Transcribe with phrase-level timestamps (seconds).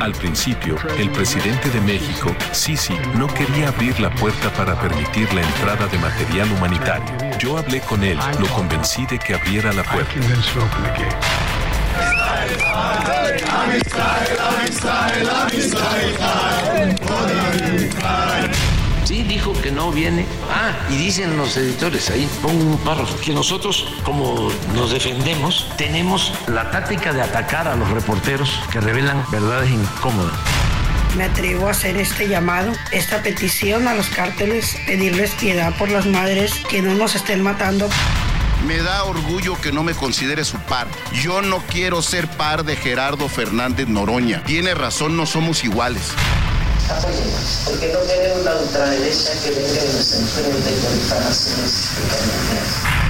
[0.00, 5.40] Al principio, el presidente de México, Sisi, no quería abrir la puerta para permitir la
[5.40, 7.38] entrada de material humanitario.
[7.38, 10.12] Yo hablé con él, lo convencí de que abriera la puerta.
[19.14, 20.26] Sí, dijo que no viene.
[20.50, 26.32] Ah, y dicen los editores ahí, pongo un párrafo, que nosotros, como nos defendemos, tenemos
[26.48, 30.34] la táctica de atacar a los reporteros que revelan verdades incómodas.
[31.16, 36.06] Me atrevo a hacer este llamado, esta petición a los cárteles, pedirles piedad por las
[36.06, 37.88] madres que no nos estén matando.
[38.66, 40.88] Me da orgullo que no me considere su par.
[41.12, 44.42] Yo no quiero ser par de Gerardo Fernández Noroña.
[44.42, 46.14] Tiene razón, no somos iguales.
[46.90, 53.03] Apóyennos, porque no queremos la ultraderecha que venga y nos enfrente con difamaciones y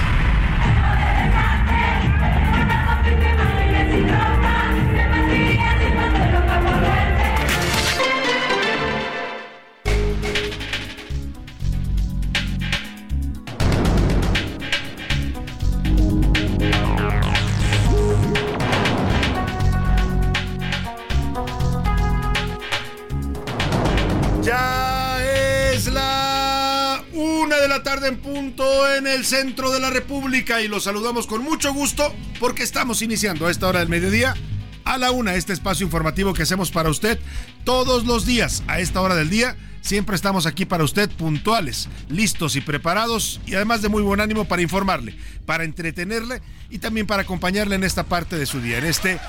[28.03, 32.63] en punto en el centro de la República y los saludamos con mucho gusto porque
[32.63, 34.35] estamos iniciando a esta hora del mediodía
[34.83, 37.17] a la una este espacio informativo que hacemos para usted
[37.63, 39.55] todos los días a esta hora del día.
[39.81, 44.45] Siempre estamos aquí para usted puntuales, listos y preparados y además de muy buen ánimo
[44.45, 48.85] para informarle, para entretenerle y también para acompañarle en esta parte de su día, en
[48.85, 49.19] este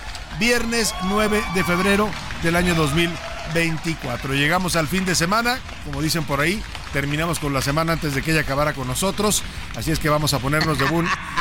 [0.41, 2.11] viernes 9 de febrero
[2.43, 2.75] del año
[3.55, 4.35] 2024.
[4.35, 6.63] Llegamos al fin de semana, como dicen por ahí,
[6.93, 9.43] terminamos con la semana antes de que ella acabara con nosotros,
[9.77, 10.87] así es que vamos a ponernos de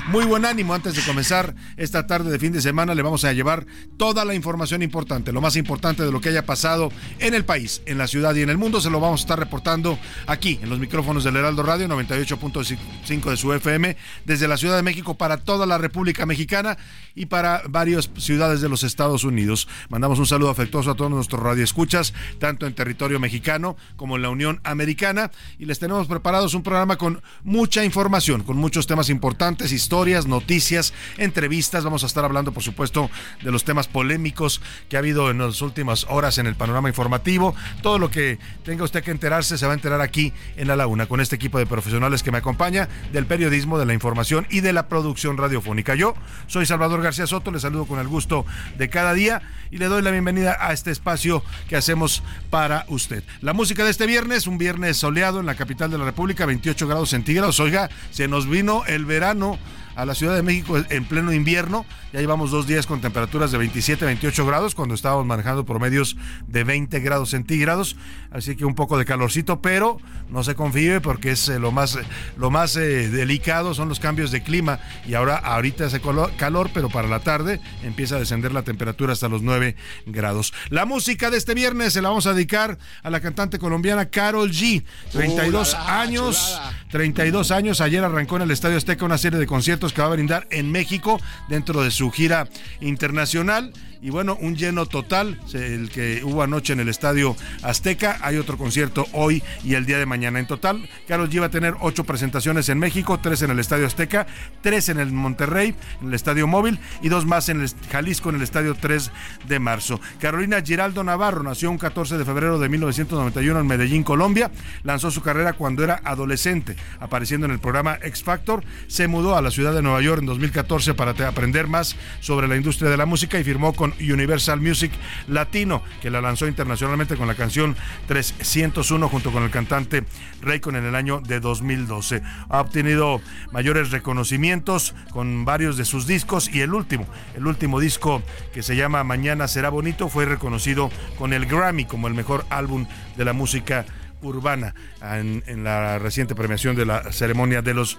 [0.08, 3.32] muy buen ánimo antes de comenzar esta tarde de fin de semana, le vamos a
[3.32, 3.66] llevar
[3.98, 7.82] toda la información importante, lo más importante de lo que haya pasado en el país,
[7.86, 10.70] en la ciudad y en el mundo, se lo vamos a estar reportando aquí en
[10.70, 13.96] los micrófonos del Heraldo Radio 98.5 de su FM
[14.26, 16.78] desde la Ciudad de México para toda la República Mexicana
[17.16, 19.70] y para varias ciudades de los Estados Unidos.
[19.88, 21.95] Mandamos un saludo afectuoso a todos nuestros radioescuchas,
[22.40, 26.98] tanto en territorio mexicano como en la Unión Americana y les tenemos preparados un programa
[26.98, 31.84] con mucha información, con muchos temas importantes, historias, noticias, entrevistas.
[31.84, 33.10] Vamos a estar hablando, por supuesto,
[33.44, 37.56] de los temas polémicos que ha habido en las últimas horas en el panorama informativo.
[37.82, 41.06] Todo lo que tenga usted que enterarse se va a enterar aquí en La Laguna
[41.08, 44.74] con este equipo de profesionales que me acompaña del periodismo, de la información y de
[44.74, 45.96] la producción radiofónica.
[45.96, 46.16] Yo
[46.48, 48.46] soy Salvador García Soto, le saludo con el gusto
[48.78, 49.42] de cada día
[49.72, 53.24] y le doy la bienvenida a este espacio que hacemos para usted.
[53.42, 56.88] La música de este viernes, un viernes soleado en la capital de la República, 28
[56.88, 57.60] grados centígrados.
[57.60, 59.60] Oiga, se nos vino el verano
[59.96, 61.86] a la Ciudad de México en pleno invierno.
[62.12, 66.64] Ya llevamos dos días con temperaturas de 27, 28 grados, cuando estábamos manejando promedios de
[66.64, 67.96] 20 grados centígrados.
[68.36, 69.98] Así que un poco de calorcito, pero
[70.30, 71.98] no se confíe porque es eh, lo más,
[72.36, 74.80] lo más eh, delicado, son los cambios de clima.
[75.08, 76.02] Y ahora, ahorita hace
[76.36, 80.54] calor, pero para la tarde empieza a descender la temperatura hasta los 9 grados.
[80.70, 84.52] La música de este viernes se la vamos a dedicar a la cantante colombiana Carol
[84.52, 84.84] G.
[85.14, 86.74] 32 Uh, la, la, años, chulada.
[86.92, 87.80] 32 años.
[87.80, 90.72] Ayer arrancó en el Estadio Azteca una serie de conciertos que va a brindar en
[90.72, 92.50] México dentro de su gira
[92.82, 93.72] internacional.
[94.02, 98.18] Y bueno, un lleno total, el que hubo anoche en el Estadio Azteca.
[98.22, 100.40] Hay otro concierto hoy y el día de mañana.
[100.40, 103.88] En total, Carlos G va a tener ocho presentaciones en México, tres en el Estadio
[103.88, 104.28] Azteca,
[104.62, 108.36] tres en el Monterrey, en el Estadio Móvil y dos más en el Jalisco, en
[108.36, 109.12] el Estadio 3
[109.48, 110.00] de marzo.
[110.20, 114.52] Carolina Giraldo Navarro nació un 14 de febrero de 1991 en Medellín, Colombia.
[114.84, 118.64] Lanzó su carrera cuando era adolescente, apareciendo en el programa X Factor.
[118.88, 122.56] Se mudó a la Ciudad de Nueva York en 2014 para aprender más sobre la
[122.56, 124.92] industria de la música y firmó con Universal Music
[125.28, 127.76] Latino, que la lanzó internacionalmente con la canción
[128.08, 130.04] 301 junto con el cantante
[130.42, 132.22] Raycon en el año de 2012.
[132.50, 133.22] Ha obtenido
[133.52, 137.06] mayores reconocimientos con varios de sus discos y el último,
[137.36, 138.22] el último disco
[138.54, 142.88] que se llama Mañana será bonito fue reconocido con el Grammy como el mejor álbum
[143.18, 143.86] de la música
[144.26, 147.98] urbana en, la reciente premiación de la ceremonia de los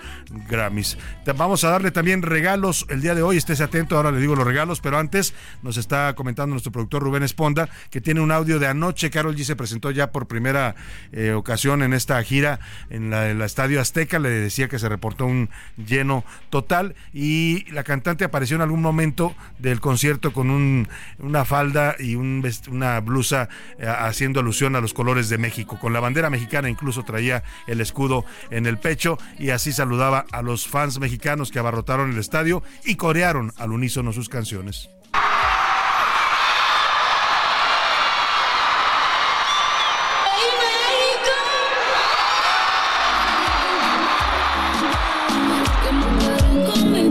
[0.49, 0.99] Grammys.
[1.37, 4.47] Vamos a darle también regalos el día de hoy, estés atento, ahora le digo los
[4.47, 8.67] regalos, pero antes nos está comentando nuestro productor Rubén Esponda que tiene un audio de
[8.67, 10.75] anoche, Carol G se presentó ya por primera
[11.13, 15.51] eh, ocasión en esta gira en la, Estadio Azteca, le decía que se reportó un
[15.77, 20.89] lleno total y la cantante apareció en algún momento del concierto con un,
[21.19, 25.93] una falda y un, una blusa eh, haciendo alusión a los colores de México, con
[25.93, 30.67] la bandera mexicana incluso traía el escudo en el pecho y así saludaba a los
[30.67, 34.91] fans mexicanos que abarrotaron el estadio y corearon al unísono sus canciones.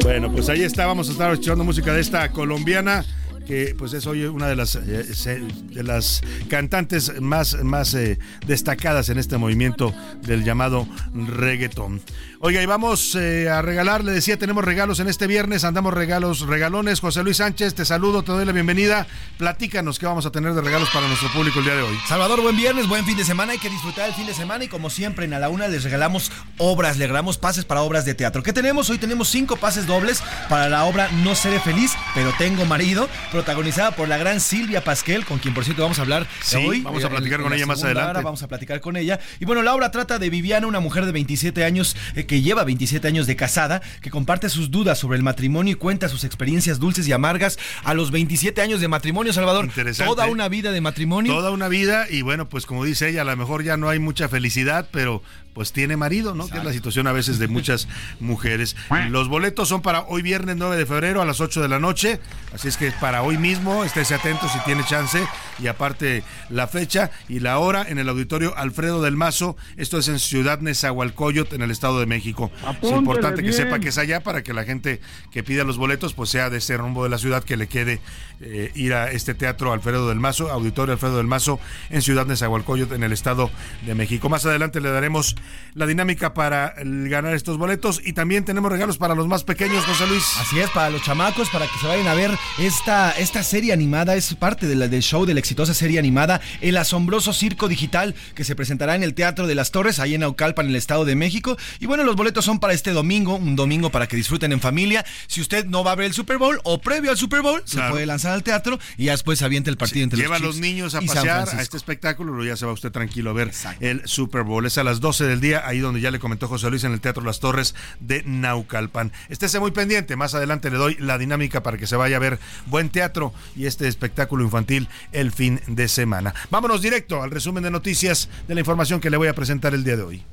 [0.03, 3.03] Bueno, pues ahí está, vamos a estar escuchando música de esta colombiana
[3.45, 9.09] que pues es hoy una de las, eh, de las cantantes más, más eh, destacadas
[9.09, 12.01] en este movimiento del llamado reggaetón.
[12.39, 16.41] Oiga, y vamos eh, a regalar, le decía, tenemos regalos en este viernes, andamos regalos,
[16.41, 16.99] regalones.
[16.99, 19.07] José Luis Sánchez, te saludo, te doy la bienvenida.
[19.37, 21.97] Platícanos qué vamos a tener de regalos para nuestro público el día de hoy.
[22.07, 24.67] Salvador, buen viernes, buen fin de semana, hay que disfrutar el fin de semana y
[24.67, 28.13] como siempre en A la Una les regalamos obras, le regalamos pases para obras de
[28.13, 28.43] teatro.
[28.43, 28.89] ¿Qué tenemos?
[28.89, 33.91] Hoy tenemos cinco pases dobles para la obra No seré feliz, pero tengo marido protagonizada
[33.91, 36.79] por la gran Silvia Pasquel, con quien por cierto vamos a hablar hoy.
[36.79, 38.21] Vamos a platicar con ella más adelante.
[38.23, 39.19] vamos a platicar con ella.
[39.41, 42.63] Y bueno, la obra trata de Viviana, una mujer de 27 años eh, que lleva
[42.63, 46.79] 27 años de casada, que comparte sus dudas sobre el matrimonio y cuenta sus experiencias
[46.79, 49.65] dulces y amargas a los 27 años de matrimonio, Salvador.
[49.65, 50.09] Interesante.
[50.09, 51.33] Toda una vida de matrimonio.
[51.33, 53.99] Toda una vida y bueno, pues como dice ella, a lo mejor ya no hay
[53.99, 55.21] mucha felicidad, pero
[55.55, 56.49] pues tiene marido, ¿no?
[56.49, 57.87] Que es la situación a veces de muchas
[58.19, 58.75] mujeres.
[59.09, 62.19] Los boletos son para hoy viernes 9 de febrero a las 8 de la noche,
[62.53, 65.25] así es que para hoy mismo, estése atento si tiene chance
[65.57, 70.09] y aparte la fecha y la hora en el auditorio Alfredo del Mazo, esto es
[70.09, 72.51] en Ciudad Nezahualcóyotl en el Estado de México.
[72.81, 74.99] es importante que sepa que es allá para que la gente
[75.31, 78.01] que pida los boletos pues sea de ese rumbo de la ciudad que le quede
[78.41, 82.93] eh, ir a este teatro Alfredo del Mazo, auditorio Alfredo del Mazo en Ciudad Nezahualcóyotl
[82.93, 83.49] en el Estado
[83.85, 84.27] de México.
[84.27, 85.37] Más adelante le daremos
[85.73, 90.07] la dinámica para ganar estos boletos y también tenemos regalos para los más pequeños, José
[90.07, 90.23] Luis.
[90.39, 94.15] Así es, para los chamacos, para que se vayan a ver esta, esta serie animada,
[94.15, 98.43] es parte de del show de la exitosa serie animada El Asombroso Circo Digital que
[98.43, 101.15] se presentará en el Teatro de las Torres, ahí en Aucalpan, en el Estado de
[101.15, 101.57] México.
[101.79, 105.05] Y bueno, los boletos son para este domingo, un domingo para que disfruten en familia.
[105.27, 107.81] Si usted no va a ver el Super Bowl o previo al Super Bowl, se
[107.89, 110.51] puede lanzar al teatro y ya después avienta el partido entre Lleva los Lleva a
[110.51, 113.51] los niños a pasear a este espectáculo, y ya se va usted tranquilo a ver
[113.79, 114.65] el Super Bowl.
[114.65, 117.01] Es a las 12 del día ahí donde ya le comentó José Luis en el
[117.01, 119.11] Teatro Las Torres de Naucalpan.
[119.27, 122.39] Estése muy pendiente, más adelante le doy la dinámica para que se vaya a ver
[122.67, 126.33] buen teatro y este espectáculo infantil el fin de semana.
[126.49, 129.83] Vámonos directo al resumen de noticias de la información que le voy a presentar el
[129.83, 130.23] día de hoy.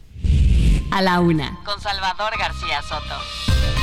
[0.92, 3.81] A la una, con Salvador García Soto.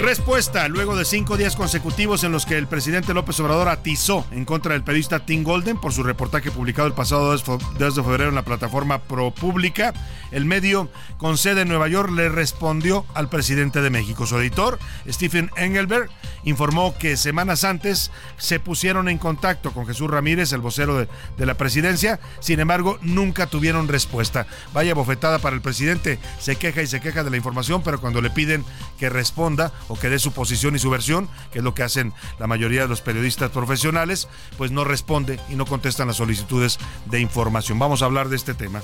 [0.00, 4.44] Respuesta, luego de cinco días consecutivos en los que el presidente López Obrador atizó en
[4.44, 8.36] contra del periodista Tim Golden por su reportaje publicado el pasado 2 de febrero en
[8.36, 9.92] la plataforma ProPublica,
[10.30, 14.24] el medio con sede en Nueva York le respondió al presidente de México.
[14.24, 16.08] Su editor, Stephen Engelberg,
[16.44, 21.46] informó que semanas antes se pusieron en contacto con Jesús Ramírez, el vocero de, de
[21.46, 24.46] la presidencia, sin embargo nunca tuvieron respuesta.
[24.72, 28.22] Vaya bofetada para el presidente, se queja y se queja de la información, pero cuando
[28.22, 28.64] le piden
[28.96, 32.12] que responda o que dé su posición y su versión, que es lo que hacen
[32.38, 37.20] la mayoría de los periodistas profesionales, pues no responde y no contestan las solicitudes de
[37.20, 37.78] información.
[37.78, 38.82] Vamos a hablar de este tema.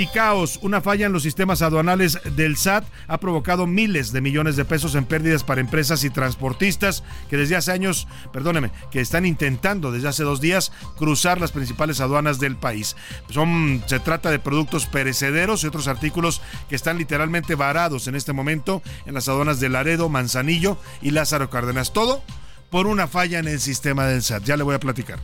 [0.00, 4.56] Y caos, una falla en los sistemas aduanales del SAT ha provocado miles de millones
[4.56, 9.26] de pesos en pérdidas para empresas y transportistas que desde hace años, perdóneme, que están
[9.26, 12.96] intentando desde hace dos días cruzar las principales aduanas del país.
[13.28, 16.40] Son, se trata de productos perecederos y otros artículos
[16.70, 21.50] que están literalmente varados en este momento en las aduanas de Laredo, Manzanillo y Lázaro
[21.50, 21.92] Cárdenas.
[21.92, 22.22] Todo
[22.70, 24.44] por una falla en el sistema del SAT.
[24.44, 25.18] Ya le voy a platicar.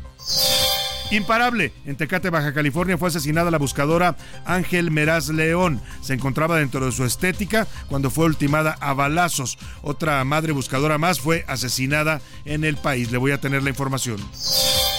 [1.10, 1.72] Imparable.
[1.86, 5.80] En Tecate, Baja California, fue asesinada la buscadora Ángel Meraz León.
[6.00, 9.58] Se encontraba dentro de su estética cuando fue ultimada a balazos.
[9.82, 13.12] Otra madre buscadora más fue asesinada en el país.
[13.12, 14.18] Le voy a tener la información.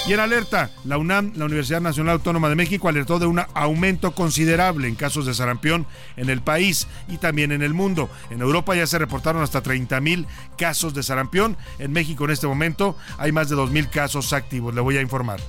[0.07, 4.15] Y en alerta, la UNAM, la Universidad Nacional Autónoma de México, alertó de un aumento
[4.15, 5.85] considerable en casos de sarampión
[6.15, 8.09] en el país y también en el mundo.
[8.29, 10.25] En Europa ya se reportaron hasta 30 mil
[10.57, 11.57] casos de sarampión.
[11.77, 14.73] En México en este momento hay más de 2 mil casos activos.
[14.73, 15.41] Le voy a informar.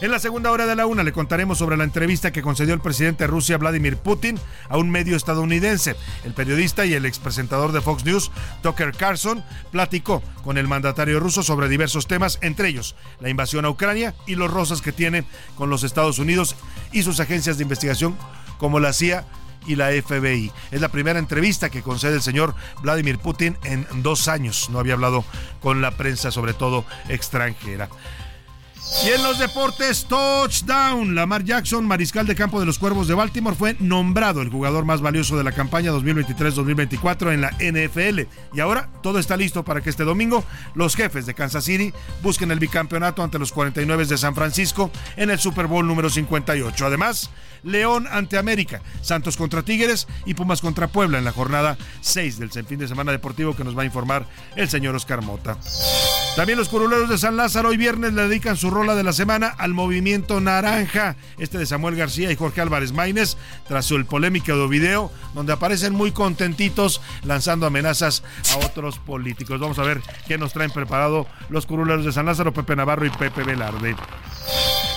[0.00, 2.80] En la segunda hora de la una le contaremos sobre la entrevista que concedió el
[2.80, 5.94] presidente de Rusia Vladimir Putin a un medio estadounidense.
[6.24, 8.30] El periodista y el expresentador de Fox News,
[8.62, 13.70] Tucker Carlson, platicó con el mandatario ruso sobre diversos temas, entre ellos la invasión a
[13.70, 15.24] Ucrania y los rosas que tiene
[15.56, 16.56] con los Estados Unidos
[16.92, 18.16] y sus agencias de investigación
[18.58, 19.24] como la CIA
[19.66, 20.52] y la FBI.
[20.72, 24.68] Es la primera entrevista que concede el señor Vladimir Putin en dos años.
[24.70, 25.24] No había hablado
[25.60, 27.88] con la prensa, sobre todo extranjera.
[29.04, 31.14] Y en los deportes, touchdown.
[31.14, 35.00] Lamar Jackson, mariscal de campo de los Cuervos de Baltimore, fue nombrado el jugador más
[35.00, 38.20] valioso de la campaña 2023-2024 en la NFL.
[38.54, 42.50] Y ahora todo está listo para que este domingo los jefes de Kansas City busquen
[42.50, 46.86] el bicampeonato ante los 49 de San Francisco en el Super Bowl número 58.
[46.86, 47.30] Además,
[47.62, 52.50] León ante América, Santos contra Tigres y Pumas contra Puebla en la jornada 6 del
[52.50, 54.26] fin de semana deportivo que nos va a informar
[54.56, 55.58] el señor Oscar Mota.
[56.36, 59.54] También los curuleros de San Lázaro hoy viernes le dedican su rola de la semana
[59.56, 63.36] al movimiento naranja, este de Samuel García y Jorge Álvarez Maínez,
[63.68, 69.60] tras el polémico video donde aparecen muy contentitos lanzando amenazas a otros políticos.
[69.60, 73.10] Vamos a ver qué nos traen preparado los curuleros de San Lázaro, Pepe Navarro y
[73.10, 73.94] Pepe Velarde.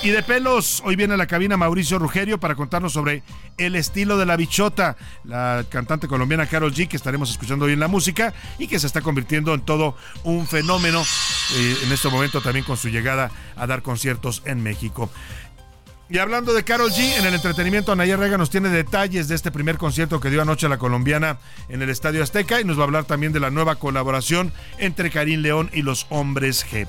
[0.07, 3.23] Y de pelos, hoy viene a la cabina Mauricio Rugerio para contarnos sobre
[3.57, 4.95] el estilo de la bichota,
[5.25, 8.87] la cantante colombiana Carol G, que estaremos escuchando hoy en la música y que se
[8.87, 11.01] está convirtiendo en todo un fenómeno
[11.55, 15.09] eh, en este momento también con su llegada a dar conciertos en México.
[16.09, 19.51] Y hablando de Carol G, en el entretenimiento, Anaya Rega nos tiene detalles de este
[19.51, 21.37] primer concierto que dio anoche la colombiana
[21.67, 25.11] en el Estadio Azteca y nos va a hablar también de la nueva colaboración entre
[25.11, 26.87] Karim León y los Hombres G.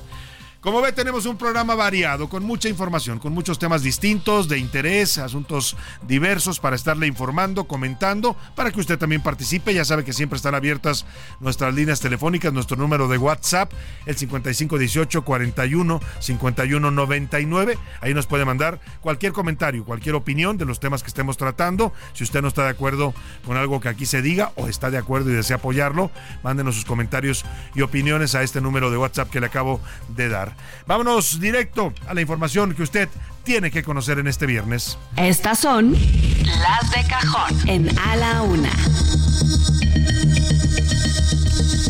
[0.61, 5.17] Como ve, tenemos un programa variado, con mucha información, con muchos temas distintos, de interés,
[5.19, 9.73] asuntos diversos para estarle informando, comentando, para que usted también participe.
[9.73, 11.07] Ya sabe que siempre están abiertas
[11.39, 13.73] nuestras líneas telefónicas, nuestro número de WhatsApp,
[14.05, 17.79] el 5518 41 51 99.
[18.01, 21.93] Ahí nos puede mandar cualquier comentario, cualquier opinión de los temas que estemos tratando.
[22.15, 23.15] Si usted no está de acuerdo
[23.47, 26.11] con algo que aquí se diga o está de acuerdo y desea apoyarlo,
[26.43, 27.45] mándenos sus comentarios
[27.77, 29.81] y opiniones a este número de WhatsApp que le acabo
[30.17, 30.48] de dar.
[30.87, 33.09] Vámonos directo a la información que usted
[33.45, 34.99] tiene que conocer en este viernes.
[35.17, 38.71] Estas son las de cajón en A la Una.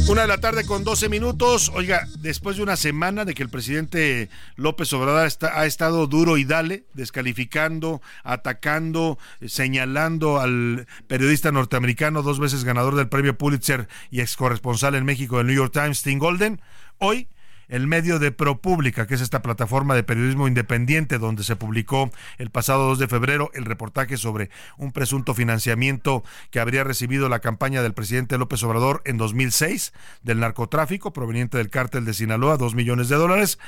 [0.08, 1.70] Una de la tarde con 12 minutos.
[1.74, 6.44] Oiga, después de una semana de que el presidente López Obrador ha estado duro y
[6.44, 14.36] dale, descalificando, atacando, señalando al periodista norteamericano, dos veces ganador del premio Pulitzer y ex
[14.36, 16.62] corresponsal en México del New York Times, Tim Golden,
[16.96, 17.28] hoy
[17.68, 22.50] el medio de ProPublica, que es esta plataforma de periodismo independiente donde se publicó el
[22.50, 27.82] pasado 2 de febrero el reportaje sobre un presunto financiamiento que habría recibido la campaña
[27.82, 33.08] del presidente López Obrador en 2006 del narcotráfico proveniente del cártel de Sinaloa, dos millones
[33.08, 33.58] de dólares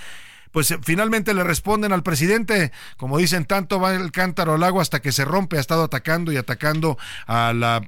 [0.52, 4.82] pues eh, finalmente le responden al presidente, como dicen, tanto va el cántaro al agua
[4.82, 7.82] hasta que se rompe, ha estado atacando y atacando a la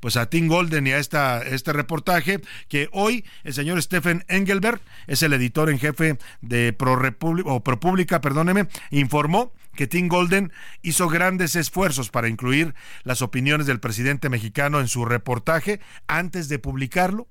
[0.00, 4.80] pues a Tim Golden y a esta, este reportaje, que hoy el señor Stephen Engelberg,
[5.06, 6.98] es el editor en jefe de Pro
[7.44, 13.78] o ProPublica, perdóneme, informó que Tim Golden hizo grandes esfuerzos para incluir las opiniones del
[13.78, 17.28] presidente mexicano en su reportaje antes de publicarlo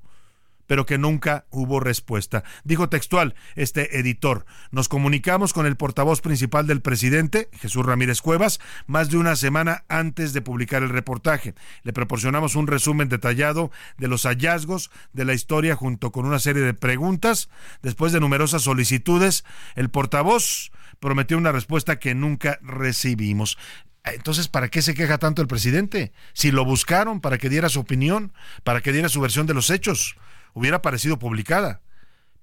[0.67, 2.43] pero que nunca hubo respuesta.
[2.63, 8.59] Dijo textual este editor, nos comunicamos con el portavoz principal del presidente, Jesús Ramírez Cuevas,
[8.85, 11.55] más de una semana antes de publicar el reportaje.
[11.83, 16.61] Le proporcionamos un resumen detallado de los hallazgos de la historia junto con una serie
[16.61, 17.49] de preguntas.
[17.81, 19.45] Después de numerosas solicitudes,
[19.75, 23.57] el portavoz prometió una respuesta que nunca recibimos.
[24.03, 26.13] Entonces, ¿para qué se queja tanto el presidente?
[26.33, 28.33] Si lo buscaron para que diera su opinión,
[28.63, 30.15] para que diera su versión de los hechos
[30.57, 31.81] hubiera parecido publicada.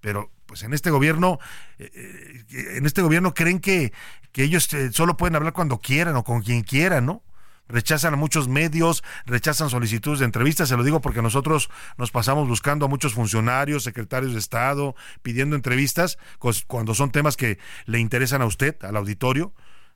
[0.01, 1.39] Pero pues en este gobierno,
[1.79, 3.93] eh, eh, en este gobierno creen que,
[4.31, 7.23] que ellos eh, solo pueden hablar cuando quieran o con quien quieran, ¿no?
[7.67, 12.47] rechazan a muchos medios, rechazan solicitudes de entrevistas, se lo digo porque nosotros nos pasamos
[12.47, 16.19] buscando a muchos funcionarios, secretarios de Estado, pidiendo entrevistas
[16.67, 19.55] cuando son temas que le interesan a usted, al auditorio,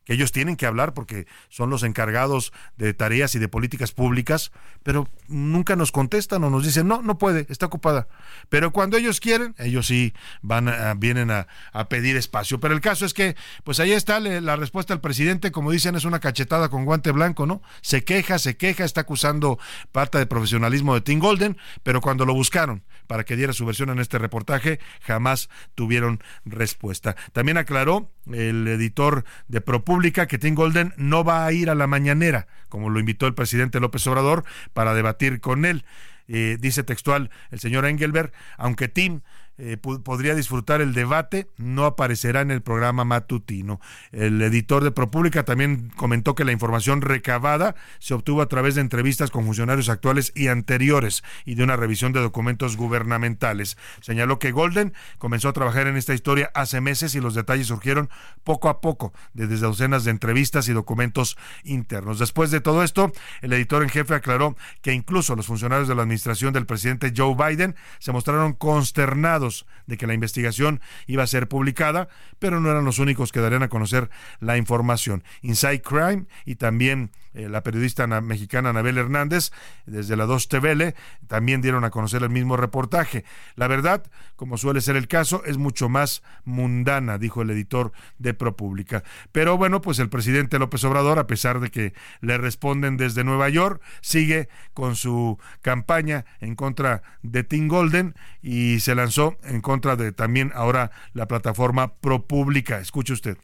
[0.09, 4.53] que ellos tienen que hablar porque son los encargados de tareas y de políticas públicas,
[4.83, 8.09] pero nunca nos contestan o nos dicen, no, no puede, está ocupada.
[8.49, 11.47] Pero cuando ellos quieren, ellos sí van vienen a,
[11.91, 12.59] pedir espacio.
[12.59, 16.07] Pero el caso es que, pues ahí está la respuesta del presidente, como dicen, es
[16.07, 17.61] una cachetada con guante blanco, ¿no?
[17.83, 19.59] Se queja, se queja, está acusando
[19.93, 23.91] falta de profesionalismo de Tim Golden, pero cuando lo buscaron para que diera su versión
[23.91, 27.15] en este reportaje, jamás tuvieron respuesta.
[27.35, 31.87] También aclaró el editor de ProPública que Tim Golden no va a ir a la
[31.87, 35.85] mañanera, como lo invitó el presidente López Obrador, para debatir con él.
[36.29, 39.23] Eh, dice textual el señor Engelberg, aunque Tim
[39.59, 43.81] eh, podría disfrutar el debate, no aparecerá en el programa matutino.
[44.13, 48.83] El editor de ProPública también comentó que la información recabada se obtuvo a través de
[48.83, 53.77] entrevistas con funcionarios actuales y anteriores y de una revisión de documentos gubernamentales.
[54.01, 58.11] Señaló que Golden comenzó a trabajar en esta historia hace meses y los detalles surgieron
[58.45, 62.21] poco a poco desde docenas de entrevistas y documentos internos.
[62.21, 63.13] Después de todo esto,
[63.43, 67.35] el editor en jefe aclaró que incluso los funcionarios de la administración del presidente Joe
[67.35, 69.48] Biden se mostraron consternados
[69.87, 73.63] de que la investigación iba a ser publicada, pero no eran los únicos que darían
[73.63, 75.25] a conocer la información.
[75.43, 79.53] Inside Crime y también eh, la periodista mexicana Anabel Hernández,
[79.87, 80.95] desde la 2 TVL,
[81.29, 83.25] también dieron a conocer el mismo reportaje.
[83.55, 84.03] La verdad,
[84.35, 89.05] como suele ser el caso, es mucho más mundana, dijo el editor de ProPública.
[89.31, 93.49] Pero bueno, pues el presidente López Obrador, a pesar de que le responden desde Nueva
[93.49, 99.95] York, sigue con su campaña en contra de Tim Golden y se lanzó en contra
[99.95, 102.81] de también ahora la plataforma ProPública.
[102.81, 103.39] Escuche usted.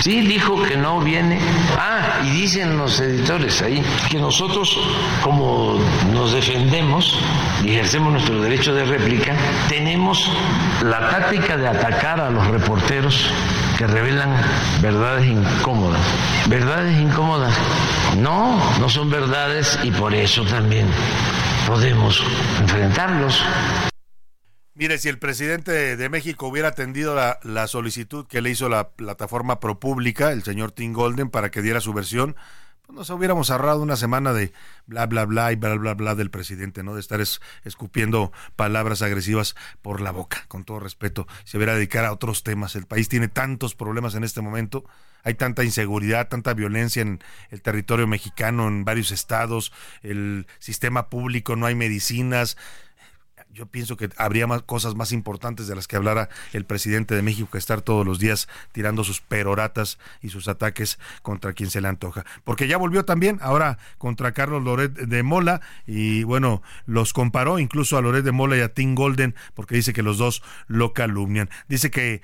[0.00, 1.38] Sí, dijo que no viene.
[1.78, 4.78] Ah, y dicen los editores ahí que nosotros,
[5.22, 5.78] como
[6.12, 7.18] nos defendemos
[7.62, 9.34] y ejercemos nuestro derecho de réplica,
[9.68, 10.30] tenemos
[10.82, 13.30] la táctica de atacar a los reporteros
[13.76, 14.34] que revelan
[14.80, 16.00] verdades incómodas.
[16.46, 17.54] Verdades incómodas.
[18.18, 20.86] No, no son verdades y por eso también
[21.66, 22.22] podemos
[22.58, 23.44] enfrentarlos.
[24.74, 29.58] Mire, si el presidente de México hubiera atendido la, solicitud que le hizo la plataforma
[29.58, 32.36] ProPública, el señor Tim Golden, para que diera su versión,
[32.86, 34.52] pues nos hubiéramos ahorrado una semana de
[34.86, 36.94] bla, bla, bla y bla, bla, bla del presidente, ¿no?
[36.94, 37.20] De estar
[37.64, 41.26] escupiendo palabras agresivas por la boca, con todo respeto.
[41.44, 42.76] Se hubiera dedicado a otros temas.
[42.76, 44.84] El país tiene tantos problemas en este momento.
[45.24, 49.72] Hay tanta inseguridad, tanta violencia en el territorio mexicano, en varios estados.
[50.02, 52.56] El sistema público, no hay medicinas
[53.52, 57.22] yo pienso que habría más cosas más importantes de las que hablara el presidente de
[57.22, 61.80] México que estar todos los días tirando sus peroratas y sus ataques contra quien se
[61.80, 62.24] le antoja.
[62.44, 67.96] Porque ya volvió también ahora contra Carlos Loret de Mola y bueno, los comparó incluso
[67.96, 71.50] a Loret de Mola y a Tim Golden porque dice que los dos lo calumnian.
[71.68, 72.22] Dice que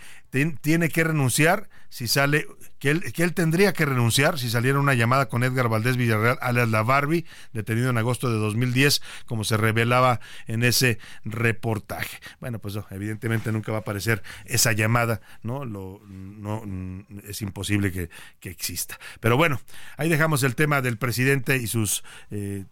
[0.61, 2.47] tiene que renunciar si sale
[2.79, 6.39] que él, que él tendría que renunciar si saliera una llamada con Edgar Valdés Villarreal,
[6.41, 12.19] alias la Barbie, detenido en agosto de 2010, como se revelaba en ese reportaje.
[12.41, 15.65] Bueno, pues evidentemente nunca va a aparecer esa llamada, ¿no?
[15.65, 16.63] Lo, no
[17.27, 18.99] es imposible que, que exista.
[19.21, 19.61] Pero bueno,
[19.97, 22.65] ahí dejamos el tema del presidente y sus eh,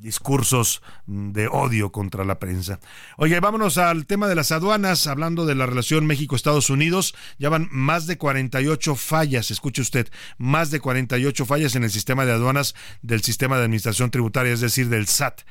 [0.00, 2.80] discursos de odio contra la prensa.
[3.16, 7.14] Oye, vámonos al tema de las aduanas, hablando de la relación México-Estados Unidos.
[7.38, 10.08] Ya van más de 48 fallas, escuche usted,
[10.38, 14.60] más de 48 fallas en el sistema de aduanas del sistema de administración tributaria, es
[14.60, 15.42] decir, del SAT.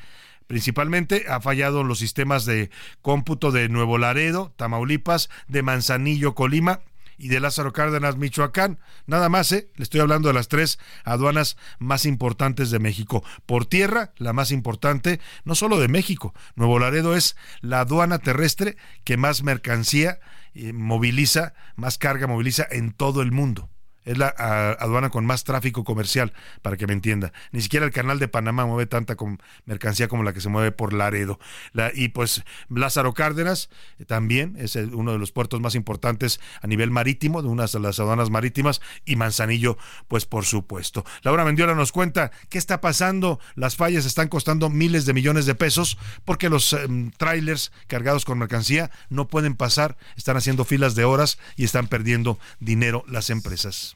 [0.48, 2.72] Principalmente ha fallado los sistemas de
[3.04, 6.82] cómputo de Nuevo Laredo, Tamaulipas, de Manzanillo, Colima
[7.20, 8.80] y de Lázaro Cárdenas, Michoacán.
[9.06, 9.70] Nada más, ¿eh?
[9.76, 13.24] Le estoy hablando de las tres aduanas más importantes de México.
[13.46, 16.34] Por tierra, la más importante, no solo de México.
[16.56, 20.20] Nuevo Laredo es la aduana terrestre que más mercancía
[20.56, 23.70] eh, moviliza, más carga moviliza en todo el mundo
[24.06, 24.28] es la
[24.80, 27.32] aduana con más tráfico comercial, para que me entienda.
[27.52, 29.16] Ni siquiera el canal de Panamá mueve tanta
[29.66, 31.40] mercancía como la que se mueve por Laredo.
[31.94, 36.92] y pues Lázaro Cárdenas eh, también es uno de los puertos más importantes a nivel
[36.92, 41.06] marítimo, de unas de las aduanas marítimas, y Manzanillo, pues por supuesto.
[41.22, 43.40] Laura Mendiola nos cuenta qué está pasando.
[43.56, 48.38] Las fallas están costando miles de millones de pesos porque los em, trailers cargados con
[48.38, 53.96] mercancía no pueden pasar, están haciendo filas de horas y están perdiendo dinero las empresas.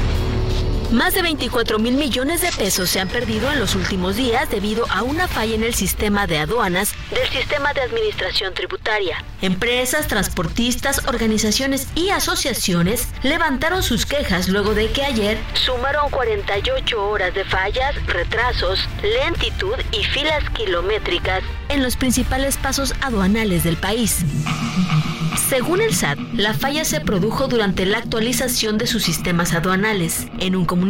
[0.91, 4.85] Más de 24 mil millones de pesos se han perdido en los últimos días debido
[4.89, 9.23] a una falla en el sistema de aduanas del sistema de administración tributaria.
[9.41, 17.33] Empresas, transportistas, organizaciones y asociaciones levantaron sus quejas luego de que ayer sumaron 48 horas
[17.33, 24.25] de fallas, retrasos, lentitud y filas kilométricas en los principales pasos aduanales del país.
[25.51, 30.27] Según el SAT, la falla se produjo durante la actualización de sus sistemas aduanales.
[30.39, 30.80] En un comunicado,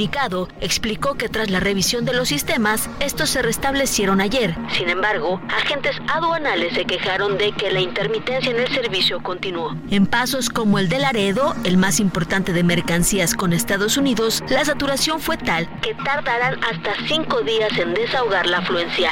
[0.59, 4.55] explicó que tras la revisión de los sistemas, estos se restablecieron ayer.
[4.77, 9.75] Sin embargo, agentes aduanales se quejaron de que la intermitencia en el servicio continuó.
[9.89, 14.65] En pasos como el de Laredo, el más importante de mercancías con Estados Unidos, la
[14.65, 19.11] saturación fue tal que tardarán hasta cinco días en desahogar la afluencia.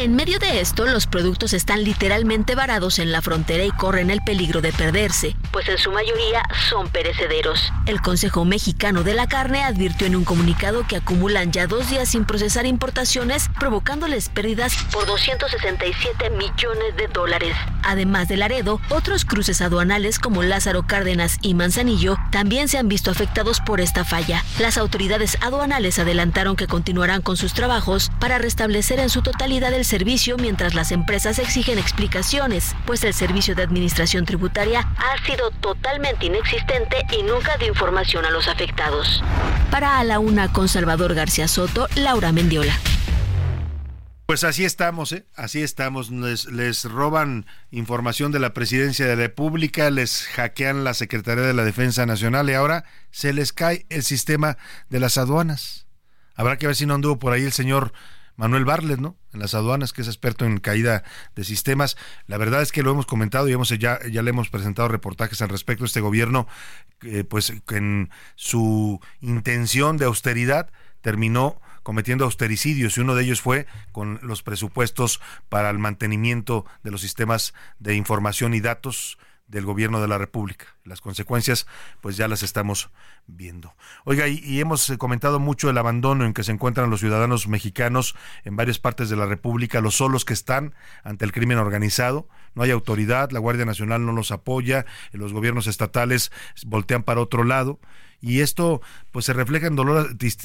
[0.00, 4.22] En medio de esto, los productos están literalmente varados en la frontera y corren el
[4.22, 7.70] peligro de perderse, pues en su mayoría son perecederos.
[7.84, 12.08] El Consejo Mexicano de la Carne advirtió en un comunicado que acumulan ya dos días
[12.08, 17.54] sin procesar importaciones, provocándoles pérdidas por 267 millones de dólares.
[17.82, 23.10] Además de Laredo, otros cruces aduanales como Lázaro Cárdenas y Manzanillo también se han visto
[23.10, 24.44] afectados por esta falla.
[24.58, 29.84] Las autoridades aduanales adelantaron que continuarán con sus trabajos para restablecer en su totalidad el
[29.90, 36.26] servicio mientras las empresas exigen explicaciones, pues el servicio de administración tributaria ha sido totalmente
[36.26, 39.22] inexistente y nunca dio información a los afectados.
[39.70, 42.72] Para A la Una con Salvador García Soto, Laura Mendiola.
[44.26, 45.26] Pues así estamos, ¿eh?
[45.34, 46.12] así estamos.
[46.12, 51.52] Les, les, roban información de la presidencia de la República, les hackean la Secretaría de
[51.54, 54.56] la Defensa Nacional y ahora se les cae el sistema
[54.88, 55.88] de las aduanas.
[56.36, 57.92] Habrá que ver si no anduvo por ahí el señor
[58.40, 59.16] Manuel Barlet, ¿no?
[59.34, 61.04] En las aduanas, que es experto en caída
[61.36, 61.98] de sistemas.
[62.26, 65.50] La verdad es que lo hemos comentado y hemos, ya, le hemos presentado reportajes al
[65.50, 65.84] respecto.
[65.84, 66.48] Este gobierno,
[67.28, 70.70] pues en su intención de austeridad,
[71.02, 76.92] terminó cometiendo austericidios y uno de ellos fue con los presupuestos para el mantenimiento de
[76.92, 79.18] los sistemas de información y datos
[79.50, 80.66] del gobierno de la República.
[80.84, 81.66] Las consecuencias,
[82.00, 82.90] pues ya las estamos
[83.26, 83.74] viendo.
[84.04, 88.14] Oiga, y, hemos eh, comentado mucho el abandono en que se encuentran los ciudadanos mexicanos
[88.44, 92.28] en varias partes de la República, los solos que están ante el crimen organizado.
[92.54, 96.30] No hay autoridad, la Guardia Nacional no los apoya, los gobiernos estatales
[96.64, 97.80] voltean para otro lado
[98.20, 98.80] y esto
[99.12, 99.76] pues se refleja en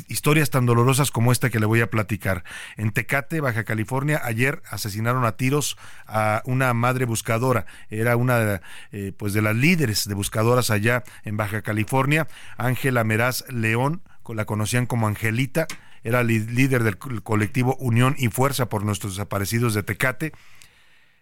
[0.07, 2.43] historias tan dolorosas como esta que le voy a platicar.
[2.77, 8.61] En Tecate, Baja California, ayer asesinaron a tiros a una madre buscadora, era una
[8.91, 14.01] eh, pues de las líderes de buscadoras allá en Baja California, Ángela Meraz León,
[14.33, 15.67] la conocían como Angelita,
[16.03, 20.33] era líder del colectivo Unión y Fuerza por nuestros desaparecidos de Tecate.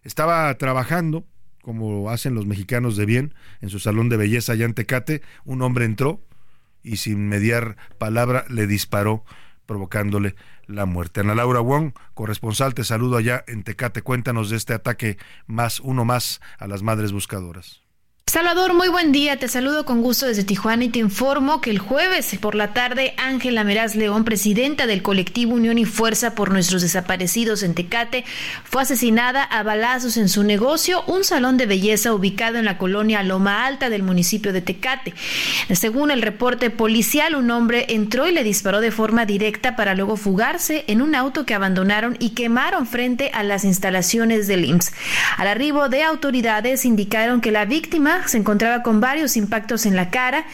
[0.03, 1.25] Estaba trabajando
[1.63, 5.61] como hacen los mexicanos de bien, en su salón de belleza allá en Tecate, un
[5.61, 6.21] hombre entró,
[6.83, 9.23] y sin mediar palabra le disparó
[9.65, 10.35] provocándole
[10.67, 11.21] la muerte.
[11.21, 14.01] Ana Laura Wong, corresponsal, te saludo allá en Tecate.
[14.01, 15.17] Cuéntanos de este ataque
[15.47, 17.82] más, uno más a las madres buscadoras.
[18.25, 19.37] Salvador, muy buen día.
[19.37, 23.13] Te saludo con gusto desde Tijuana y te informo que el jueves por la tarde
[23.17, 28.25] Ángela Meraz León, presidenta del colectivo Unión y Fuerza por nuestros desaparecidos en Tecate,
[28.63, 33.21] fue asesinada a balazos en su negocio, un salón de belleza ubicado en la colonia
[33.21, 35.13] Loma Alta del municipio de Tecate.
[35.71, 40.17] Según el reporte policial, un hombre entró y le disparó de forma directa para luego
[40.17, 44.91] fugarse en un auto que abandonaron y quemaron frente a las instalaciones del IMSS.
[45.37, 50.09] Al arribo de autoridades indicaron que la víctima se encontraba con varios impactos en la
[50.09, 50.45] cara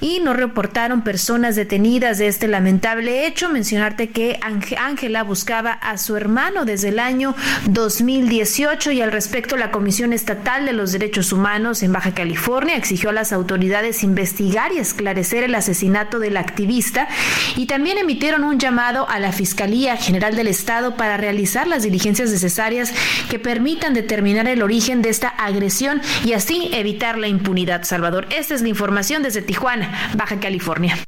[0.00, 3.48] y no reportaron personas detenidas de este lamentable hecho.
[3.48, 4.38] Mencionarte que
[4.78, 7.34] Ángela buscaba a su hermano desde el año
[7.66, 13.10] 2018 y al respecto la Comisión Estatal de los Derechos Humanos en Baja California exigió
[13.10, 17.08] a las autoridades investigar y esclarecer el asesinato del activista
[17.56, 22.30] y también emitieron un llamado a la Fiscalía General del Estado para realizar las diligencias
[22.30, 22.92] necesarias
[23.30, 28.26] que permitan determinar el origen de esta agresión y así evitar la impunidad, Salvador.
[28.30, 30.98] Esta es la información desde Tijuana, Baja California.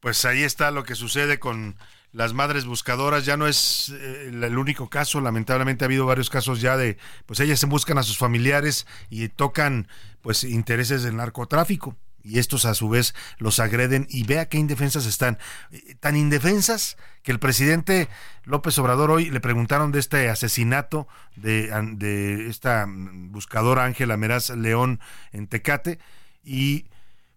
[0.00, 1.76] Pues ahí está lo que sucede con
[2.12, 6.60] las madres buscadoras ya no es eh, el único caso, lamentablemente ha habido varios casos
[6.60, 9.88] ya de pues ellas se buscan a sus familiares y tocan
[10.22, 15.06] pues intereses del narcotráfico y estos a su vez los agreden y vea qué indefensas
[15.06, 15.38] están.
[15.70, 18.08] Eh, tan indefensas que el presidente
[18.44, 21.06] López Obrador hoy le preguntaron de este asesinato
[21.36, 25.00] de, de esta buscadora Ángela Meraz León
[25.32, 25.98] en Tecate
[26.42, 26.86] y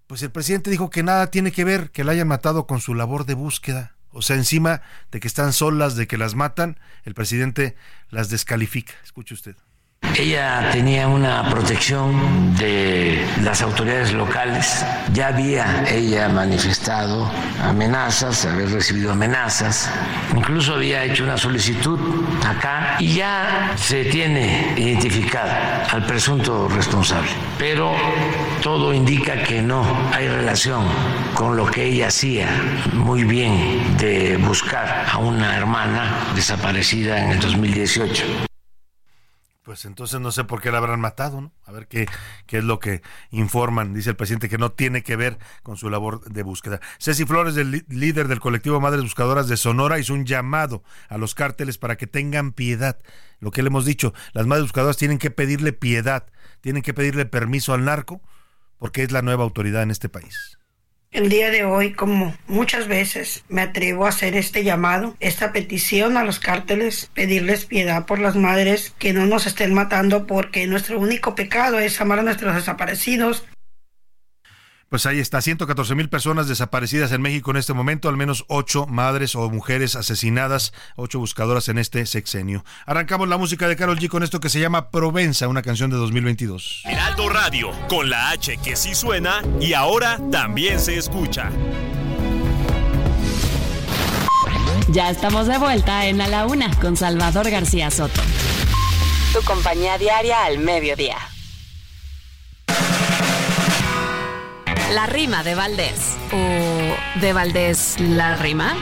[0.07, 2.95] pues el presidente dijo que nada tiene que ver que la hayan matado con su
[2.95, 3.93] labor de búsqueda.
[4.11, 7.75] O sea, encima de que están solas, de que las matan, el presidente
[8.09, 8.93] las descalifica.
[9.03, 9.55] Escuche usted.
[10.17, 14.83] Ella tenía una protección de las autoridades locales.
[15.13, 17.29] Ya había ella manifestado
[17.63, 19.91] amenazas, haber recibido amenazas.
[20.35, 21.99] Incluso había hecho una solicitud
[22.43, 25.51] acá y ya se tiene identificado
[25.91, 27.29] al presunto responsable.
[27.59, 27.93] Pero
[28.63, 30.83] todo indica que no hay relación
[31.35, 32.49] con lo que ella hacía
[32.91, 38.46] muy bien de buscar a una hermana desaparecida en el 2018
[39.67, 41.51] Pues entonces no sé por qué la habrán matado, ¿no?
[41.65, 42.07] A ver qué,
[42.45, 43.01] qué es lo que
[43.31, 43.93] informan.
[43.93, 46.79] Dice el presidente que no tiene que ver con su labor de búsqueda.
[46.99, 51.35] Ceci Flores, el líder del colectivo Madres Buscadoras de Sonora, hizo un llamado a los
[51.35, 52.97] cárteles para que tengan piedad.
[53.41, 56.27] Lo que le hemos dicho, las Madres Buscadoras tienen que pedirle piedad,
[56.61, 58.21] tienen que pedirle permiso al narco,
[58.77, 60.56] porque es la nueva autoridad en este país.
[61.11, 66.17] El día de hoy, como muchas veces, me atrevo a hacer este llamado, esta petición
[66.17, 70.99] a los cárteles, pedirles piedad por las madres que no nos estén matando porque nuestro
[70.99, 73.45] único pecado es amar a nuestros desaparecidos
[74.89, 78.85] pues ahí está, 114 mil personas desaparecidas en México en este momento, al menos ocho
[78.87, 82.63] madres o mujeres asesinadas, ocho buscadoras en este sexenio.
[82.85, 85.97] Arrancamos la música de Carol G con esto que se llama Provenza, una canción de
[85.97, 86.83] 2022.
[86.85, 91.51] Heraldo Radio, con la H que sí suena y ahora también se escucha.
[94.89, 98.21] Ya estamos de vuelta en A la Una con Salvador García Soto.
[99.33, 101.17] Tu compañía diaria al mediodía.
[104.93, 106.17] La rima de Valdés.
[106.31, 108.73] ¿O de Valdés la rima?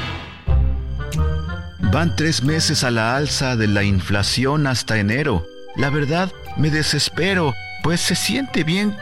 [1.79, 5.45] Van tres meses a la alza de la inflación hasta enero.
[5.75, 8.95] La verdad, me desespero, pues se siente bien...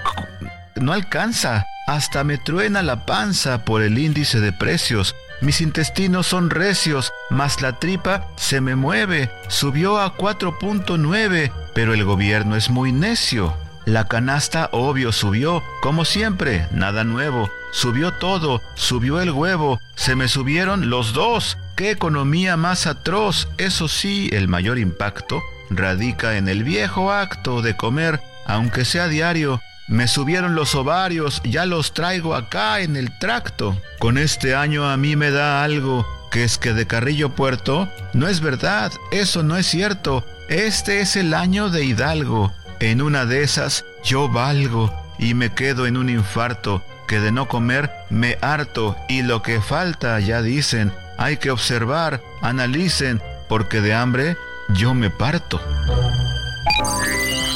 [0.76, 1.66] No alcanza.
[1.88, 5.14] Hasta me truena la panza por el índice de precios.
[5.42, 9.30] Mis intestinos son recios, mas la tripa se me mueve.
[9.50, 13.54] Subió a 4.9, pero el gobierno es muy necio.
[13.86, 17.50] La canasta obvio subió, como siempre, nada nuevo.
[17.72, 21.58] Subió todo, subió el huevo, se me subieron los dos.
[21.76, 23.48] ¡Qué economía más atroz!
[23.58, 29.62] Eso sí, el mayor impacto radica en el viejo acto de comer, aunque sea diario.
[29.88, 33.78] Me subieron los ovarios, ya los traigo acá en el tracto.
[34.00, 38.28] Con este año a mí me da algo, que es que de Carrillo Puerto, no
[38.28, 40.26] es verdad, eso no es cierto.
[40.48, 42.54] Este es el año de Hidalgo.
[42.84, 47.48] En una de esas yo valgo y me quedo en un infarto que de no
[47.48, 53.94] comer me harto y lo que falta ya dicen, hay que observar, analicen, porque de
[53.94, 54.36] hambre
[54.68, 55.62] yo me parto.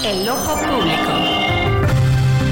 [0.05, 1.26] El ojo público.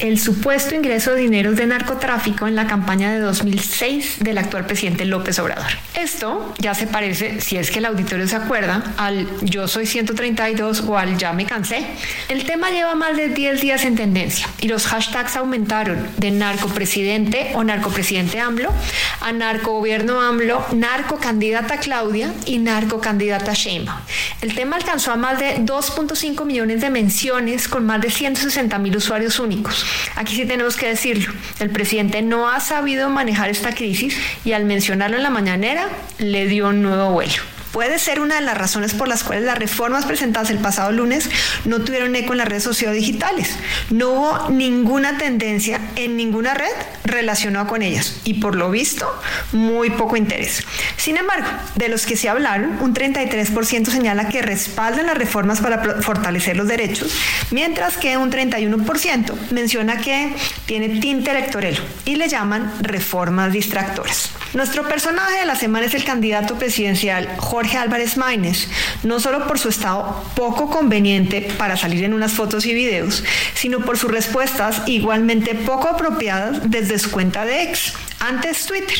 [0.00, 5.04] el supuesto ingreso de dineros de narcotráfico en la campaña de 2006 del actual presidente
[5.04, 5.66] López Obrador.
[5.94, 10.84] Esto ya se parece, si es que el auditorio se acuerda, al Yo soy 132
[10.86, 11.84] o al Ya me cansé.
[12.28, 17.52] El tema lleva más de 10 días en tendencia y los hashtags aumentaron de narcopresidente
[17.54, 18.72] o narcopresidente AMLO
[19.20, 23.98] a narcogobierno AMLO, narcocandidata Claudia y narcocandidata Sheinbaum.
[24.42, 28.96] El tema alcanzó a más de 2.5 millones de menciones con más de 160 mil
[28.96, 29.87] usuarios únicos.
[30.16, 34.64] Aquí sí tenemos que decirlo, el presidente no ha sabido manejar esta crisis y al
[34.64, 38.94] mencionarlo en la mañanera le dio un nuevo vuelo puede ser una de las razones
[38.94, 41.28] por las cuales las reformas presentadas el pasado lunes
[41.64, 43.50] no tuvieron eco en las redes sociodigitales.
[43.90, 46.72] No hubo ninguna tendencia en ninguna red
[47.04, 49.08] relacionada con ellas y por lo visto
[49.52, 50.64] muy poco interés.
[50.96, 56.02] Sin embargo, de los que se hablaron, un 33% señala que respaldan las reformas para
[56.02, 57.12] fortalecer los derechos,
[57.50, 60.34] mientras que un 31% menciona que
[60.66, 64.30] tiene tinte electoral y le llaman reformas distractoras.
[64.54, 68.68] Nuestro personaje de la semana es el candidato presidencial Jorge Álvarez Maínez,
[69.02, 73.80] no solo por su estado poco conveniente para salir en unas fotos y videos, sino
[73.80, 78.96] por sus respuestas igualmente poco apropiadas desde su cuenta de ex, antes Twitter.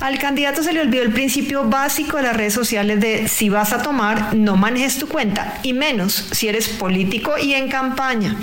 [0.00, 3.72] Al candidato se le olvidó el principio básico de las redes sociales de si vas
[3.72, 8.36] a tomar, no manejes tu cuenta, y menos si eres político y en campaña.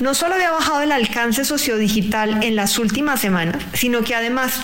[0.00, 4.54] No solo había bajado el alcance sociodigital en las últimas semanas, sino que además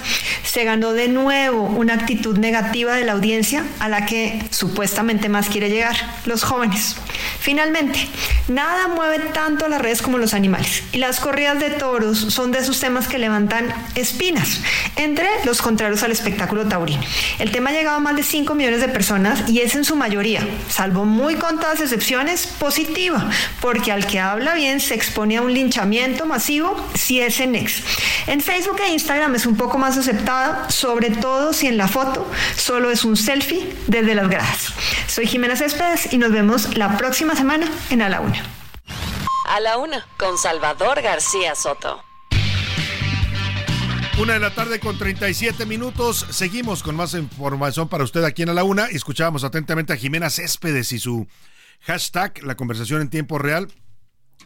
[0.43, 5.49] se ganó de nuevo una actitud negativa de la audiencia a la que supuestamente más
[5.49, 6.97] quiere llegar, los jóvenes.
[7.39, 8.09] Finalmente,
[8.49, 12.59] nada mueve tanto las redes como los animales, y las corridas de toros son de
[12.59, 14.61] esos temas que levantan espinas
[14.97, 17.03] entre los contrarios al espectáculo taurino.
[17.39, 19.97] El tema ha llegado a más de 5 millones de personas y es en su
[19.97, 25.53] mayoría, salvo muy contadas excepciones, positiva, porque al que habla bien se expone a un
[25.53, 27.83] linchamiento masivo si es en ex.
[28.27, 32.27] En Facebook e Instagram es un poco más aceptada, sobre todo si en la foto
[32.57, 34.73] solo es un selfie desde las gradas.
[35.07, 38.45] Soy Jimena Céspedes y nos vemos la próxima semana en A la Una.
[39.49, 42.10] A la Una, con Salvador García Soto.
[44.21, 46.27] Una de la tarde con 37 minutos.
[46.29, 48.85] Seguimos con más información para usted aquí en A la Una.
[48.85, 51.27] Escuchábamos atentamente a Jimena Céspedes y su
[51.81, 53.73] hashtag, la conversación en tiempo real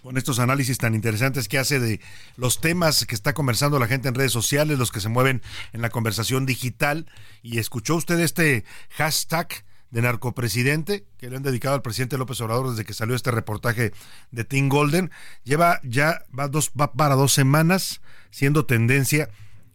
[0.00, 2.00] con estos análisis tan interesantes que hace de
[2.36, 5.82] los temas que está conversando la gente en redes sociales, los que se mueven en
[5.82, 7.10] la conversación digital.
[7.42, 12.70] Y escuchó usted este hashtag de narcopresidente que le han dedicado al presidente López Obrador
[12.70, 13.92] desde que salió este reportaje
[14.30, 15.10] de Tim Golden.
[15.42, 19.30] Lleva ya va, dos, va para dos semanas siendo tendencia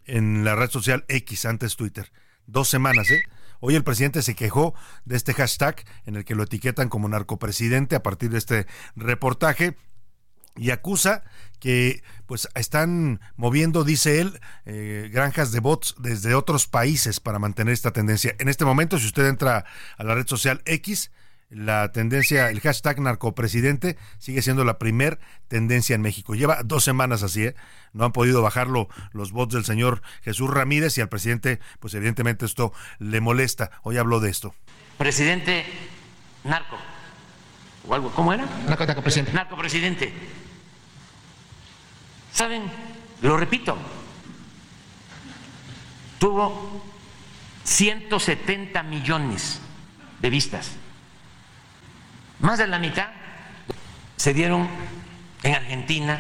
[0.10, 2.12] en la red social X, antes Twitter.
[2.46, 3.22] Dos semanas, ¿eh?
[3.62, 4.74] Hoy el presidente se quejó
[5.06, 9.76] de este hashtag en el que lo etiquetan como narcopresidente a partir de este reportaje
[10.56, 11.24] y acusa
[11.60, 17.74] que pues están moviendo, dice él, eh, granjas de bots desde otros países para mantener
[17.74, 18.36] esta tendencia.
[18.40, 19.66] En este momento, si usted entra
[19.98, 21.12] a la red social X,
[21.50, 26.36] la tendencia, el hashtag narcopresidente sigue siendo la primer tendencia en México.
[26.36, 27.56] Lleva dos semanas así, ¿eh?
[27.92, 32.46] no han podido bajarlo los bots del señor Jesús Ramírez y al presidente, pues evidentemente
[32.46, 33.72] esto le molesta.
[33.82, 34.54] Hoy habló de esto.
[34.98, 35.66] Presidente
[36.44, 36.78] narco.
[37.88, 38.12] ¿O algo?
[38.12, 38.46] ¿Cómo era?
[38.68, 39.34] Narco, narcopresidente.
[39.34, 40.14] Narcopresidente.
[42.32, 42.64] ¿Saben?
[43.24, 43.76] Lo repito.
[46.20, 46.84] Tuvo
[47.64, 49.62] 170 millones
[50.22, 50.79] de vistas
[52.40, 53.10] más de la mitad
[54.16, 54.68] se dieron
[55.44, 56.20] en Argentina,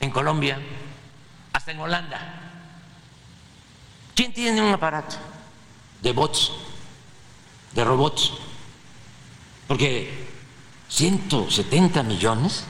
[0.00, 0.58] en Colombia,
[1.52, 2.40] hasta en Holanda.
[4.14, 5.16] ¿Quién tiene un aparato
[6.02, 6.52] de bots,
[7.72, 8.32] de robots?
[9.66, 10.28] Porque
[10.88, 12.64] 170 millones,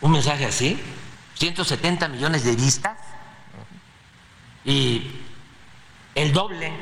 [0.00, 0.78] un mensaje así,
[1.34, 2.98] 170 millones de vistas
[4.64, 5.10] y
[6.14, 6.72] el doble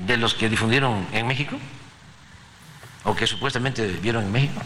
[0.00, 1.56] de los que difundieron en México
[3.06, 4.60] o que supuestamente vieron en México.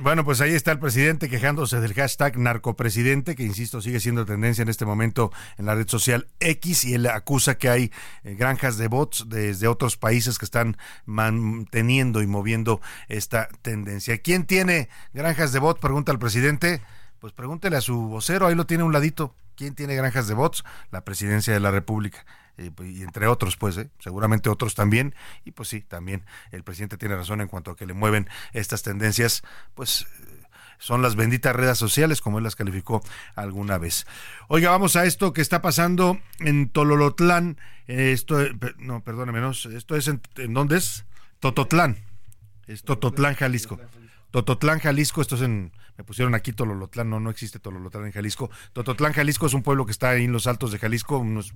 [0.00, 4.62] Bueno, pues ahí está el presidente quejándose del hashtag narcopresidente, que insisto sigue siendo tendencia
[4.62, 7.90] en este momento en la red social X, y él acusa que hay
[8.22, 14.18] eh, granjas de bots desde otros países que están manteniendo y moviendo esta tendencia.
[14.18, 15.80] ¿Quién tiene granjas de bots?
[15.80, 16.80] Pregunta el presidente.
[17.18, 19.34] Pues pregúntele a su vocero, ahí lo tiene un ladito.
[19.56, 20.64] ¿Quién tiene granjas de bots?
[20.92, 22.24] La presidencia de la República.
[22.58, 23.88] Eh, pues, y entre otros, pues, ¿eh?
[24.00, 27.86] seguramente otros también, y pues sí, también el presidente tiene razón en cuanto a que
[27.86, 29.42] le mueven estas tendencias,
[29.76, 30.42] pues eh,
[30.78, 33.00] son las benditas redes sociales, como él las calificó
[33.36, 34.08] alguna vez.
[34.48, 38.38] Oiga, vamos a esto que está pasando en Tololotlán, esto,
[38.78, 41.06] no, perdóneme, no, esto es en, ¿en dónde es?
[41.38, 41.96] Tototlán,
[42.66, 43.78] es Tototlán, Jalisco.
[44.32, 48.50] Tototlán, Jalisco, esto es en, me pusieron aquí Tololotlán, no, no existe Tololotlán en Jalisco.
[48.72, 51.54] Tototlán, Jalisco es un pueblo que está ahí en los altos de Jalisco, unos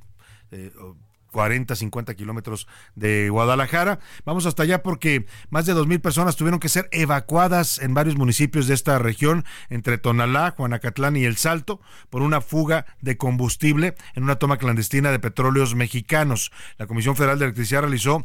[1.30, 3.98] 40, eh, 50 kilómetros de Guadalajara.
[4.24, 8.16] Vamos hasta allá porque más de dos mil personas tuvieron que ser evacuadas en varios
[8.16, 13.94] municipios de esta región, entre Tonalá, Juanacatlán y El Salto, por una fuga de combustible
[14.14, 16.52] en una toma clandestina de petróleos mexicanos.
[16.78, 18.24] La Comisión Federal de Electricidad realizó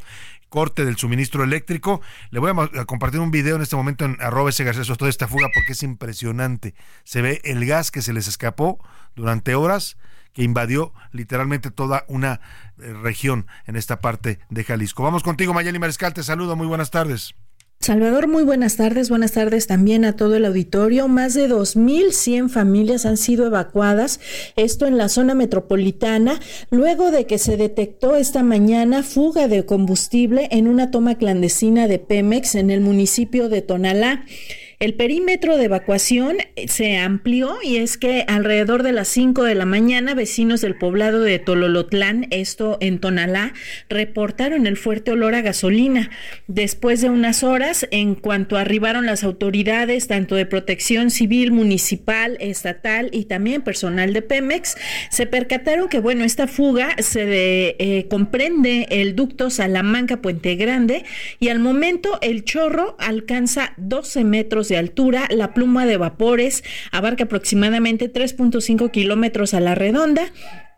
[0.50, 2.02] corte del suministro eléctrico.
[2.30, 5.28] Le voy a, compartir un video en este momento en arroba ese García toda esta
[5.28, 6.74] fuga porque es impresionante.
[7.04, 8.80] Se ve el gas que se les escapó
[9.16, 9.98] durante horas
[10.38, 12.42] que invadió literalmente toda una
[12.80, 15.02] eh, región en esta parte de Jalisco.
[15.02, 17.34] Vamos contigo, Mayeli Mariscal, te saludo, muy buenas tardes.
[17.80, 19.10] Salvador, muy buenas tardes.
[19.10, 21.08] Buenas tardes también a todo el auditorio.
[21.08, 24.20] Más de 2.100 familias han sido evacuadas,
[24.56, 30.50] esto en la zona metropolitana, luego de que se detectó esta mañana fuga de combustible
[30.52, 34.24] en una toma clandestina de Pemex en el municipio de Tonalá.
[34.80, 39.56] El perímetro de evacuación eh, se amplió y es que alrededor de las 5 de
[39.56, 43.54] la mañana vecinos del poblado de Tololotlán, esto en Tonalá,
[43.90, 46.12] reportaron el fuerte olor a gasolina.
[46.46, 53.10] Después de unas horas, en cuanto arribaron las autoridades, tanto de protección civil, municipal, estatal
[53.12, 54.78] y también personal de Pemex,
[55.10, 61.04] se percataron que, bueno, esta fuga se eh, comprende el ducto Salamanca Puente Grande
[61.40, 64.24] y al momento el chorro alcanza 12
[64.68, 65.28] de altura.
[65.30, 70.32] La pluma de vapores abarca aproximadamente 3.5 kilómetros a la redonda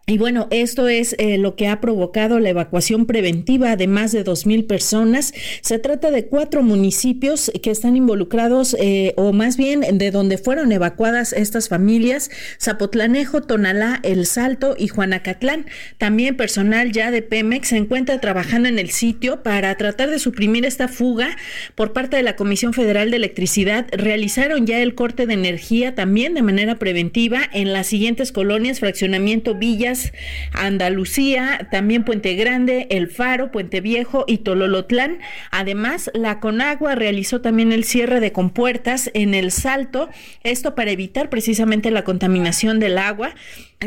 [0.10, 4.26] y bueno, esto es eh, lo que ha provocado la evacuación preventiva de más de
[4.26, 5.36] 2.000 personas.
[5.62, 10.72] Se trata de cuatro municipios que están involucrados, eh, o más bien de donde fueron
[10.72, 15.68] evacuadas estas familias, Zapotlanejo, Tonalá, El Salto y Juanacatlán.
[16.00, 20.66] También personal ya de Pemex se encuentra trabajando en el sitio para tratar de suprimir
[20.66, 21.38] esta fuga
[21.76, 23.86] por parte de la Comisión Federal de Electricidad.
[23.92, 29.54] Realizaron ya el corte de energía también de manera preventiva en las siguientes colonias, fraccionamiento
[29.54, 29.99] Villas,
[30.54, 35.20] Andalucía, también Puente Grande, El Faro, Puente Viejo y Tololotlán.
[35.52, 40.10] Además, la Conagua realizó también el cierre de compuertas en el Salto,
[40.44, 43.34] esto para evitar precisamente la contaminación del agua.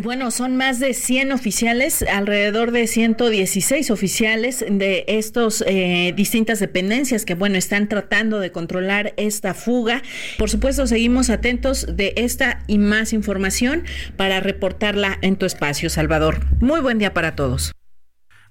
[0.02, 7.26] Bueno, son más de 100 oficiales, alrededor de 116 oficiales de estos eh, distintas dependencias
[7.26, 10.02] que, bueno, están tratando de controlar esta fuga.
[10.38, 13.84] Por supuesto, seguimos atentos de esta y más información
[14.16, 16.40] para reportarla en tu espacio, Salvador.
[16.60, 17.72] Muy buen día para todos.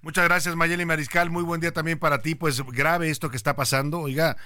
[0.02, 1.30] Muchas gracias, Mayeli Mariscal.
[1.30, 2.36] Muy buen día también para ti.
[2.36, 4.00] Pues grave esto que está pasando.
[4.00, 4.38] Oiga,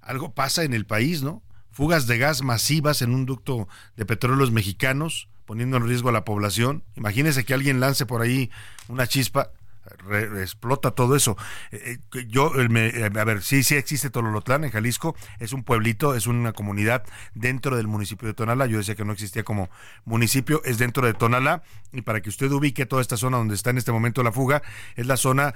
[0.00, 1.42] algo pasa en el país, ¿no?
[1.70, 6.24] Fugas de gas masivas en un ducto de petróleos mexicanos poniendo en riesgo a la
[6.24, 6.84] población.
[6.94, 8.50] Imagínese que alguien lance por ahí
[8.88, 9.52] una chispa
[10.40, 11.36] explota todo eso.
[11.70, 16.14] Eh, eh, yo, eh, a ver, sí, sí existe Tololotlán en Jalisco, es un pueblito,
[16.14, 17.04] es una comunidad
[17.34, 18.66] dentro del municipio de Tonalá.
[18.66, 19.70] Yo decía que no existía como
[20.04, 21.62] municipio, es dentro de Tonalá.
[21.92, 24.62] Y para que usted ubique toda esta zona donde está en este momento la fuga,
[24.96, 25.54] es la zona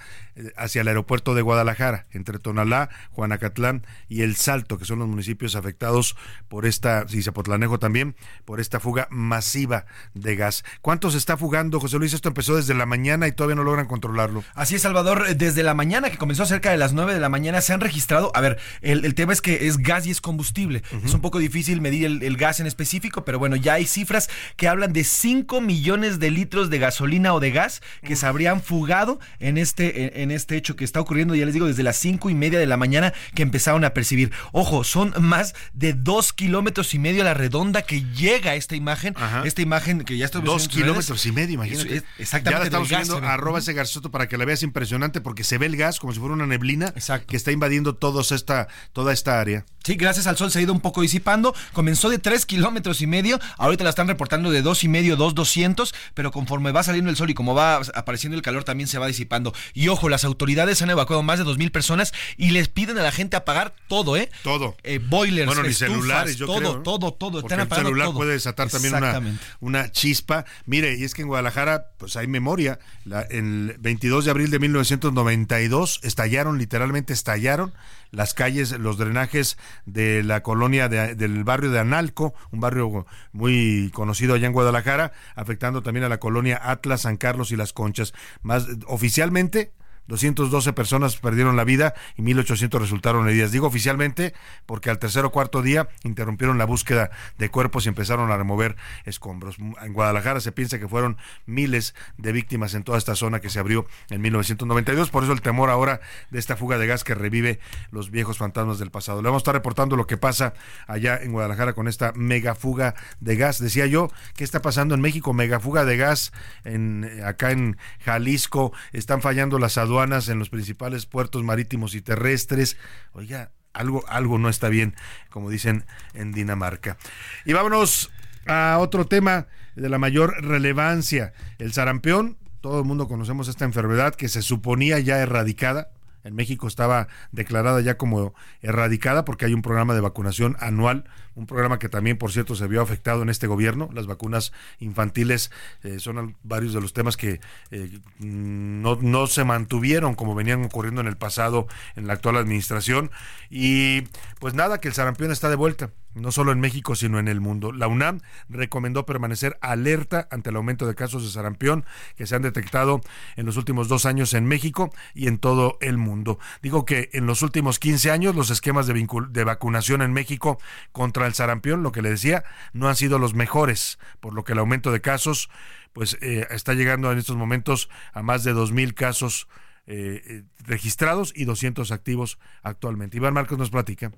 [0.57, 5.57] hacia el aeropuerto de Guadalajara, entre Tonalá, Juanacatlán y El Salto, que son los municipios
[5.57, 6.17] afectados
[6.49, 10.63] por esta, si Zapotlanejo también, por esta fuga masiva de gas.
[10.83, 12.13] ¿Cuánto se está fugando, José Luis?
[12.13, 14.16] Esto empezó desde la mañana y todavía no logran controlar
[14.55, 15.37] Así es, Salvador.
[15.37, 18.33] Desde la mañana, que comenzó cerca de las 9 de la mañana, se han registrado.
[18.35, 20.83] A ver, el, tema es que es gas y es combustible.
[21.05, 24.69] Es un poco difícil medir el, gas en específico, pero bueno, ya hay cifras que
[24.69, 29.21] hablan de 5 millones de litros de gasolina o de gas que se habrían fugado
[29.39, 32.35] en este, en, este hecho que está ocurriendo, ya les digo, desde las 5 y
[32.35, 34.33] media de la mañana que empezaron a percibir.
[34.53, 39.15] Ojo, son más de 2 kilómetros y medio a la redonda que llega esta imagen.
[39.45, 42.03] Esta imagen que ya estoy Dos kilómetros y medio, imagínate.
[42.19, 42.61] exactamente.
[42.61, 43.75] Ya estamos viendo arroba ese
[44.11, 46.93] para que la veas impresionante porque se ve el gas como si fuera una neblina
[47.27, 49.65] que está invadiendo todos esta, toda esta área.
[49.87, 51.55] Sí, gracias al sol se ha ido un poco disipando.
[51.73, 55.37] Comenzó de 3 kilómetros y medio, ahorita la están reportando de dos y medio, dos
[55.37, 58.99] doscientos, pero conforme va saliendo el sol y como va apareciendo el calor también se
[58.99, 59.55] va disipando.
[59.75, 63.03] Y ojo, las autoridades han evacuado más de dos mil personas y les piden a
[63.03, 64.29] la gente apagar todo, ¿eh?
[64.43, 64.77] Todo.
[64.83, 67.41] Eh, boilers, bueno, ni celulares, yo todo, creo, todo, todo.
[67.43, 69.23] Porque el celular puede desatar también una,
[69.61, 70.45] una, chispa.
[70.65, 72.81] Mire, y es que en Guadalajara, pues hay memoria.
[73.05, 77.73] La, el 22 de abril de 1992 estallaron, literalmente estallaron
[78.11, 84.35] las calles, los drenajes de la colonia del barrio de Analco, un barrio muy conocido
[84.35, 88.13] allá en Guadalajara, afectando también a la colonia Atlas, San Carlos y Las Conchas.
[88.43, 89.73] Más oficialmente
[90.09, 93.53] 212 personas perdieron la vida y 1.800 resultaron heridas.
[93.53, 94.35] Digo oficialmente
[94.65, 98.77] porque al tercer o cuarto día interrumpieron la búsqueda de cuerpos y empezaron a remover
[99.05, 99.57] escombros.
[99.59, 103.59] En Guadalajara se piensa que fueron miles de víctimas en toda esta zona que se
[103.59, 105.11] abrió en 1992.
[105.11, 106.01] Por eso el temor ahora
[106.31, 107.59] de esta fuga de gas que revive
[107.91, 109.23] los viejos fantasmas del pasado.
[109.23, 110.55] Le vamos a estar reportando lo que pasa
[110.87, 113.59] allá en Guadalajara con esta mega fuga de gas.
[113.59, 115.33] Decía yo, ¿qué está pasando en México?
[115.33, 116.33] Mega fuga de gas
[116.65, 118.73] en, acá en Jalisco.
[118.93, 122.77] Están fallando las aduanas en los principales puertos marítimos y terrestres.
[123.13, 124.95] Oiga, algo, algo no está bien,
[125.31, 126.99] como dicen en Dinamarca.
[127.47, 128.11] Y vámonos
[128.47, 132.37] a otro tema de la mayor relevancia, el sarampión.
[132.61, 135.89] Todo el mundo conocemos esta enfermedad que se suponía ya erradicada,
[136.27, 141.05] en México estaba declarada ya como erradicada porque hay un programa de vacunación anual,
[141.35, 143.89] un programa que también, por cierto, se vio afectado en este gobierno.
[143.93, 145.51] Las vacunas infantiles
[145.83, 151.01] eh, son varios de los temas que eh, no, no se mantuvieron como venían ocurriendo
[151.01, 153.11] en el pasado en la actual administración.
[153.51, 154.03] Y
[154.41, 157.41] pues nada, que el sarampión está de vuelta no solo en México, sino en el
[157.41, 157.73] mundo.
[157.73, 161.85] La UNAM recomendó permanecer alerta ante el aumento de casos de sarampión
[162.17, 163.01] que se han detectado
[163.37, 166.39] en los últimos dos años en México y en todo el mundo.
[166.63, 170.59] Digo que en los últimos 15 años los esquemas de, de vacunación en México
[170.93, 174.53] contra el sarampión, lo que le decía, no han sido los mejores, por lo que
[174.53, 175.51] el aumento de casos
[175.93, 179.49] pues eh, está llegando en estos momentos a más de 2.000 casos
[179.87, 183.17] eh, eh, registrados y 200 activos actualmente.
[183.17, 184.13] Iván Marcos nos platica.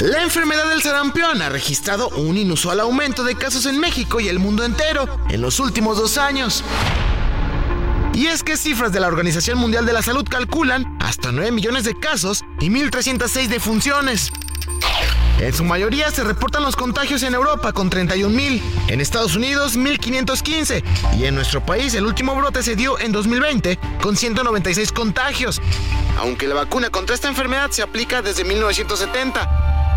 [0.00, 4.38] La enfermedad del sarampión ha registrado un inusual aumento de casos en México y el
[4.38, 6.62] mundo entero en los últimos dos años.
[8.14, 11.82] Y es que cifras de la Organización Mundial de la Salud calculan hasta 9 millones
[11.82, 14.30] de casos y 1.306 defunciones.
[15.40, 20.84] En su mayoría se reportan los contagios en Europa con 31.000, en Estados Unidos 1.515
[21.18, 25.60] y en nuestro país el último brote se dio en 2020 con 196 contagios,
[26.20, 29.87] aunque la vacuna contra esta enfermedad se aplica desde 1970.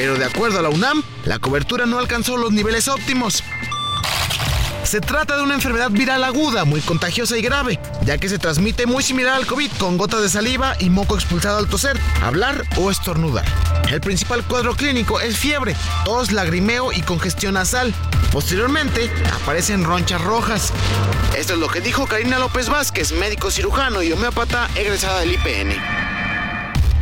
[0.00, 3.44] Pero de acuerdo a la UNAM, la cobertura no alcanzó los niveles óptimos.
[4.82, 8.86] Se trata de una enfermedad viral aguda, muy contagiosa y grave, ya que se transmite
[8.86, 12.90] muy similar al COVID, con gotas de saliva y moco expulsado al toser, hablar o
[12.90, 13.44] estornudar.
[13.90, 15.76] El principal cuadro clínico es fiebre,
[16.06, 17.92] tos, lagrimeo y congestión nasal.
[18.32, 20.72] Posteriormente aparecen ronchas rojas.
[21.36, 25.74] Esto es lo que dijo Karina López Vázquez, médico cirujano y homeópata egresada del IPN.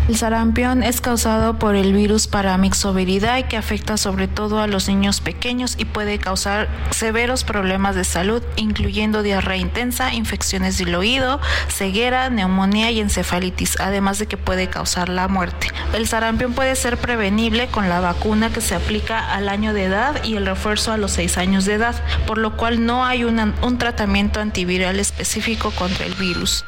[0.09, 5.21] El sarampión es causado por el virus paramyxoviridae que afecta sobre todo a los niños
[5.21, 12.31] pequeños y puede causar severos problemas de salud, incluyendo diarrea intensa, infecciones del oído, ceguera,
[12.31, 15.67] neumonía y encefalitis, además de que puede causar la muerte.
[15.93, 20.25] El sarampión puede ser prevenible con la vacuna que se aplica al año de edad
[20.25, 23.79] y el refuerzo a los 6 años de edad, por lo cual no hay un
[23.79, 26.65] tratamiento antiviral específico contra el virus.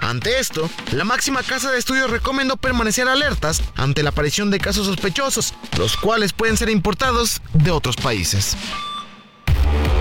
[0.00, 4.86] Ante esto, la máxima casa de estudios recomendó permanecer alertas ante la aparición de casos
[4.86, 8.56] sospechosos, los cuales pueden ser importados de otros países.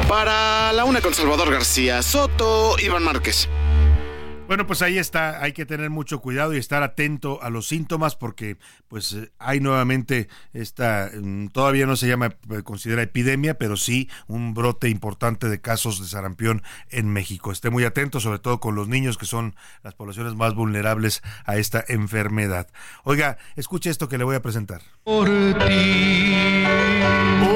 [0.08, 3.50] Para la una con Salvador García Soto, Iván Márquez.
[4.48, 8.16] Bueno, pues ahí está, hay que tener mucho cuidado y estar atento a los síntomas
[8.16, 13.76] porque pues eh, hay nuevamente esta, mm, todavía no se llama, eh, considera epidemia, pero
[13.76, 17.52] sí un brote importante de casos de sarampión en México.
[17.52, 21.58] Esté muy atento, sobre todo con los niños que son las poblaciones más vulnerables a
[21.58, 22.68] esta enfermedad.
[23.04, 24.82] Oiga, escuche esto que le voy a presentar.
[25.04, 26.66] Por ti.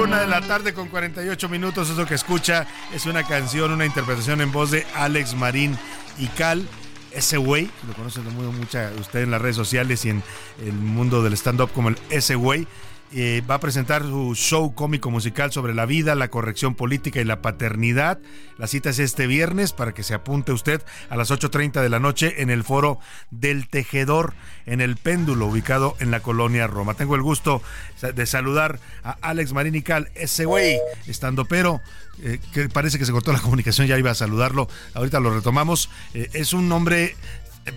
[0.02, 4.42] Una de la tarde con 48 minutos, eso que escucha es una canción, una interpretación
[4.42, 5.78] en voz de Alex Marín
[6.18, 6.68] y Cal
[7.14, 10.24] ese güey, lo conocen muy mucha usted en las redes sociales y en
[10.66, 12.68] el mundo del stand-up como el ese güey.
[13.12, 17.24] Eh, va a presentar su show cómico musical sobre la vida, la corrección política y
[17.24, 18.20] la paternidad.
[18.58, 22.00] La cita es este viernes para que se apunte usted a las 8.30 de la
[22.00, 23.00] noche en el foro
[23.32, 24.36] del Tejedor,
[24.68, 26.94] en el Péndulo, ubicado en la colonia Roma.
[26.94, 27.64] Tengo el gusto
[28.00, 31.82] de saludar a Alex Marinical, ese güey, estando pero.
[32.22, 32.40] Eh,
[32.74, 35.90] parece que se cortó la comunicación, ya iba a saludarlo, ahorita lo retomamos.
[36.14, 37.16] Eh, es un nombre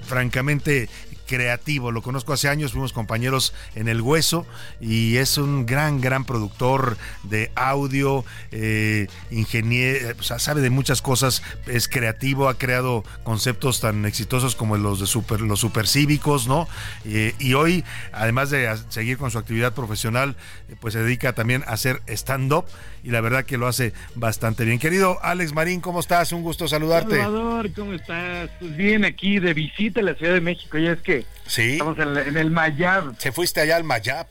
[0.06, 0.88] francamente
[1.26, 1.92] creativo.
[1.92, 4.46] Lo conozco hace años, fuimos compañeros en El Hueso
[4.80, 11.42] y es un gran, gran productor de audio, eh, ingeniero, sea, sabe de muchas cosas,
[11.66, 16.68] es creativo, ha creado conceptos tan exitosos como los de super, los supercívicos, ¿no?
[17.04, 20.36] Eh, y hoy, además de seguir con su actividad profesional,
[20.68, 22.64] eh, pues se dedica también a hacer stand-up
[23.04, 24.78] y la verdad que lo hace bastante bien.
[24.78, 26.32] Querido Alex Marín, ¿cómo estás?
[26.32, 27.16] Un gusto saludarte.
[27.16, 28.50] Salvador, ¿cómo estás?
[28.60, 31.11] Pues bien, aquí de visita a la Ciudad de México, ya es que
[31.46, 31.72] sí.
[31.72, 33.14] estamos en, el Mayab.
[33.18, 34.26] Se fuiste allá al Mayab.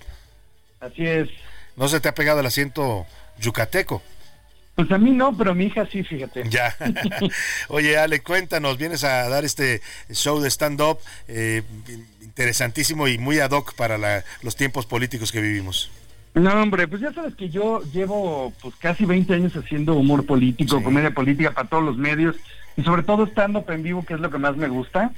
[0.80, 1.30] Así es.
[1.76, 3.06] ¿No se te ha pegado el asiento
[3.40, 4.02] yucateco?
[4.76, 6.44] Pues a mí no, pero a mi hija sí, fíjate.
[6.50, 6.76] Ya.
[7.68, 11.64] Oye, Ale, cuéntanos, vienes a dar este show de stand-up eh,
[12.22, 15.92] interesantísimo y muy ad hoc para los tiempos políticos que vivimos.
[16.34, 20.82] No, hombre, pues ya sabes que yo llevo pues casi 20 años haciendo humor político,
[20.82, 22.38] comedia política para todos los medios
[22.78, 25.12] y sobre todo estando en vivo, que es lo que más me gusta.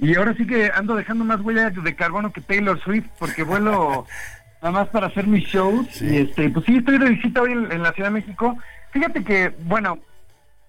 [0.00, 4.06] Y ahora sí que ando dejando más huella de carbono que Taylor Swift porque vuelo
[4.62, 6.00] nada más para hacer mis shows.
[6.00, 8.56] Y este, pues sí, estoy de visita hoy en, la Ciudad de México.
[8.92, 9.98] Fíjate que, bueno,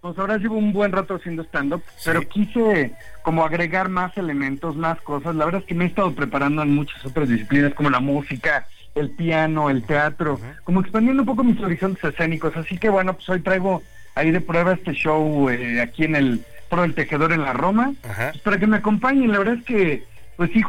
[0.02, 5.00] pues ahora llevo un buen rato haciendo stand-up, pero quise como agregar más elementos, más
[5.02, 5.36] cosas.
[5.36, 8.68] La verdad es que me he estado preparando en muchas otras disciplinas como la música,
[8.96, 12.58] el piano, el teatro, como expandiendo un poco mis horizontes escénicos.
[12.58, 13.82] Así que bueno, pues hoy traigo
[14.16, 17.94] ahí de prueba este show eh, aquí en el Pro del Tejedor en la Roma,
[18.02, 19.32] pues, para que me acompañen.
[19.32, 20.06] La verdad es que,
[20.38, 20.64] pues sí.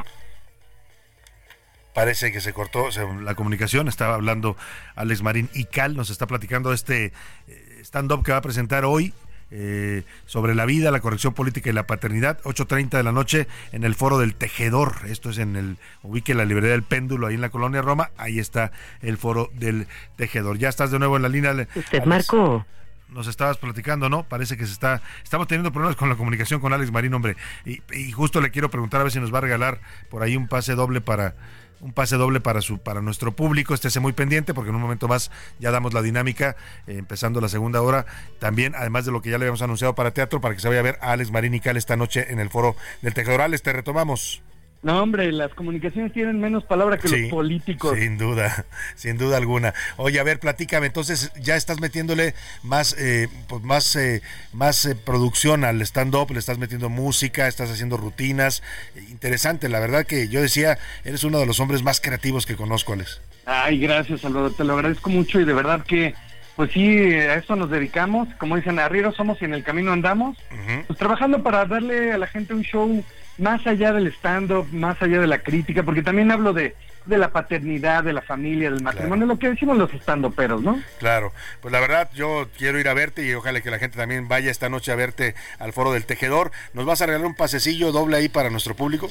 [1.95, 2.89] Parece que se cortó
[3.23, 4.57] la comunicación, estaba hablando
[4.97, 7.13] Alex Marín y Cal, nos está platicando este
[7.47, 9.15] eh, stand-up que va a presentar hoy
[9.53, 13.85] eh, sobre la vida, la corrección política y la paternidad, 8.30 de la noche en
[13.85, 15.03] el foro del Tejedor.
[15.07, 18.39] Esto es en el, ubique la librería del péndulo, ahí en la colonia Roma, ahí
[18.41, 18.73] está
[19.03, 19.87] el foro del
[20.17, 20.59] Tejedor.
[20.59, 21.69] Ya estás de nuevo en la línea.
[21.77, 22.67] Usted, Marco.
[23.13, 24.25] Nos estabas platicando, ¿no?
[24.25, 25.03] Parece que se está.
[25.23, 27.37] Estamos teniendo problemas con la comunicación con Alex Marín, hombre.
[27.65, 30.49] Y, justo le quiero preguntar a ver si nos va a regalar por ahí un
[30.49, 31.35] pase doble para
[31.81, 33.75] un pase doble para su para nuestro público.
[33.75, 36.57] Estése muy pendiente porque en un momento más ya damos la dinámica,
[36.87, 38.07] eh, empezando la segunda hora.
[38.39, 40.81] También, además de lo que ya le habíamos anunciado para teatro, para que se vaya
[40.81, 43.63] a ver a Alex Marín y Cal esta noche en el foro del Tejedorales.
[43.63, 44.43] Te retomamos.
[44.83, 47.97] No, hombre, las comunicaciones tienen menos palabra que los políticos.
[47.97, 48.67] Sin duda,
[48.97, 49.75] sin duda alguna.
[49.97, 54.23] Oye, a ver, platícame, entonces ya estás metiéndole más, eh, pues más, eh,
[54.53, 58.65] más eh, producción al stand-up, le estás metiendo música, estás haciendo rutinas.
[59.09, 62.93] Interesante, la verdad que yo decía, eres uno de los hombres más creativos que conozco,
[62.93, 63.21] Alex.
[63.47, 66.17] Ay, gracias, Salvador, te lo agradezco mucho y de verdad que,
[66.57, 68.29] pues sí, a eso nos dedicamos.
[68.37, 70.37] Como dicen, arriba somos y en el camino andamos.
[70.89, 73.05] Pues trabajando para darle a la gente un show
[73.39, 76.75] más allá del stand-up, más allá de la crítica, porque también hablo de
[77.07, 80.81] de la paternidad, de la familia, del matrimonio, lo que decimos los estandoperos, ¿no?
[80.99, 84.29] Claro, pues la verdad yo quiero ir a verte y ojalá que la gente también
[84.29, 86.53] vaya esta noche a verte al Foro del Tejedor.
[86.75, 89.09] ¿Nos vas a regalar un pasecillo doble ahí para nuestro público?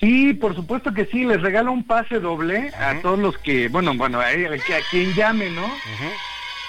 [0.00, 3.94] Sí, por supuesto que sí, les regalo un pase doble a todos los que, bueno,
[3.94, 5.66] bueno, a, a quien llame, ¿no?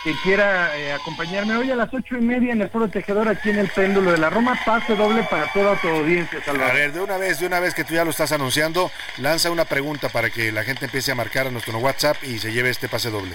[0.05, 3.49] Que quiera eh, acompañarme hoy a las ocho y media en el Foro Tejedor aquí
[3.49, 6.69] en el Péndulo de la Roma, pase doble para toda tu audiencia, Salvador.
[6.69, 9.49] A ver, de una vez, de una vez que tú ya lo estás anunciando, lanza
[9.49, 12.69] una pregunta para que la gente empiece a marcar a nuestro WhatsApp y se lleve
[12.69, 13.33] este pase doble.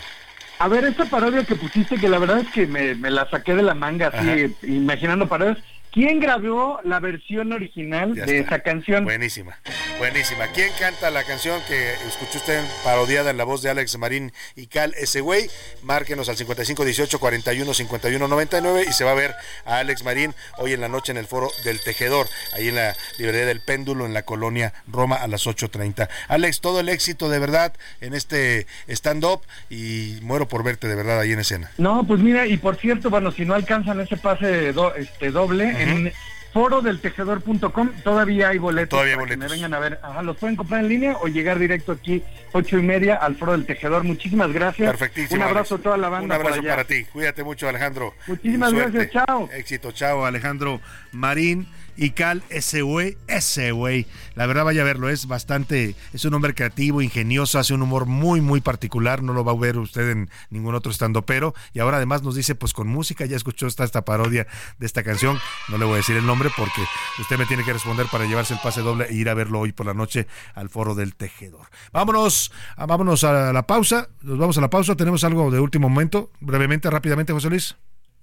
[0.60, 3.56] A ver, esta parodia que pusiste, que la verdad es que me, me la saqué
[3.56, 5.58] de la manga, así, imaginando parodias.
[5.92, 8.54] ¿Quién grabó la versión original Ya de está.
[8.56, 9.02] esa canción?
[9.04, 9.58] Buenísima,
[9.98, 10.46] buenísima.
[10.54, 14.68] ¿Quién canta la canción que escuchó usted parodiada en la voz de Alex Marín y
[14.68, 15.50] Cal ese güey?
[15.82, 19.34] Márquenos al 5518 41 51 99 y se va a ver
[19.64, 22.94] a Alex Marín hoy en la noche en el foro del Tejedor, ahí en la
[23.18, 26.08] librería del Péndulo en la colonia Roma a las 8.30.
[26.28, 31.18] Alex, todo el éxito de verdad en este stand-up y muero por verte de verdad
[31.18, 31.72] ahí en escena.
[31.78, 35.79] No, pues mira, y por cierto, bueno, si no alcanzan ese pase do- este doble,
[35.82, 36.12] en
[36.52, 38.90] forodeltejedor.com todavía hay boletos.
[38.90, 39.50] Todavía hay para que boletos.
[39.50, 40.00] me vengan a ver.
[40.02, 42.22] Ajá, los pueden comprar en línea o llegar directo aquí,
[42.52, 44.04] ocho y media, al Foro del Tejedor.
[44.04, 44.90] Muchísimas gracias.
[44.90, 45.36] Perfectísimo.
[45.36, 45.80] Un abrazo Alex.
[45.80, 46.24] a toda la banda.
[46.26, 46.70] Un abrazo por allá.
[46.76, 47.04] para ti.
[47.04, 48.14] Cuídate mucho, Alejandro.
[48.26, 49.48] Muchísimas gracias, chao.
[49.52, 50.80] Éxito, chao, Alejandro
[51.12, 51.66] Marín
[51.96, 54.06] y Cal, ese güey, ese güey.
[54.34, 58.06] La verdad, vaya a verlo, es bastante, es un hombre creativo, ingenioso, hace un humor
[58.06, 61.54] muy, muy particular, no lo va a ver usted en ningún otro estando pero.
[61.72, 64.46] Y ahora además nos dice, pues con música, ya escuchó esta, esta parodia
[64.78, 65.38] de esta canción,
[65.68, 66.82] no le voy a decir el nombre porque
[67.18, 69.72] usted me tiene que responder para llevarse el pase doble e ir a verlo hoy
[69.72, 71.68] por la noche al foro del tejedor.
[71.92, 75.88] Vámonos, ah, vámonos a la pausa, nos vamos a la pausa, tenemos algo de último
[75.88, 77.76] momento, brevemente, rápidamente, José Luis.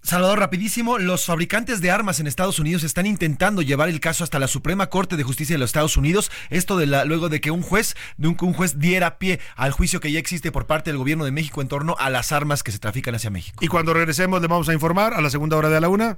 [0.07, 4.39] Salvador, rapidísimo, los fabricantes de armas en Estados Unidos están intentando llevar el caso hasta
[4.39, 7.51] la Suprema Corte de Justicia de los Estados Unidos, esto de la, luego de que
[7.51, 10.97] un juez, de un, juez diera pie al juicio que ya existe por parte del
[10.97, 13.57] gobierno de México en torno a las armas que se trafican hacia México.
[13.59, 16.17] Y cuando regresemos le vamos a informar a la segunda hora de la una.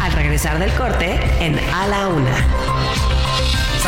[0.00, 2.77] Al regresar del corte, en A la Una.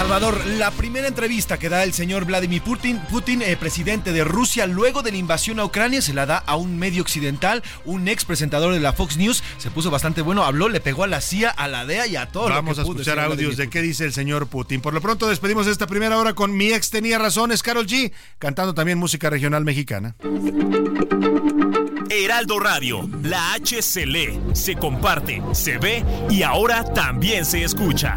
[0.01, 4.66] Salvador, la primera entrevista que da el señor Vladimir Putin, Putin eh, presidente de Rusia,
[4.66, 8.24] luego de la invasión a Ucrania, se la da a un medio occidental, un ex
[8.24, 11.51] presentador de la Fox News, se puso bastante bueno, habló, le pegó a la CIA,
[11.51, 12.48] a la DEA y a todo.
[12.48, 14.80] Vamos a escuchar audios de qué dice el señor Putin.
[14.80, 18.11] Por lo pronto despedimos esta primera hora con Mi ex tenía razón, es Carol G,
[18.38, 20.16] cantando también música regional mexicana.
[22.09, 28.16] Heraldo Radio, la H se lee, se comparte, se ve y ahora también se escucha.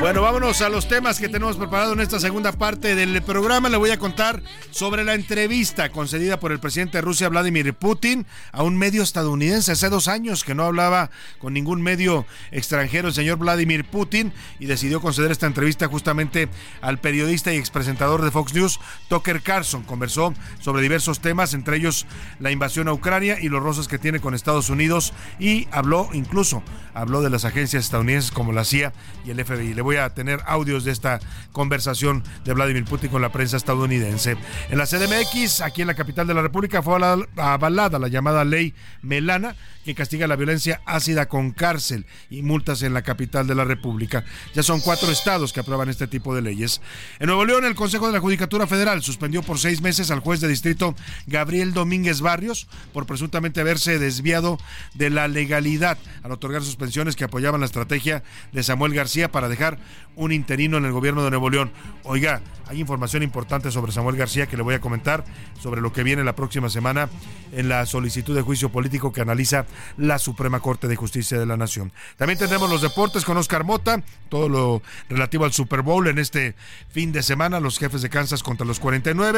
[0.00, 3.68] Bueno, vámonos a los temas que tenemos preparado en esta segunda parte del programa.
[3.68, 4.40] Le voy a contar
[4.70, 9.72] sobre la entrevista concedida por el presidente de Rusia, Vladimir Putin, a un medio estadounidense.
[9.72, 14.66] Hace dos años que no hablaba con ningún medio extranjero el señor Vladimir Putin y
[14.66, 16.48] decidió conceder esta entrevista justamente
[16.80, 18.78] al periodista y expresentador de Fox News,
[19.08, 19.82] Tucker Carlson.
[19.82, 22.06] Conversó sobre diversos temas, entre ellos
[22.38, 26.62] la invasión a Ucrania y los roces que tiene con Estados Unidos y habló incluso,
[26.94, 28.92] habló de las agencias estadounidenses como la CIA
[29.26, 29.87] y el FBI.
[29.88, 31.18] Voy a tener audios de esta
[31.50, 34.36] conversación de Vladimir Putin con la prensa estadounidense.
[34.68, 36.98] En la CDMX, aquí en la capital de la República, fue
[37.36, 42.92] avalada la llamada ley Melana, que castiga la violencia ácida con cárcel y multas en
[42.92, 44.22] la capital de la República.
[44.54, 46.82] Ya son cuatro estados que aprueban este tipo de leyes.
[47.18, 50.42] En Nuevo León, el Consejo de la Judicatura Federal suspendió por seis meses al juez
[50.42, 50.94] de distrito
[51.26, 54.58] Gabriel Domínguez Barrios por presuntamente haberse desviado
[54.92, 58.22] de la legalidad al otorgar suspensiones que apoyaban la estrategia
[58.52, 59.77] de Samuel García para dejar
[60.16, 61.70] un interino en el gobierno de Nuevo León.
[62.02, 65.24] Oiga, hay información importante sobre Samuel García que le voy a comentar
[65.60, 67.08] sobre lo que viene la próxima semana
[67.52, 69.64] en la solicitud de juicio político que analiza
[69.96, 71.92] la Suprema Corte de Justicia de la Nación.
[72.16, 76.56] También tendremos los deportes con Oscar Mota, todo lo relativo al Super Bowl en este
[76.90, 79.28] fin de semana, los jefes de Kansas contra los 49,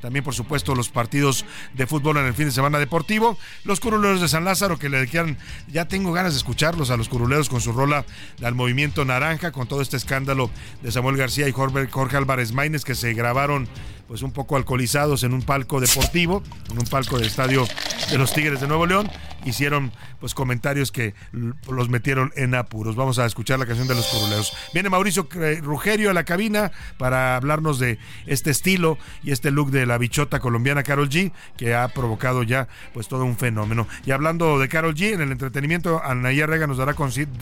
[0.00, 1.44] también por supuesto los partidos
[1.74, 5.06] de fútbol en el fin de semana deportivo, los curuleros de San Lázaro que le
[5.08, 5.36] quedan,
[5.66, 8.04] ya tengo ganas de escucharlos a los curuleros con su rola
[8.42, 10.50] al movimiento naranja, con todo este escándalo
[10.82, 13.68] de Samuel García y Jorge, Álvarez Maínez que se grabaron
[14.08, 17.68] pues un poco alcoholizados en un palco deportivo, en un palco del estadio
[18.10, 19.10] de los Tigres de Nuevo León,
[19.44, 22.96] hicieron pues comentarios que los metieron en apuros.
[22.96, 24.52] Vamos a escuchar la canción de los curuleos.
[24.72, 25.28] Viene Mauricio
[25.62, 30.40] Rugerio a la cabina para hablarnos de este estilo y este look de la bichota
[30.40, 33.86] colombiana Carol G, que ha provocado ya pues todo un fenómeno.
[34.06, 36.96] Y hablando de Carol G, en el entretenimiento, Anaya Rega nos dará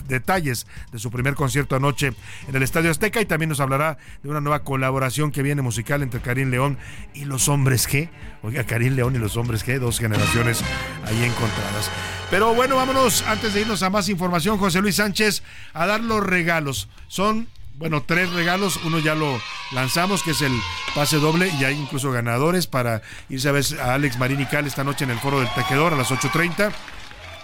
[0.07, 2.13] detalles de su primer concierto anoche
[2.47, 6.03] en el Estadio Azteca y también nos hablará de una nueva colaboración que viene musical
[6.03, 6.56] entre Karim León
[7.13, 8.09] y los hombres G.
[8.43, 10.61] Oiga, Karim León y los hombres G, dos generaciones
[11.05, 11.89] ahí encontradas.
[12.29, 15.43] Pero bueno, vámonos, antes de irnos a más información, José Luis Sánchez,
[15.73, 16.89] a dar los regalos.
[17.07, 17.47] Son
[17.77, 18.79] bueno, tres regalos.
[18.85, 19.39] Uno ya lo
[19.71, 20.51] lanzamos, que es el
[20.95, 24.65] pase doble, y hay incluso ganadores para irse a ver a Alex Marín y Cal
[24.65, 26.71] esta noche en el foro del Tejedor a las 8.30,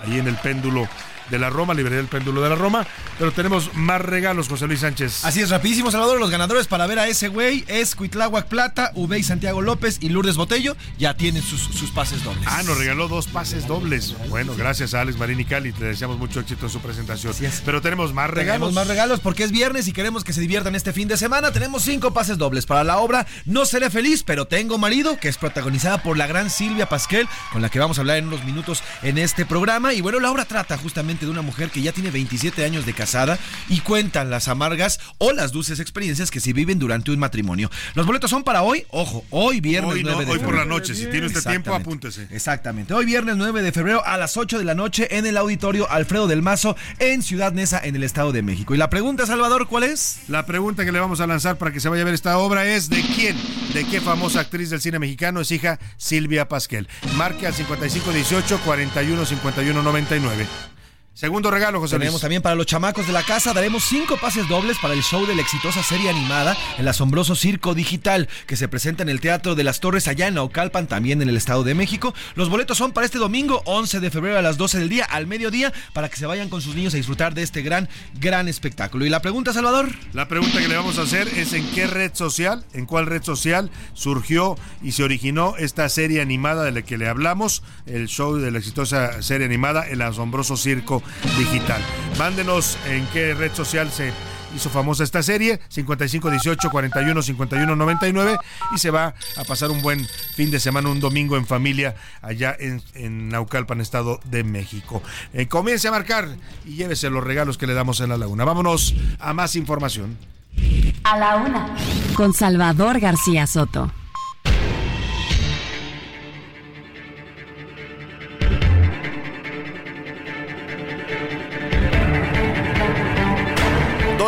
[0.01, 0.87] ahí en el péndulo
[1.29, 2.85] de la Roma, librería del péndulo de la Roma.
[3.17, 5.23] Pero tenemos más regalos, José Luis Sánchez.
[5.25, 6.19] Así es, rapidísimo, Salvador.
[6.19, 10.35] Los ganadores para ver a ese güey es Cuitláhuac Plata, Ubey Santiago López y Lourdes
[10.35, 10.75] Botello.
[10.97, 12.43] Ya tienen sus, sus, pases dobles.
[12.47, 14.15] Ah, nos regaló dos pases dobles.
[14.29, 15.71] Bueno, gracias a Alex Marín y Cali.
[15.71, 17.33] Te deseamos mucho éxito en su presentación.
[17.65, 18.53] Pero tenemos más regalos.
[18.53, 21.51] Tenemos más regalos porque es viernes y queremos que se diviertan este fin de semana.
[21.51, 25.37] Tenemos cinco pases dobles para la obra No seré feliz, pero tengo marido, que es
[25.37, 28.83] protagonizada por la gran Silvia Pasquel, con la que vamos a hablar en unos minutos
[29.01, 29.93] en este programa.
[29.93, 32.93] Y bueno, la obra trata justamente de una mujer que ya tiene 27 años de
[32.93, 33.37] casada
[33.69, 37.69] y cuentan las amargas o las dulces experiencias que se viven durante un matrimonio.
[37.95, 40.95] Los boletos son para hoy, ojo, hoy viernes hoy 9 de Hoy por la noche,
[40.95, 42.27] si tiene usted tiempo, apúntese.
[42.31, 45.89] Exactamente, hoy viernes 9 de febrero a las 8 de la noche en el auditorio
[45.89, 48.73] Alfredo del Mazo en Ciudad Neza, en el Estado de México.
[48.73, 50.19] Y la pregunta, Salvador, ¿cuál es?
[50.27, 52.65] La pregunta que le vamos a lanzar para que se vaya a ver esta obra
[52.65, 53.37] es ¿de quién?
[53.73, 56.87] ¿De qué famosa actriz del cine mexicano es hija Silvia Pasquel?
[57.15, 60.47] Marque al 5518 415199.
[61.15, 64.79] Segundo regalo, José Tenemos también para los chamacos de la casa, daremos cinco pases dobles
[64.79, 69.03] para el show de la exitosa serie animada El Asombroso Circo Digital, que se presenta
[69.03, 72.15] en el Teatro de las Torres allá en Naucalpan, también en el Estado de México.
[72.33, 75.27] Los boletos son para este domingo, 11 de febrero a las 12 del día, al
[75.27, 77.89] mediodía, para que se vayan con sus niños a disfrutar de este gran,
[78.19, 79.05] gran espectáculo.
[79.05, 79.89] ¿Y la pregunta, Salvador?
[80.13, 83.21] La pregunta que le vamos a hacer es en qué red social, en cuál red
[83.21, 88.37] social surgió y se originó esta serie animada de la que le hablamos, el show
[88.37, 91.02] de la exitosa serie animada El Asombroso Circo
[91.37, 91.81] digital.
[92.17, 94.13] Mándenos en qué red social se
[94.55, 98.37] hizo famosa esta serie, 5518 41 51 99
[98.75, 102.55] y se va a pasar un buen fin de semana, un domingo en familia allá
[102.59, 105.01] en, Naucalpan, Estado de México.
[105.33, 106.27] Eh, comience a marcar
[106.65, 108.45] y llévese los regalos que le damos en la laguna.
[108.45, 110.17] Vámonos a más información.
[111.03, 111.75] A la una.
[112.15, 113.91] Con Salvador García Soto.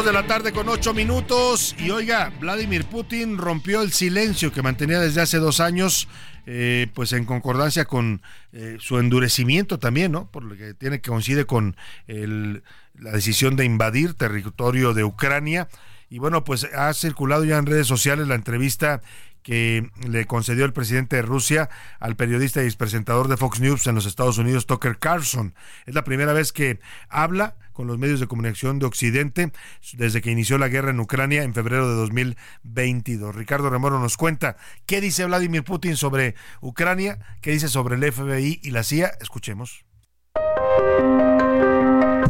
[0.06, 1.76] De la tarde con ocho minutos.
[1.80, 6.08] Y oiga, Vladimir Putin rompió el silencio que mantenía desde hace dos años,
[6.46, 8.22] eh, pues en concordancia con
[8.54, 10.30] eh, su endurecimiento también, ¿no?
[10.30, 11.76] Por lo que tiene que coincide con
[12.08, 15.68] la decisión de invadir territorio de Ucrania.
[16.16, 19.02] Y bueno, pues ha circulado ya en redes sociales la entrevista
[19.44, 23.96] que le concedió el presidente de Rusia al periodista y presentador de Fox News en
[23.96, 25.54] los Estados Unidos, Tucker Carlson.
[25.86, 29.52] Es la primera vez que habla con los medios de comunicación de Occidente
[29.92, 33.36] desde que inició la guerra en Ucrania en febrero de 2022.
[33.36, 34.56] Ricardo Remoro nos cuenta
[34.86, 39.12] qué dice Vladimir Putin sobre Ucrania, qué dice sobre el FBI y la CIA.
[39.20, 39.84] Escuchemos.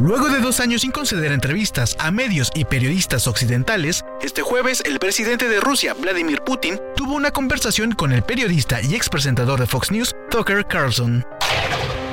[0.00, 4.98] Luego de dos años sin conceder entrevistas a medios y periodistas occidentales, este jueves el
[4.98, 9.90] presidente de Rusia, Vladimir Putin, tuvo una conversación con el periodista y expresentador de Fox
[9.90, 11.24] News, Tucker Carlson.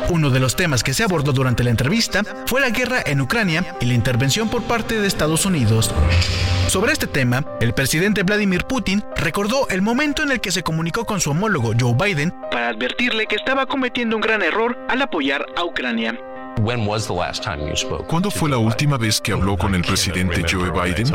[0.09, 3.75] Uno de los temas que se abordó durante la entrevista fue la guerra en Ucrania
[3.81, 5.93] y la intervención por parte de Estados Unidos.
[6.67, 11.05] Sobre este tema, el presidente Vladimir Putin recordó el momento en el que se comunicó
[11.05, 15.45] con su homólogo Joe Biden para advertirle que estaba cometiendo un gran error al apoyar
[15.57, 16.17] a Ucrania.
[18.07, 21.11] ¿Cuándo fue la última vez que habló con el presidente Joe Biden?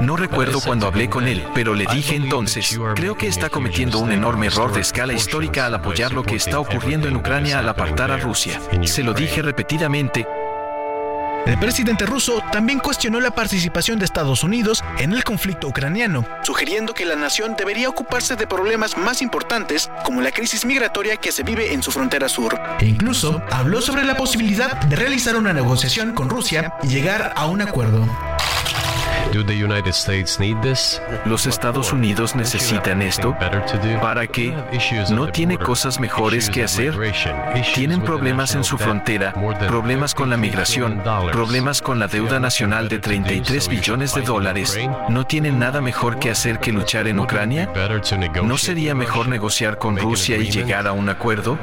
[0.00, 4.12] No recuerdo cuándo hablé con él, pero le dije entonces, creo que está cometiendo un
[4.12, 8.10] enorme error de escala histórica al apoyar lo que está ocurriendo en Ucrania al apartar
[8.10, 8.60] a Rusia.
[8.84, 10.26] Se lo dije repetidamente
[11.46, 16.94] el presidente ruso también cuestionó la participación de Estados Unidos en el conflicto ucraniano, sugiriendo
[16.94, 21.42] que la nación debería ocuparse de problemas más importantes como la crisis migratoria que se
[21.42, 22.58] vive en su frontera sur.
[22.80, 27.46] E incluso habló sobre la posibilidad de realizar una negociación con Rusia y llegar a
[27.46, 28.06] un acuerdo.
[31.24, 33.36] ¿Los Estados Unidos necesitan esto?
[34.00, 34.54] ¿Para qué?
[35.10, 36.98] ¿No tiene cosas mejores que hacer?
[37.74, 39.32] Tienen problemas en su frontera,
[39.66, 41.02] problemas con la migración,
[41.32, 44.78] problemas con la deuda nacional de 33 billones de dólares.
[45.08, 47.70] ¿No tienen nada mejor que hacer que luchar en Ucrania?
[48.42, 51.58] ¿No sería mejor negociar con Rusia y llegar a un acuerdo?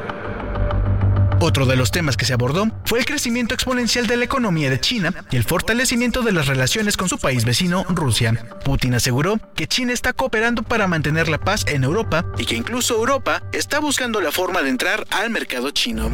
[1.40, 4.80] Otro de los temas que se abordó fue el crecimiento exponencial de la economía de
[4.80, 8.34] China y el fortalecimiento de las relaciones con su país vecino, Rusia.
[8.64, 12.96] Putin aseguró que China está cooperando para mantener la paz en Europa y que incluso
[12.96, 16.10] Europa está buscando la forma de entrar al mercado chino.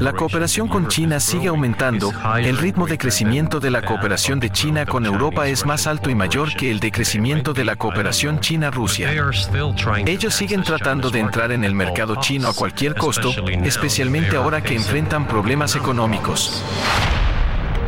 [0.00, 2.12] La cooperación con China sigue aumentando.
[2.38, 6.14] El ritmo de crecimiento de la cooperación de China con Europa es más alto y
[6.14, 9.10] mayor que el de crecimiento de la cooperación China-Rusia.
[10.06, 13.32] Ellos siguen tratando de entrar en el mercado chino a cualquier costo,
[13.64, 16.62] especialmente ahora que enfrentan problemas económicos.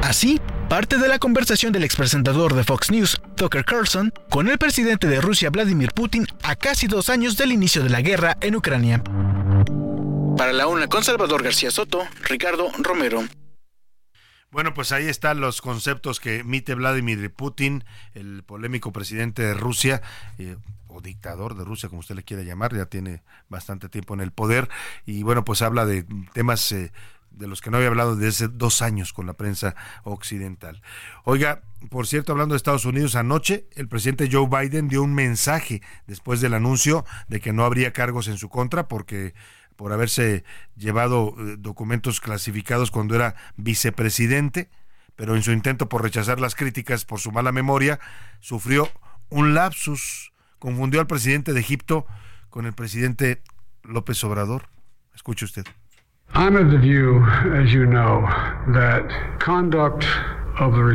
[0.03, 0.39] Así,
[0.69, 5.21] parte de la conversación del expresentador de Fox News, Tucker Carlson, con el presidente de
[5.21, 9.03] Rusia, Vladimir Putin, a casi dos años del inicio de la guerra en Ucrania.
[10.37, 13.25] Para la UNA con Salvador García Soto, Ricardo Romero.
[14.51, 17.85] Bueno, pues ahí están los conceptos que emite Vladimir Putin,
[18.15, 20.01] el polémico presidente de Rusia,
[20.39, 20.57] eh,
[20.87, 24.31] o dictador de Rusia, como usted le quiera llamar, ya tiene bastante tiempo en el
[24.31, 24.69] poder,
[25.07, 26.93] y bueno, pues habla de temas eh,
[27.37, 29.75] de los que no había hablado desde hace dos años con la prensa
[30.05, 30.83] occidental.
[31.25, 35.83] Oiga, por cierto, hablando de Estados Unidos, anoche el presidente Joe Biden dio un mensaje
[36.07, 39.35] después del anuncio de que no habría cargos en su contra porque
[39.77, 40.45] por haberse
[40.77, 44.71] llevado eh, documentos clasificados cuando era vicepresidente,
[45.17, 47.99] pero en su intento por rechazar las críticas por su mala memoria,
[48.41, 48.89] sufrió
[49.31, 52.07] un lapsus, confundió al presidente de Egipto
[52.51, 53.43] con el presidente
[53.83, 54.69] López Obrador.
[55.15, 55.65] Escuche usted.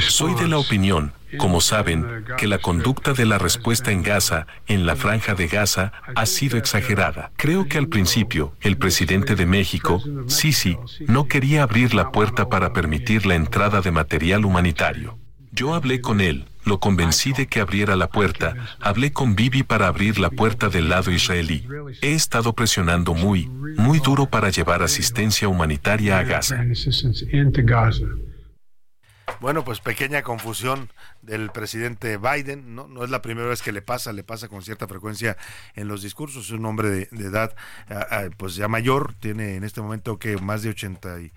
[0.01, 4.85] Soy de la opinión, como saben, que la conducta de la respuesta en Gaza, en
[4.85, 7.31] la franja de Gaza, ha sido exagerada.
[7.37, 10.77] Creo que al principio, el presidente de México, Sisi,
[11.07, 15.17] no quería abrir la puerta para permitir la entrada de material humanitario.
[15.59, 18.55] Yo hablé con él, lo convencí de que abriera la puerta.
[18.79, 21.67] Hablé con Bibi para abrir la puerta del lado israelí.
[22.01, 26.63] He estado presionando muy, muy duro para llevar asistencia humanitaria a Gaza.
[29.41, 30.89] Bueno, pues pequeña confusión
[31.21, 33.03] del presidente Biden, ¿no?
[33.03, 35.35] Es la primera vez que le pasa, le pasa con cierta frecuencia
[35.75, 36.45] en los discursos.
[36.45, 37.53] Es un hombre de, edad,
[38.37, 41.31] pues ya mayor, tiene en este momento que más de 80 y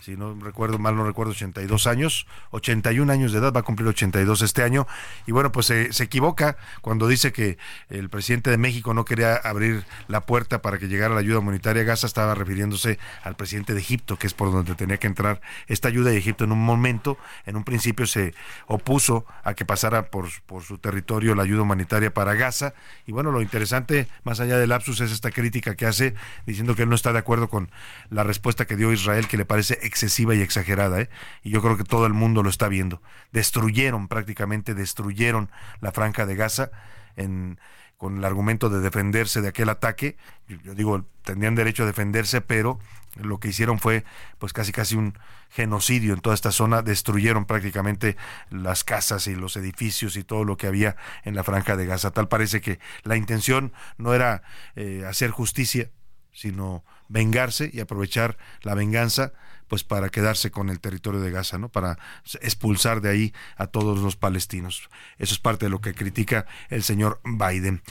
[0.00, 3.88] si no recuerdo mal, no recuerdo, 82 años, 81 años de edad, va a cumplir
[3.88, 4.86] 82 este año,
[5.26, 9.84] y bueno, pues se, equivoca cuando dice que el presidente de México no quería abrir
[10.08, 11.82] la puerta para que llegara la ayuda humanitaria.
[11.82, 15.40] A Gaza, estaba refiriéndose al presidente de Egipto, que es por donde tenía que entrar
[15.66, 16.44] esta ayuda, y Egipto.
[16.44, 18.34] En un momento, en un principio se
[18.66, 22.74] opuso a que pasara por, por su territorio la ayuda humanitaria para Gaza,
[23.06, 26.14] y bueno, lo interesante, más allá del lapsus, es esta crítica que hace,
[26.46, 27.70] diciendo que él no está de acuerdo con
[28.10, 31.10] la respuesta que dio Israel, que le parece excesiva y exagerada, ¿eh?
[31.42, 33.02] y yo creo que todo el mundo lo está viendo.
[33.32, 36.70] Destruyeron prácticamente, destruyeron la franja de Gaza
[37.16, 37.58] en,
[37.96, 40.16] con el argumento de defenderse de aquel ataque.
[40.48, 42.78] Yo, digo, tendrían derecho a defenderse, pero
[43.16, 44.04] lo que hicieron fue
[44.38, 45.18] pues casi casi un
[45.48, 48.16] genocidio en toda esta zona, destruyeron prácticamente
[48.50, 52.10] las casas y los edificios y todo lo que había en la franja de Gaza.
[52.10, 54.42] Tal parece que la intención no era
[54.74, 55.90] eh, hacer justicia,
[56.32, 59.32] sino vengarse y aprovechar la venganza
[59.68, 61.68] pues para quedarse con el territorio de Gaza, ¿no?
[61.68, 61.98] Para
[62.40, 64.88] expulsar de ahí a todos los palestinos.
[65.18, 67.82] Eso es parte de lo que critica el señor Biden.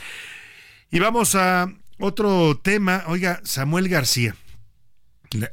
[0.91, 3.03] Y vamos a otro tema.
[3.07, 4.35] Oiga, Samuel García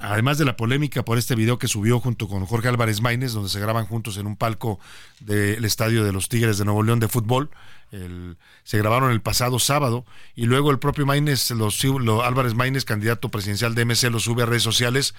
[0.01, 3.49] además de la polémica por este video que subió junto con Jorge Álvarez Maínez, donde
[3.49, 4.79] se graban juntos en un palco
[5.21, 7.51] del estadio de los Tigres de Nuevo León de fútbol,
[8.65, 11.85] se grabaron el pasado sábado y luego el propio Maínez, los,
[12.25, 15.15] Álvarez Maínez, candidato presidencial de MC, lo sube a redes sociales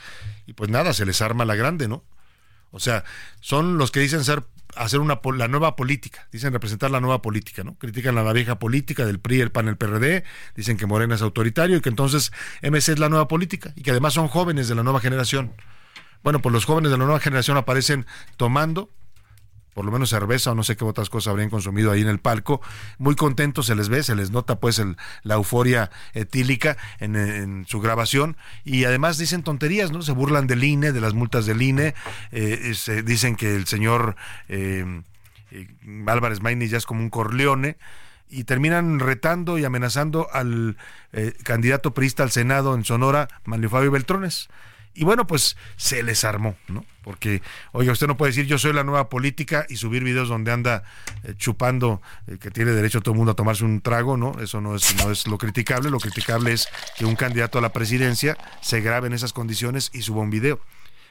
[0.48, 2.04] y pues nada, se les arma la grande, ¿no?
[2.72, 3.04] O sea,
[3.40, 4.44] son los que dicen ser
[4.76, 7.76] hacer una la nueva política, dicen representar la nueva política, ¿no?
[7.76, 10.24] Critican la vieja política del PRI, el PAN, el PRD,
[10.56, 12.32] dicen que Morena es autoritario y que entonces
[12.64, 15.54] MC es la nueva política y que además son jóvenes de la nueva generación.
[16.24, 18.06] Bueno, pues los jóvenes de la nueva generación aparecen
[18.38, 18.90] tomando
[19.74, 22.20] por lo menos cerveza o no sé qué otras cosas habrían consumido ahí en el
[22.20, 22.62] palco.
[22.98, 27.80] Muy contentos se les ve, se les nota pues el, la euforia etílica en, su
[27.80, 30.02] grabación y además dicen tonterías, ¿no?
[30.02, 31.94] Se burlan del INE, de las multas del INE,
[32.32, 34.16] eh, se, dicen que el señor
[34.50, 35.02] eh,
[35.52, 35.68] eh,
[36.08, 37.78] Álvarez Maini ya es como un corleone
[38.30, 40.78] y terminan retando y amenazando al
[41.44, 44.50] candidato priista al Senado en Sonora, Manlio Fabio Beltrones
[44.96, 46.86] Y bueno, pues se les armó, ¿no?
[47.04, 47.42] Porque,
[47.72, 50.84] oiga, usted no puede decir yo soy la nueva política y subir videos donde anda
[51.24, 54.40] eh, chupando, eh, que tiene derecho todo el mundo a tomarse un trago, ¿no?
[54.40, 55.90] Eso no es, no es lo criticable.
[55.90, 60.04] Lo criticable es que un candidato a la presidencia se grabe en esas condiciones y
[60.04, 60.60] suba un video.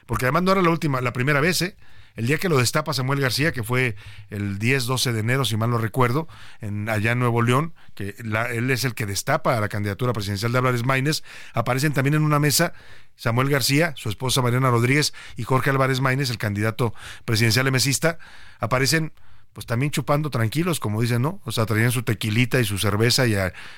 [0.05, 1.75] Porque además no era la última, la primera vez, ¿eh?
[2.15, 3.95] El día que lo destapa Samuel García, que fue
[4.29, 6.27] el 10-12 de enero, si mal no recuerdo,
[6.61, 10.51] en, allá en Nuevo León, que él es el que destapa a la candidatura presidencial
[10.51, 12.73] de Álvarez Maínez, aparecen también en una mesa
[13.15, 16.93] Samuel García, su esposa Mariana Rodríguez y Jorge Álvarez Maínez, el candidato
[17.25, 18.17] presidencial emesista,
[18.59, 19.11] aparecen
[19.53, 21.39] pues también chupando tranquilos, como dicen, ¿no?
[21.45, 23.35] O sea, traían su tequilita y su cerveza y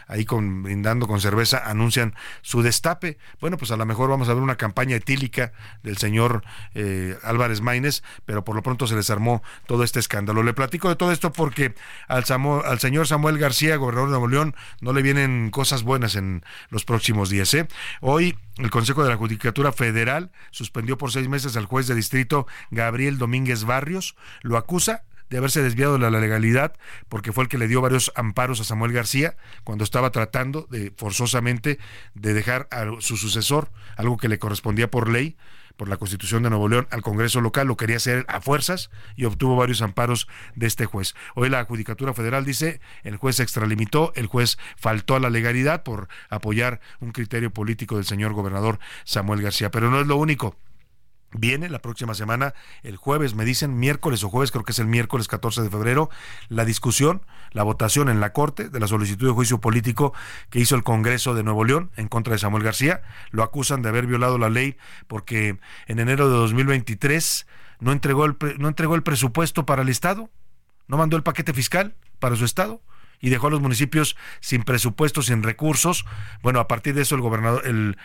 [0.07, 3.17] ahí brindando con cerveza anuncian su destape.
[3.41, 5.51] Bueno, pues a lo mejor vamos a ver una campaña etílica
[5.83, 10.43] del señor eh, Álvarez Maínez, pero por lo pronto se les armó todo este escándalo.
[10.43, 11.75] Le platico de todo esto porque
[12.07, 12.23] al,
[12.65, 16.85] al señor Samuel García, gobernador de Nuevo León, no le vienen cosas buenas en los
[16.85, 17.53] próximos días.
[17.53, 17.67] ¿eh?
[17.99, 22.47] Hoy el Consejo de la Judicatura Federal suspendió por seis meses al juez de distrito
[22.71, 26.73] Gabriel Domínguez Barrios, lo acusa de haberse desviado de la legalidad,
[27.09, 30.93] porque fue el que le dio varios amparos a Samuel García cuando estaba tratando de
[30.95, 31.79] forzosamente
[32.13, 35.37] de dejar a su sucesor, algo que le correspondía por ley,
[35.75, 39.25] por la Constitución de Nuevo León al Congreso local, lo quería hacer a fuerzas y
[39.25, 41.15] obtuvo varios amparos de este juez.
[41.35, 45.83] Hoy la Judicatura Federal dice, el juez se extralimitó, el juez faltó a la legalidad
[45.83, 49.71] por apoyar un criterio político del señor gobernador Samuel García.
[49.71, 50.55] Pero no es lo único.
[51.37, 54.87] Viene la próxima semana, el jueves, me dicen miércoles o jueves, creo que es el
[54.87, 56.09] miércoles 14 de febrero,
[56.47, 60.13] la discusión, la votación en la Corte de la solicitud de juicio político
[60.49, 63.01] que hizo el Congreso de Nuevo León en contra de Samuel García.
[63.31, 64.77] Lo acusan de haber violado la ley
[65.07, 67.47] porque en enero de 2023
[67.79, 70.29] no entregó el, no entregó el presupuesto para el Estado,
[70.87, 72.81] no mandó el paquete fiscal para su Estado
[73.19, 76.05] y dejó a los municipios sin presupuesto, sin recursos.
[76.41, 77.97] Bueno, a partir de eso el gobernador, el,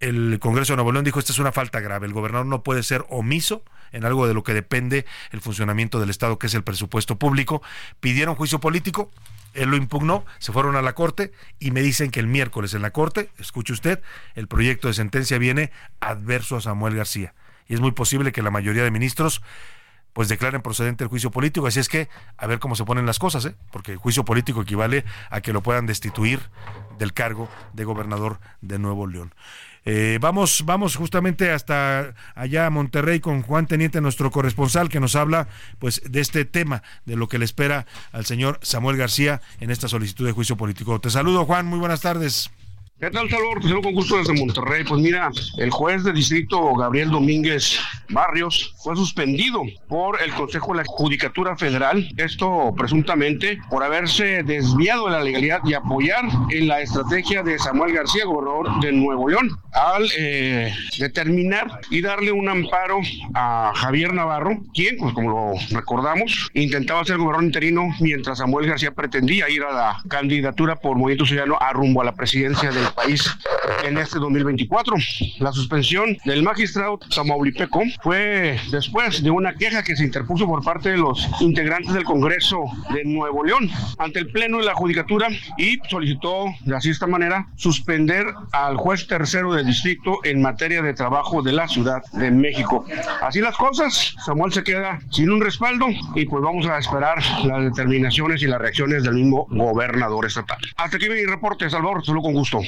[0.00, 2.06] el Congreso de Nuevo León dijo esta es una falta grave.
[2.06, 6.10] El gobernador no puede ser omiso en algo de lo que depende el funcionamiento del
[6.10, 7.62] Estado, que es el presupuesto público.
[8.00, 9.10] Pidieron juicio político,
[9.54, 12.82] él lo impugnó, se fueron a la Corte y me dicen que el miércoles en
[12.82, 14.02] la Corte, escuche usted,
[14.34, 15.70] el proyecto de sentencia viene
[16.00, 17.34] adverso a Samuel García.
[17.68, 19.42] Y es muy posible que la mayoría de ministros
[20.12, 21.66] pues declaren procedente el juicio político.
[21.66, 23.54] Así es que a ver cómo se ponen las cosas, ¿eh?
[23.70, 26.40] porque el juicio político equivale a que lo puedan destituir
[26.98, 29.34] del cargo de gobernador de Nuevo León.
[29.88, 35.14] Eh, vamos, vamos justamente hasta allá a Monterrey con Juan Teniente, nuestro corresponsal, que nos
[35.14, 35.46] habla
[35.78, 39.86] pues de este tema, de lo que le espera al señor Samuel García en esta
[39.86, 41.00] solicitud de juicio político.
[41.00, 42.50] Te saludo, Juan, muy buenas tardes.
[42.98, 43.60] ¿Qué tal, Salvador?
[43.60, 44.82] Te saludo con gusto desde Monterrey.
[44.82, 45.28] Pues mira,
[45.58, 47.78] el juez de distrito Gabriel Domínguez
[48.08, 52.08] Barrios fue suspendido por el Consejo de la Judicatura Federal.
[52.16, 57.92] Esto presuntamente por haberse desviado de la legalidad y apoyar en la estrategia de Samuel
[57.92, 63.00] García, gobernador de Nuevo León, al eh, determinar y darle un amparo
[63.34, 68.92] a Javier Navarro, quien, pues como lo recordamos, intentaba ser gobernador interino mientras Samuel García
[68.92, 73.36] pretendía ir a la candidatura por Movimiento Ciudadano a rumbo a la presidencia del país
[73.84, 74.96] en este 2024.
[75.38, 80.90] La suspensión del magistrado Tamaulipeco fue después de una queja que se interpuso por parte
[80.90, 85.28] de los integrantes del Congreso de Nuevo León ante el Pleno de la Judicatura
[85.58, 90.94] y solicitó de así esta manera suspender al juez tercero del distrito en materia de
[90.94, 92.84] trabajo de la Ciudad de México.
[93.22, 97.64] Así las cosas, Samuel se queda sin un respaldo y pues vamos a esperar las
[97.64, 100.58] determinaciones y las reacciones del mismo gobernador estatal.
[100.76, 102.60] Hasta aquí mi reporte, Salvador, solo con gusto.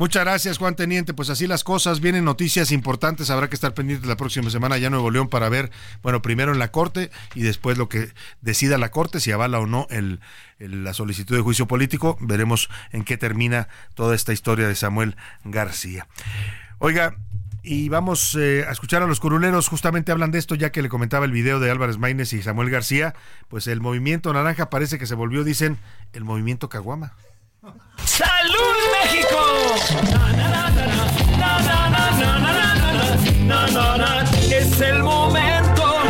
[0.00, 1.12] Muchas gracias, Juan Teniente.
[1.12, 3.28] Pues así las cosas, vienen noticias importantes.
[3.28, 5.70] Habrá que estar pendientes la próxima semana ya en Nuevo León para ver,
[6.02, 8.08] bueno, primero en la Corte y después lo que
[8.40, 10.20] decida la Corte, si avala o no el,
[10.58, 12.16] la solicitud de juicio político.
[12.18, 16.06] Veremos en qué termina toda esta historia de Samuel García.
[16.78, 17.18] Oiga,
[17.62, 20.88] y vamos eh, a escuchar a los curuleros, justamente hablan de esto, ya que le
[20.88, 23.14] comentaba el video de Álvarez Maínez y Samuel García,
[23.48, 25.76] pues el movimiento naranja parece que se volvió, dicen,
[26.14, 27.12] el movimiento caguama.
[27.62, 29.36] ¡Salud México!
[34.50, 36.02] Es el momento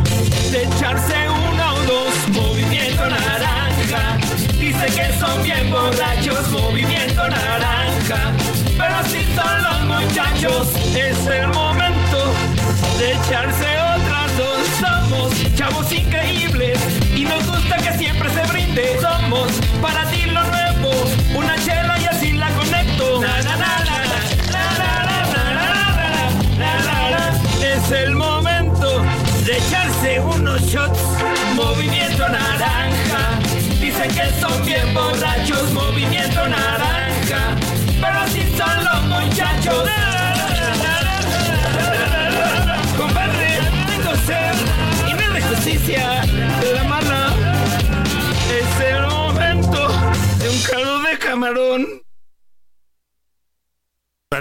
[0.53, 4.16] de echarse uno o dos, movimiento naranja.
[4.59, 8.32] Dice que son bien borrachos, movimiento naranja.
[8.78, 12.32] Pero si son los muchachos, es el momento
[12.98, 14.66] de echarse otras dos.
[14.78, 16.78] Somos chavos increíbles
[17.14, 19.01] y nos gusta que siempre se brinde.
[19.01, 19.51] Somos
[19.82, 20.92] para ti lo nuevo,
[27.91, 29.03] Es el momento
[29.45, 31.01] de echarse unos shots,
[31.57, 33.41] movimiento naranja.
[33.80, 37.57] Dicen que son bien borrachos, movimiento naranja.
[38.01, 38.89] Pero si son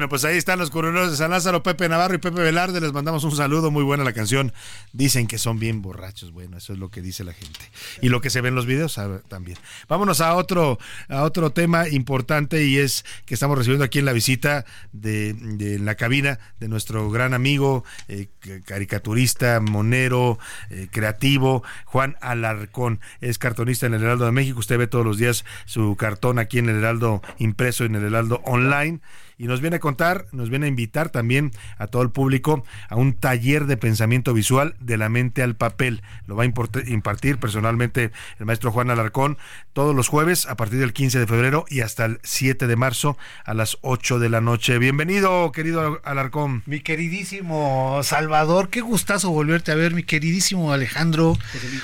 [0.09, 2.81] Pues ahí están los coroneros de San Lázaro, Pepe Navarro y Pepe Velarde.
[2.81, 4.51] Les mandamos un saludo, muy buena la canción.
[4.91, 6.31] Dicen que son bien borrachos.
[6.31, 7.59] Bueno, eso es lo que dice la gente.
[8.01, 9.59] Y lo que se ve en los videos ah, también.
[9.87, 10.79] Vámonos a otro,
[11.09, 15.75] a otro tema importante y es que estamos recibiendo aquí en la visita de, de
[15.75, 18.29] en la cabina de nuestro gran amigo, eh,
[18.65, 20.39] caricaturista, monero,
[20.71, 22.99] eh, creativo, Juan Alarcón.
[23.21, 24.57] Es cartonista en el Heraldo de México.
[24.59, 28.41] Usted ve todos los días su cartón aquí en el Heraldo impreso en el Heraldo
[28.45, 29.01] online
[29.39, 32.97] y nos viene a contar, nos viene a invitar también a todo el público a
[32.97, 36.03] un taller de pensamiento visual de la mente al papel.
[36.27, 39.37] Lo va a impartir personalmente el maestro Juan Alarcón
[39.71, 43.17] todos los jueves a partir del 15 de febrero y hasta el 7 de marzo
[43.45, 44.77] a las 8 de la noche.
[44.77, 46.61] Bienvenido, querido Alarcón.
[46.65, 51.37] Mi queridísimo Salvador, qué gustazo volverte a ver, mi queridísimo Alejandro.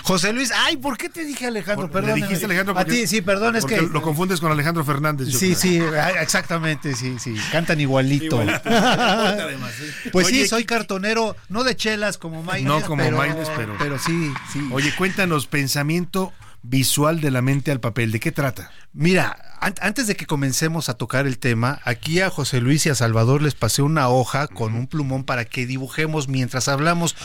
[0.03, 1.89] José Luis, ay, ¿por qué te dije Alejandro?
[1.89, 2.16] Perdón.
[2.16, 5.30] dijiste Alejandro a ti, sí, perdón, es que lo confundes con Alejandro Fernández.
[5.30, 5.82] Sí, sí,
[6.20, 7.34] exactamente, sí, sí.
[7.52, 8.43] Cantan igualito.
[10.12, 12.68] Pues sí, soy cartonero, no de chelas como Maines.
[12.68, 13.18] No como pero,
[13.56, 13.76] pero.
[13.78, 14.70] Pero sí, sí.
[14.72, 16.32] Oye, cuéntanos, pensamiento
[16.70, 18.72] visual de la mente al papel, ¿de qué trata?
[18.93, 22.96] Mira, antes de que comencemos a tocar el tema, aquí a José Luis y a
[22.96, 27.16] Salvador les pasé una hoja con un plumón para que dibujemos mientras hablamos.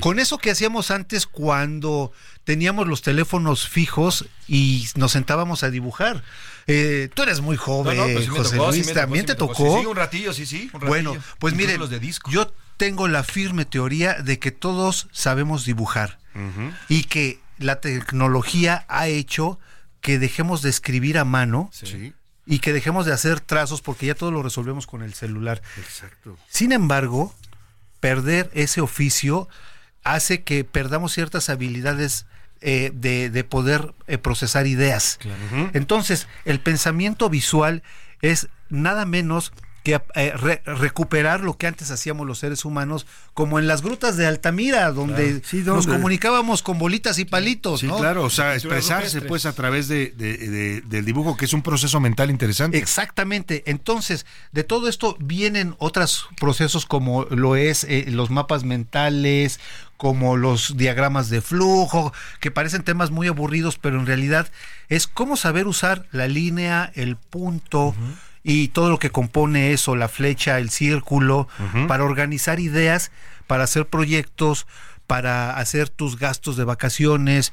[0.00, 2.12] Con eso que hacíamos antes cuando
[2.44, 6.22] teníamos los teléfonos fijos y nos sentábamos a dibujar.
[6.70, 9.34] Eh, tú eres muy joven, no, no, pues sí José tocó, Luis, sí también te
[9.34, 9.80] tocó.
[9.80, 10.70] Sí, un ratillo, sí, sí.
[10.74, 11.80] Un bueno, pues miren,
[12.30, 16.76] yo tengo la firme teoría de que todos sabemos dibujar uh -huh.
[16.88, 19.58] y que la tecnología ha hecho
[20.02, 22.12] que dejemos de escribir a mano sí.
[22.44, 25.62] y que dejemos de hacer trazos porque ya todo lo resolvemos con el celular.
[25.78, 26.36] Exacto.
[26.48, 27.34] Sin embargo,
[28.00, 29.48] perder ese oficio
[30.04, 32.26] hace que perdamos ciertas habilidades
[32.60, 35.18] eh, de, de, poder eh, procesar ideas.
[35.20, 35.70] Claro.
[35.74, 37.82] Entonces, el pensamiento visual
[38.20, 39.52] es nada menos
[39.88, 44.18] que eh, re, recuperar lo que antes hacíamos los seres humanos, como en las grutas
[44.18, 45.40] de Altamira, donde claro.
[45.48, 47.80] sí, nos comunicábamos con bolitas y palitos.
[47.80, 47.96] Sí, ¿no?
[47.96, 51.62] claro, o sea, expresarse pues a través de, de, de, del dibujo, que es un
[51.62, 52.76] proceso mental interesante.
[52.76, 53.62] Exactamente.
[53.64, 59.58] Entonces, de todo esto vienen otros procesos como lo es eh, los mapas mentales,
[59.96, 64.50] como los diagramas de flujo, que parecen temas muy aburridos, pero en realidad
[64.90, 67.86] es cómo saber usar la línea, el punto.
[67.86, 71.86] Uh -huh y todo lo que compone eso, la flecha, el círculo, uh -huh.
[71.86, 73.10] para organizar ideas,
[73.46, 74.66] para hacer proyectos,
[75.06, 77.52] para hacer tus gastos de vacaciones,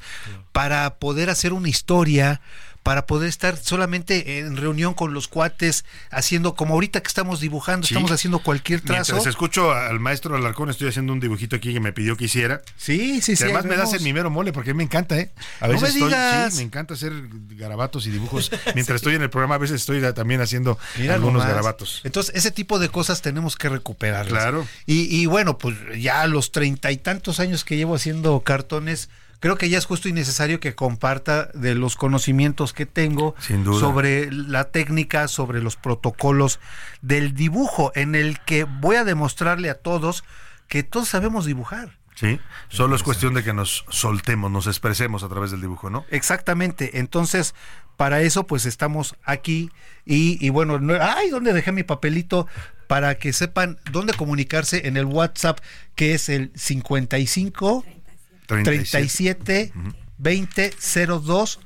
[0.52, 2.40] para poder hacer una historia,
[2.86, 7.84] para poder estar solamente en reunión con los cuates, haciendo como ahorita que estamos dibujando,
[7.84, 7.94] sí.
[7.94, 9.14] estamos haciendo cualquier trazo.
[9.14, 12.62] Mientras escucho al maestro Alarcón, estoy haciendo un dibujito aquí que me pidió que hiciera.
[12.76, 13.42] Sí, sí, que sí.
[13.42, 15.32] Además me das el mimero mole porque a mí me encanta, ¿eh?
[15.58, 16.52] A veces no me estoy, digas.
[16.52, 17.12] sí, me encanta hacer
[17.56, 18.52] garabatos y dibujos.
[18.76, 19.02] Mientras sí.
[19.02, 21.48] estoy en el programa, a veces estoy también haciendo Mira algunos nomás.
[21.48, 22.02] garabatos.
[22.04, 24.44] Entonces, ese tipo de cosas tenemos que recuperarlas.
[24.44, 24.64] Claro.
[24.86, 29.08] Y, y bueno, pues ya a los treinta y tantos años que llevo haciendo cartones,
[29.40, 33.34] creo que ya es justo y necesario que comparta de los conocimientos que tengo
[33.78, 36.60] sobre la técnica, sobre los protocolos
[37.02, 40.24] del dibujo, en el que voy a demostrarle a todos
[40.68, 41.96] que todos sabemos dibujar.
[42.16, 46.06] Sí, solo es cuestión de que nos soltemos, nos expresemos a través del dibujo, ¿no?
[46.10, 46.98] Exactamente.
[46.98, 47.54] Entonces,
[47.98, 49.70] para eso, pues estamos aquí
[50.06, 52.46] y, y bueno, no, ay, ¿dónde dejé mi papelito?
[52.86, 55.58] Para que sepan dónde comunicarse en el WhatsApp,
[55.94, 57.84] que es el 55
[58.46, 59.72] 37,
[60.18, 60.74] 20
[61.22, 61.60] 02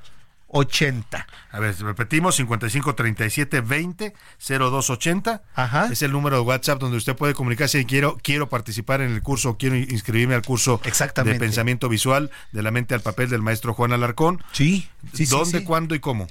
[0.53, 1.27] 80.
[1.53, 5.43] A ver, repetimos, 55 37 20 02 80.
[5.55, 5.89] Ajá.
[5.93, 9.23] Es el número de WhatsApp donde usted puede comunicarse y quiero, quiero participar en el
[9.23, 11.35] curso, quiero inscribirme al curso Exactamente.
[11.39, 14.43] de pensamiento visual de la mente al papel del maestro Juan Alarcón.
[14.53, 14.89] Sí.
[15.13, 15.65] sí ¿Dónde, sí, sí.
[15.65, 16.27] cuándo y cómo?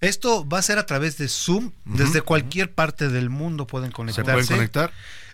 [0.00, 1.96] Esto va a ser a través de Zoom, uh -huh.
[1.96, 4.30] desde cualquier parte del mundo pueden conectarse.
[4.30, 4.92] ¿Se pueden conectar?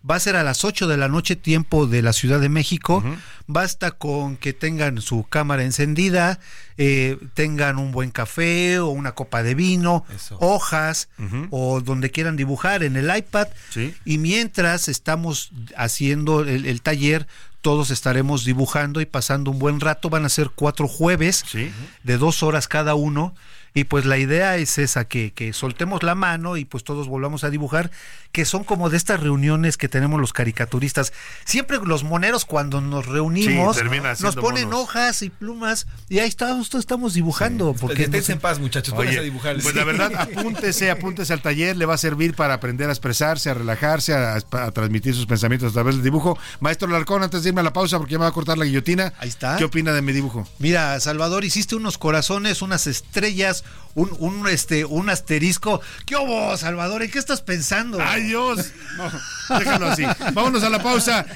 [0.09, 2.99] Va a ser a las 8 de la noche, tiempo de la Ciudad de México.
[2.99, 3.17] Uh -huh.
[3.47, 6.39] Basta con que tengan su cámara encendida,
[6.77, 10.37] eh, tengan un buen café o una copa de vino, Eso.
[10.41, 11.49] hojas uh -huh.
[11.51, 13.49] o donde quieran dibujar en el iPad.
[13.71, 13.95] ¿Sí?
[14.05, 17.27] Y mientras estamos haciendo el, el taller,
[17.61, 20.11] todos estaremos dibujando y pasando un buen rato.
[20.11, 21.73] Van a ser cuatro jueves ¿Sí?
[22.05, 23.35] de dos horas cada uno
[23.75, 27.45] Y pues la idea es esa, que, que soltemos la mano y pues todos volvamos
[27.45, 27.91] a dibujar,
[28.33, 31.13] que son como de estas reuniones que tenemos los caricaturistas.
[31.45, 33.83] Siempre los moneros cuando nos reunimos Sí,
[34.23, 34.81] nos ponen monos.
[34.85, 37.75] hojas y plumas y ahí estamos, todos estamos dibujando.
[37.75, 39.57] Porque Esténse en paz, muchachos, pónganse a dibujar.
[39.63, 43.51] Pues la verdad, apúntese, apúntese al taller, le va a servir para aprender a expresarse,
[43.51, 46.39] a relajarse, a, a transmitir sus pensamientos a través del dibujo.
[46.61, 48.65] Maestro Larcón, antes de irme a la pausa, porque ya me va a cortar la
[48.65, 49.13] guillotina.
[49.19, 49.57] Ahí está.
[49.57, 50.47] ¿Qué opina de mi dibujo?
[50.59, 53.58] Mira, Salvador, hiciste unos corazones, unas estrellas,
[53.95, 55.81] un, un, este, un asterisco.
[56.07, 57.03] ¿Qué hubo, Salvador?
[57.03, 57.99] ¿En qué estás pensando?
[58.01, 58.73] ¡Ay, Dios!
[58.97, 60.05] No, déjalo así.
[60.33, 61.27] Vámonos a la pausa.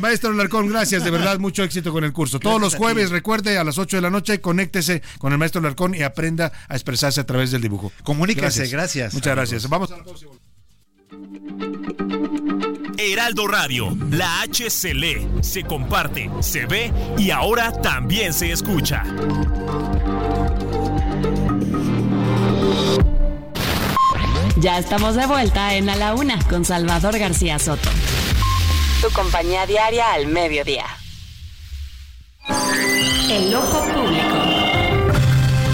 [0.00, 2.38] Maestro Larcón, gracias, de verdad, mucho éxito con el curso.
[2.38, 5.60] Todos Gracias los jueves, recuerde, a las 8 de la noche, conéctese con el maestro
[5.60, 7.92] Larcón y aprenda a expresarse a través del dibujo.
[8.04, 9.14] Comuníquese, gracias.
[9.14, 9.68] Muchas gracias.
[9.68, 10.26] Vamos a la pausa.
[12.98, 19.02] Heraldo Radio, la H se lee, se comparte, se ve y ahora también se escucha.
[24.62, 27.90] Ya estamos de vuelta en A la Una con Salvador García Soto.
[29.00, 30.84] Tu compañía diaria al mediodía.
[33.28, 34.36] El ojo público.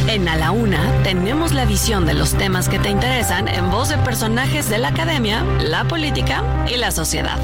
[0.06, 3.90] En A la Una tenemos la visión de los temas que te interesan en voz
[3.90, 7.39] de personajes de la academia, la política y la sociedad.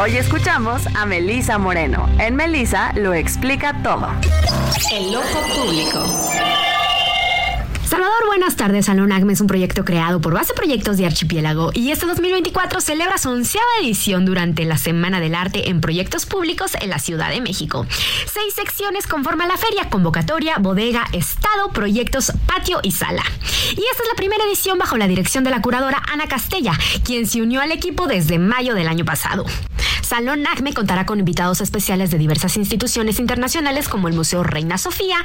[0.00, 2.08] Hoy escuchamos a Melisa Moreno.
[2.18, 4.08] En Melisa lo explica todo.
[4.94, 6.27] El ojo público.
[7.88, 8.84] Salvador, buenas tardes.
[8.84, 13.16] Salón ACME es un proyecto creado por Base Proyectos de Archipiélago y este 2024 celebra
[13.16, 17.40] su onceava edición durante la Semana del Arte en Proyectos Públicos en la Ciudad de
[17.40, 17.86] México.
[18.30, 23.22] Seis secciones conforman la feria, convocatoria, bodega, estado, proyectos, patio y sala.
[23.70, 26.72] Y esta es la primera edición bajo la dirección de la curadora Ana Castella,
[27.04, 29.46] quien se unió al equipo desde mayo del año pasado.
[30.02, 35.18] Salón ACME contará con invitados especiales de diversas instituciones internacionales como el Museo Reina Sofía,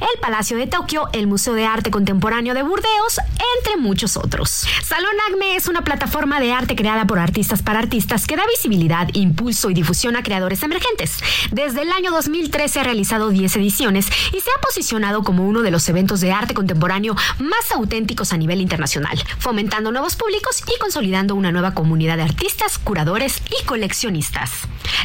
[0.00, 3.18] el Palacio de Tokio, el Museo de Arte Contemporáneo de Burdeos,
[3.58, 4.66] entre muchos otros.
[4.82, 9.08] Salón ACME es una plataforma de arte creada por artistas para artistas que da visibilidad,
[9.12, 11.18] impulso y difusión a creadores emergentes.
[11.52, 15.70] Desde el año 2013 ha realizado 10 ediciones y se ha posicionado como uno de
[15.70, 21.34] los eventos de arte contemporáneo más auténticos a nivel internacional, fomentando nuevos públicos y consolidando
[21.34, 24.50] una nueva comunidad de artistas, curadores y coleccionistas.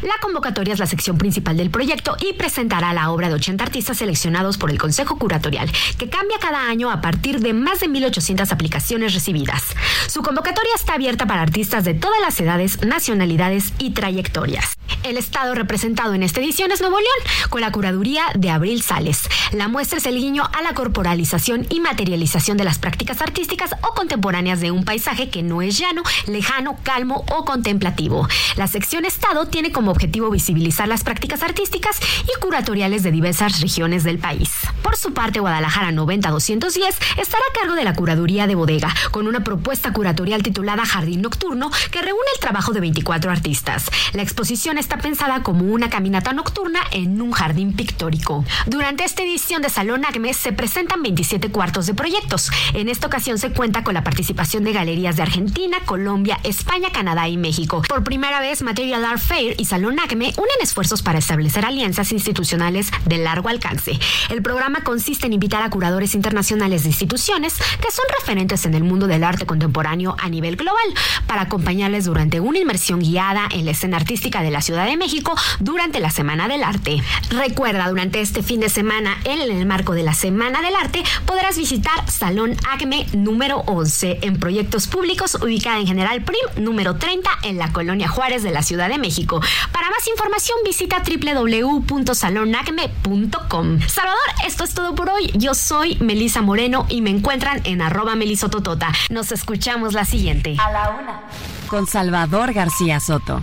[0.03, 3.97] La convocatoria es la sección principal del proyecto y presentará la obra de 80 artistas
[3.97, 8.51] seleccionados por el Consejo Curatorial, que cambia cada año a partir de más de 1.800
[8.51, 9.63] aplicaciones recibidas.
[10.07, 14.77] Su convocatoria está abierta para artistas de todas las edades, nacionalidades y trayectorias.
[15.03, 19.27] El estado representado en esta edición es Nuevo León, con la curaduría de Abril Sales.
[19.51, 23.93] La muestra es el guiño a la corporalización y materialización de las prácticas artísticas o
[23.95, 28.27] contemporáneas de un paisaje que no es llano, lejano, calmo o contemplativo.
[28.55, 34.03] La sección Estado tiene como objetivo visibilizar las prácticas artísticas y curatoriales de diversas regiones
[34.03, 34.51] del país.
[34.81, 39.43] Por su parte, Guadalajara 90-210 estará a cargo de la curaduría de bodega, con una
[39.43, 43.85] propuesta curatorial titulada Jardín Nocturno que reúne el trabajo de 24 artistas.
[44.13, 48.43] La exposición está pensada como una caminata nocturna en un jardín pictórico.
[48.65, 52.51] Durante esta edición de Salón Acme se presentan 27 cuartos de proyectos.
[52.73, 57.27] En esta ocasión se cuenta con la participación de galerías de Argentina, Colombia, España, Canadá
[57.27, 57.83] y México.
[57.87, 62.91] Por primera vez, Material Art Fair y Salón Acme unen esfuerzos para establecer alianzas institucionales
[63.05, 63.99] de largo alcance.
[64.29, 68.83] El programa consiste en invitar a curadores internacionales de instituciones que son referentes en el
[68.83, 70.83] mundo del arte contemporáneo a nivel global
[71.27, 75.35] para acompañarles durante una inmersión guiada en la escena artística de la Ciudad de México
[75.59, 77.03] durante la Semana del Arte.
[77.29, 81.57] Recuerda, durante este fin de semana, en el marco de la Semana del Arte, podrás
[81.57, 87.59] visitar Salón Acme número 11 en proyectos públicos ubicada en General Prim número 30 en
[87.59, 89.41] la Colonia Juárez de la Ciudad de México.
[89.71, 93.79] Para más información visita www.salonacme.com.
[93.87, 95.29] Salvador, esto es todo por hoy.
[95.35, 98.89] Yo soy Melisa Moreno y me encuentran en arroba melisototota.
[99.09, 100.55] Nos escuchamos la siguiente.
[100.59, 101.21] A la una.
[101.67, 103.41] Con Salvador García Soto.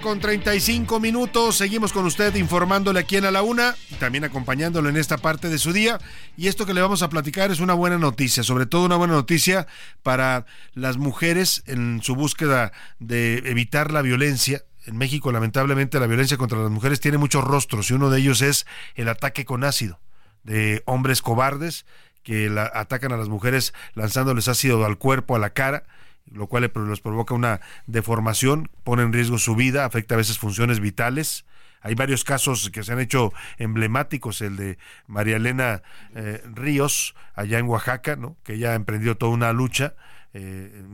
[0.00, 1.56] Con 35 minutos.
[1.56, 5.48] Seguimos con usted informándole aquí en A la Una y también acompañándolo en esta parte
[5.48, 5.98] de su día.
[6.36, 9.14] Y esto que le vamos a platicar es una buena noticia, sobre todo una buena
[9.14, 9.66] noticia
[10.02, 14.64] para las mujeres en su búsqueda de evitar la violencia.
[14.86, 18.42] En México, lamentablemente, la violencia contra las mujeres tiene muchos rostros y uno de ellos
[18.42, 20.00] es el ataque con ácido
[20.44, 21.86] de hombres cobardes
[22.22, 25.84] que la, atacan a las mujeres lanzándoles ácido al cuerpo, a la cara
[26.32, 30.38] lo cual le- les provoca una deformación, pone en riesgo su vida, afecta a veces
[30.38, 31.44] funciones vitales.
[31.80, 35.82] Hay varios casos que se han hecho emblemáticos, el de María Elena
[36.14, 38.36] eh, Ríos, allá en Oaxaca, ¿no?
[38.42, 39.94] que ella ha emprendido toda una lucha
[40.34, 40.84] eh,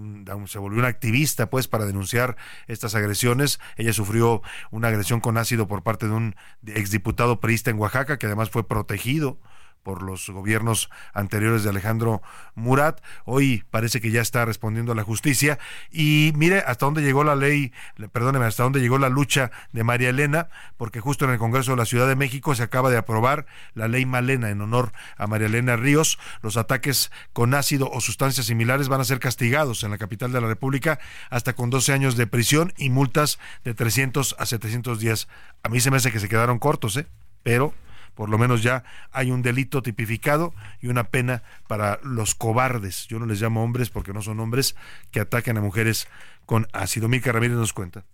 [0.47, 2.37] se volvió una activista pues para denunciar
[2.69, 3.59] estas agresiones.
[3.77, 6.37] Ella sufrió una agresión con ácido por parte de un
[6.67, 9.39] exdiputado priista en Oaxaca que además fue protegido
[9.85, 12.23] por los gobiernos anteriores de Alejandro
[12.57, 13.01] Murat.
[13.25, 15.61] Hoy parece que ya está respondiendo a la justicia.
[15.93, 17.73] Y mire hasta dónde llegó la ley,
[18.11, 21.77] perdóneme, hasta dónde llegó la lucha de María Elena, porque justo en el Congreso de
[21.77, 25.47] la Ciudad de México se acaba de aprobar la ley Malena en honor a María
[25.47, 26.19] Elena Ríos.
[26.43, 30.41] Los ataques con ácido o sustancias similares van a ser castigados en la capital de
[30.41, 30.99] la República
[31.31, 35.29] hasta con 12 años de prisión y multas de 300 a 700 días.
[35.63, 37.07] A mí se me hace que se quedaron cortos, ¿eh?
[37.43, 37.75] Pero
[38.15, 43.07] por lo menos ya hay un delito tipificado y una pena para los cobardes.
[43.09, 44.77] Yo no les llamo hombres porque no son hombres
[45.11, 46.09] que ataquen a mujeres
[46.47, 47.09] con ácido.
[47.09, 48.05] Mica Ramírez nos cuenta.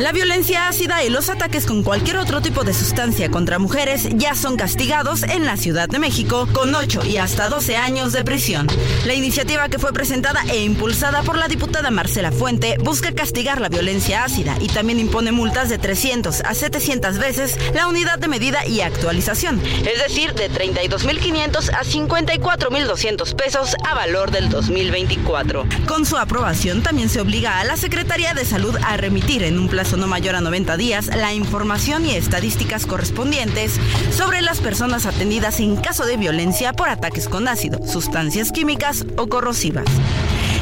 [0.00, 4.34] La violencia ácida y los ataques con cualquier otro tipo de sustancia contra mujeres ya
[4.34, 8.66] son castigados en la Ciudad de México con 8 y hasta 12 años de prisión.
[9.04, 13.68] La iniciativa que fue presentada e impulsada por la diputada Marcela Fuente busca castigar la
[13.68, 18.66] violencia ácida y también impone multas de 300 a 700 veces la unidad de medida
[18.66, 25.66] y actualización, es decir, de 32.500 a 54.200 pesos a valor del 2024.
[25.86, 29.68] Con su aprobación también se obliga a la Secretaría de Salud a remitir en un
[29.68, 33.78] plazo no mayor a 90 días la información y estadísticas correspondientes
[34.10, 39.28] sobre las personas atendidas en caso de violencia por ataques con ácido, sustancias químicas o
[39.28, 39.86] corrosivas.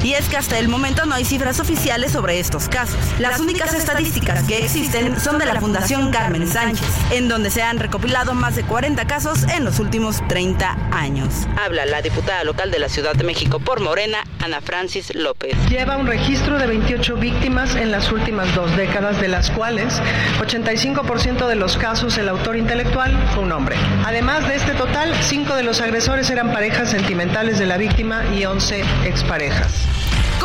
[0.02, 2.98] Y es que hasta el momento no hay cifras oficiales sobre estos casos.
[3.18, 7.78] Las únicas estadísticas que existen son de la Fundación Carmen Sánchez, en donde se han
[7.78, 11.48] recopilado más de 40 casos en los últimos 30 años.
[11.62, 15.56] Habla la diputada local de la Ciudad de México por Morena, Ana Francis López.
[15.68, 20.00] Lleva un registro de 28 víctimas en las últimas dos décadas, de las cuales
[20.40, 23.76] 85% de los casos el autor intelectual fue un hombre.
[24.04, 28.44] Además de este total, 5 de los agresores eran parejas sentimentales de la víctima y
[28.44, 29.87] 11 exparejas.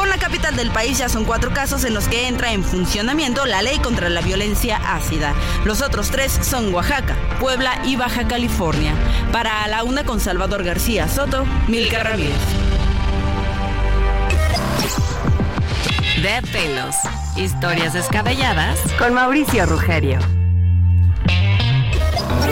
[0.03, 3.45] Con la capital del país ya son cuatro casos en los que entra en funcionamiento
[3.45, 5.33] la ley contra la violencia ácida.
[5.63, 8.93] Los otros tres son Oaxaca, Puebla y Baja California.
[9.31, 12.35] Para la una con Salvador García Soto, Milka Ramírez.
[16.21, 16.97] De pelos.
[17.37, 20.19] Historias descabelladas con Mauricio Rugerio.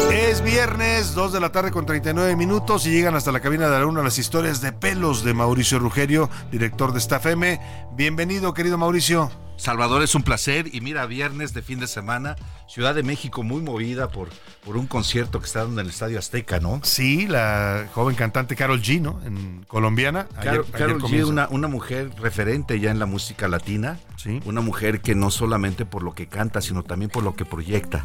[0.10, 3.72] Es viernes, 2 de la tarde con 39 minutos y llegan hasta la cabina de
[3.72, 7.60] la luna las historias de pelos de Mauricio Rugerio, director de Staff M.
[7.94, 9.30] Bienvenido, querido Mauricio.
[9.62, 10.74] Salvador, es un placer.
[10.74, 12.36] Y mira, viernes de fin de semana,
[12.68, 14.30] Ciudad de México muy movida por,
[14.66, 16.80] por un concierto que está dando en el Estadio Azteca, ¿no?
[16.84, 19.22] Sí, la joven cantante Carol G, ¿no?
[19.24, 20.28] En colombiana.
[20.42, 20.66] Carol,
[21.02, 24.00] G, una, una mujer referente ya en la música latina.
[24.18, 24.40] Sí.
[24.46, 28.04] Una mujer que no solamente por lo que canta, sino también por lo que proyecta.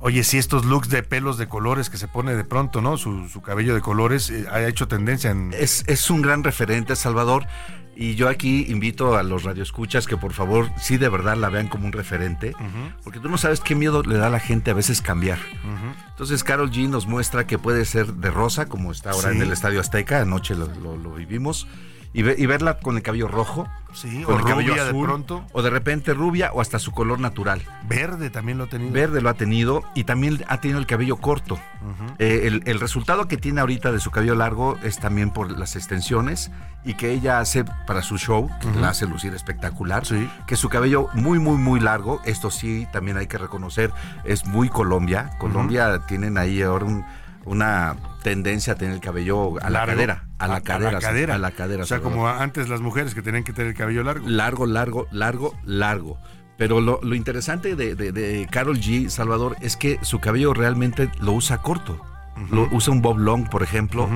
[0.00, 2.96] Oye, sí, estos looks de pelos de colores que se pone de pronto, ¿no?
[2.96, 5.52] Su, cabello de colores eh, ha hecho tendencia en...
[5.58, 7.46] Es, es un gran referente, Salvador.
[7.96, 11.66] Y yo aquí invito a los radioescuchas que por favor, sí de verdad la vean
[11.66, 12.54] como un referente,
[13.02, 15.40] porque tú no sabes qué miedo le da a la gente a veces cambiar.
[16.10, 19.50] Entonces Carol G nos muestra que puede ser de rosa, como está ahora en el
[19.50, 21.66] Estadio Azteca, anoche lo, lo vivimos
[22.12, 25.44] y, verla con el cabello rojo, sí, con o el cabello rubia azul, de pronto.
[25.52, 27.62] o de repente rubia o hasta su color natural.
[27.86, 28.92] Verde también lo ha tenido.
[28.92, 31.58] Verde lo ha tenido y también ha tenido el cabello corto.
[32.18, 36.50] Eh, el, resultado que tiene ahorita de su cabello largo es también por las extensiones
[36.84, 40.06] y que ella hace para su show, que la hace lucir espectacular.
[40.06, 40.28] Sí.
[40.46, 43.92] Que su cabello muy, muy, muy largo, esto sí también hay que reconocer,
[44.24, 45.30] es muy Colombia.
[45.38, 46.86] Colombia tienen ahí ahora
[47.48, 50.24] una tendencia a tener el cabello a la cadera.
[50.38, 50.90] A la, cadera,
[51.34, 51.82] a la cadera.
[51.82, 54.28] O sea, como antes las mujeres que tenían que tener el cabello largo.
[54.28, 56.18] Largo, largo, largo, largo.
[56.56, 61.58] Pero lo, interesante de, de, Carol G, Salvador, es que su cabello realmente lo usa
[61.58, 62.00] corto.
[62.50, 64.08] lo, usa un bob long, por ejemplo.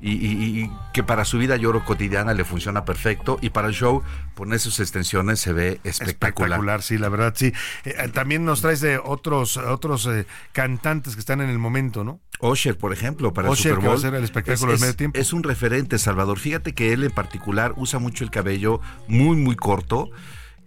[0.00, 4.02] Y, que para su vida lloro cotidiana le funciona perfecto y para el show
[4.34, 6.50] poner sus extensiones se ve espectacular.
[6.50, 7.46] Espectacular, sí, la verdad, sí.
[7.84, 12.04] Eh, eh, también nos traes de otros otros eh, cantantes que están en el momento,
[12.04, 12.20] ¿no?
[12.38, 14.04] Osher, por ejemplo, para el Super Bowl.
[14.04, 15.18] el espectáculo es, medio tiempo.
[15.18, 16.38] Es un referente, Salvador.
[16.38, 20.10] Fíjate que él en particular usa mucho el cabello muy, muy corto.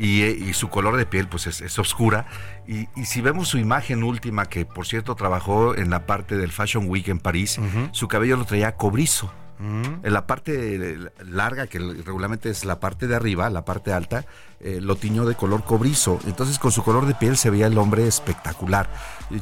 [0.02, 2.26] Y, su color de piel pues es, oscura.
[2.66, 6.90] Y, si vemos su imagen última, que por cierto trabajó en la parte del Fashion
[6.90, 7.60] Week en París,
[7.92, 9.32] su cabello lo traía cobrizo.
[9.60, 14.24] En la parte larga, que regularmente es la parte de arriba, la parte alta,
[14.62, 16.18] eh, lo tiñó de color cobrizo.
[16.26, 18.90] Entonces con su color de piel se veía el hombre espectacular.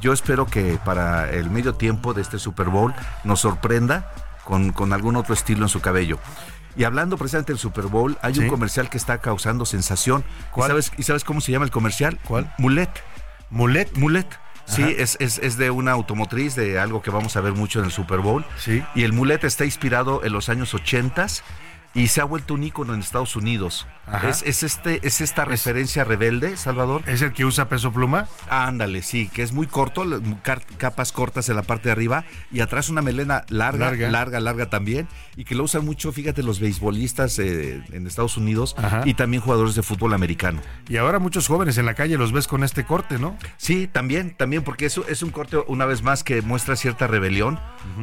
[0.01, 4.11] Yo espero que para el medio tiempo de este Super Bowl nos sorprenda
[4.43, 6.17] con, con algún otro estilo en su cabello.
[6.77, 10.23] Y hablando precisamente del Super Bowl, hay un comercial que está causando sensación.
[10.51, 10.67] ¿Cuál?
[10.67, 12.19] ¿Y sabes, ¿Y sabes cómo se llama el comercial?
[12.23, 12.53] ¿Cuál?
[12.59, 12.89] Mulet.
[13.49, 13.97] ¿Mulet?
[13.97, 14.27] Mulet.
[14.65, 17.85] Sí, es, es, es, de una automotriz, de algo que vamos a ver mucho en
[17.85, 18.45] el Super Bowl.
[18.57, 18.83] Sí.
[18.95, 21.25] Y el mulete está inspirado en los años 80
[21.93, 23.87] y se ha vuelto un ícono en Estados Unidos.
[24.23, 27.01] Es, es, este, es esta referencia rebelde, Salvador.
[27.07, 28.27] ¿Es el que usa peso pluma?
[28.49, 30.05] Ándale, sí, que es muy corto,
[30.77, 35.09] capas cortas en la parte de arriba y atrás una melena larga, larga, larga, también,
[35.35, 39.75] y que lo usan mucho, fíjate, los beisbolistas eh, en Estados Unidos y también jugadores
[39.75, 40.61] de fútbol americano.
[40.87, 43.37] Y ahora muchos jóvenes en la calle los ves con este corte, ¿no?
[43.57, 47.59] Sí, también, también, porque eso es un corte, una vez más, que muestra cierta rebelión,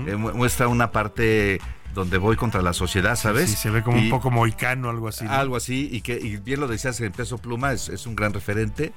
[0.06, 1.60] eh, muestra una parte
[1.94, 3.50] donde voy contra la sociedad, ¿sabes?
[3.50, 5.24] Sí, se ve como un poco moicano, algo así.
[5.28, 8.32] Algo así, y que y bien lo decías, el peso pluma es, es un gran
[8.34, 8.92] referente.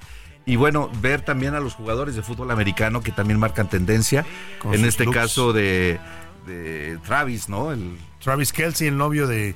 [0.46, 4.26] Y bueno, ver también a los jugadores de fútbol americano que también marcan tendencia.
[4.72, 6.00] en este caso de,
[6.46, 7.72] de, Travis, ¿no?
[7.72, 9.56] El, Travis Kelsey, el novio de,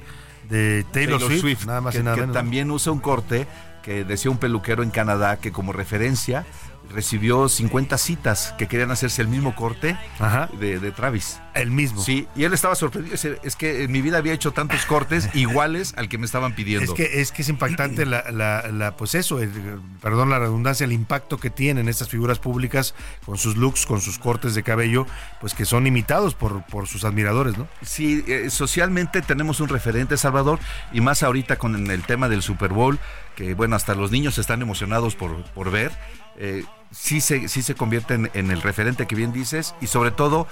[0.50, 3.48] de Taylor, Swift, nada más que, y nada que también usa un corte
[3.84, 6.46] que decía un peluquero en Canadá que como referencia
[6.92, 9.98] recibió 50 citas que querían hacerse el mismo corte
[10.60, 11.40] De, Travis.
[11.54, 12.02] El mismo.
[12.02, 13.16] Sí, y él estaba sorprendido.
[13.16, 16.94] Es que en mi vida había hecho tantos cortes iguales al que me estaban pidiendo.
[16.94, 19.40] Es que es, que es impactante la, la, pues eso,
[20.02, 22.94] perdón la redundancia, el impacto que tienen estas figuras públicas
[23.26, 25.06] con sus looks, con sus cortes de cabello,
[25.40, 27.68] pues que son imitados por, por sus admiradores, ¿no?
[27.82, 30.60] Sí, eh, socialmente tenemos un referente, Salvador,
[30.92, 33.00] y más ahorita con el tema del Super Bowl,
[33.36, 35.92] que bueno, hasta los niños están emocionados por, por ver.
[36.44, 40.48] Eh, sí se, sí se convierten en el referente que bien dices y sobre todo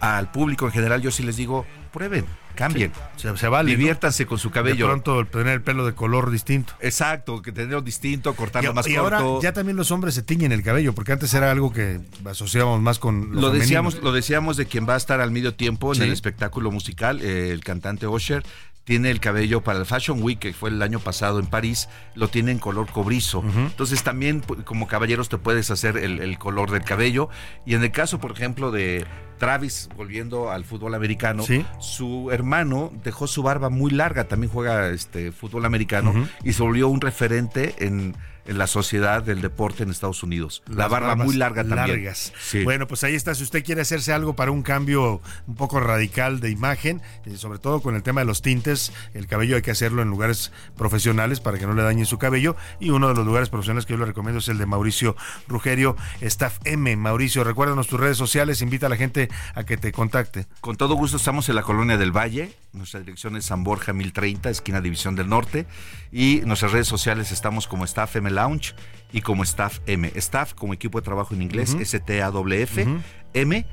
[0.00, 2.90] al público en general yo sí les digo, prueben, cambien.
[3.16, 4.86] se, vale, Diviértanse con su cabello.
[4.86, 6.72] De pronto tener el pelo de color distinto.
[6.80, 9.16] Exacto, que tenerlo distinto, cortarlo más y corto.
[9.16, 12.80] ahora ya también los hombres se tiñen el cabello, porque antes era algo que asociábamos
[12.80, 16.02] más con lo, decíamos Lo decíamos de quien va a estar al medio tiempo en
[16.02, 18.42] el espectáculo musical, eh, el cantante Osher,
[18.86, 22.28] tiene el cabello para el Fashion Week, que fue el año pasado en París, lo
[22.28, 23.42] tiene en color cobrizo.
[23.44, 27.28] Entonces también como caballeros te puedes hacer el, color del cabello.
[27.64, 29.04] Y en el caso, por ejemplo, de
[29.38, 31.44] Travis, volviendo al fútbol americano,
[31.80, 36.14] su hermano dejó su barba muy larga, también juega este fútbol americano,
[36.44, 38.14] y se volvió un referente en
[38.46, 40.62] en la sociedad del deporte en Estados Unidos.
[40.68, 42.04] la barba muy larga también.
[42.04, 42.32] Largas.
[42.64, 43.34] Bueno, pues ahí está.
[43.34, 47.58] Si usted quiere hacerse algo para un cambio un poco radical de imagen, eh, sobre
[47.58, 51.40] todo con el tema de los tintes, el cabello hay que hacerlo en lugares profesionales
[51.40, 52.56] para que no le dañen su cabello.
[52.80, 55.16] Y uno de los lugares profesionales que yo le recomiendo es el de Mauricio
[55.48, 56.96] Rugerio, Staff M.
[56.96, 60.46] Mauricio, recuérdanos tus redes sociales, invita a la gente a que te contacte.
[60.60, 62.54] Con todo gusto estamos en la colonia del Valle.
[62.72, 65.66] Nuestra dirección es San Borja 1030, esquina División del Norte.
[66.12, 68.74] Y nuestras redes sociales estamos como Staff M Lounge
[69.12, 70.12] y como Staff M.
[70.14, 72.86] Staff como equipo de trabajo en inglés, S-T-A-W-F,
[73.34, 73.66] M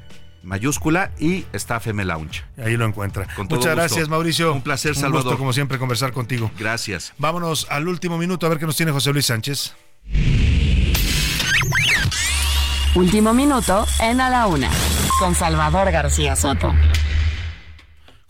[0.44, 2.44] mayúscula y Staff M Lounge.
[2.58, 3.28] Ahí lo encuentra.
[3.50, 4.54] Muchas gracias, Mauricio.
[4.54, 5.20] Un placer, Salvador.
[5.20, 6.52] Un gusto, como siempre, conversar contigo.
[6.60, 7.14] Gracias.
[7.18, 9.74] Vámonos al último minuto a ver qué nos tiene José Luis Sánchez.
[12.96, 14.70] Último minuto en A la Una,
[15.18, 16.74] con Salvador García Soto.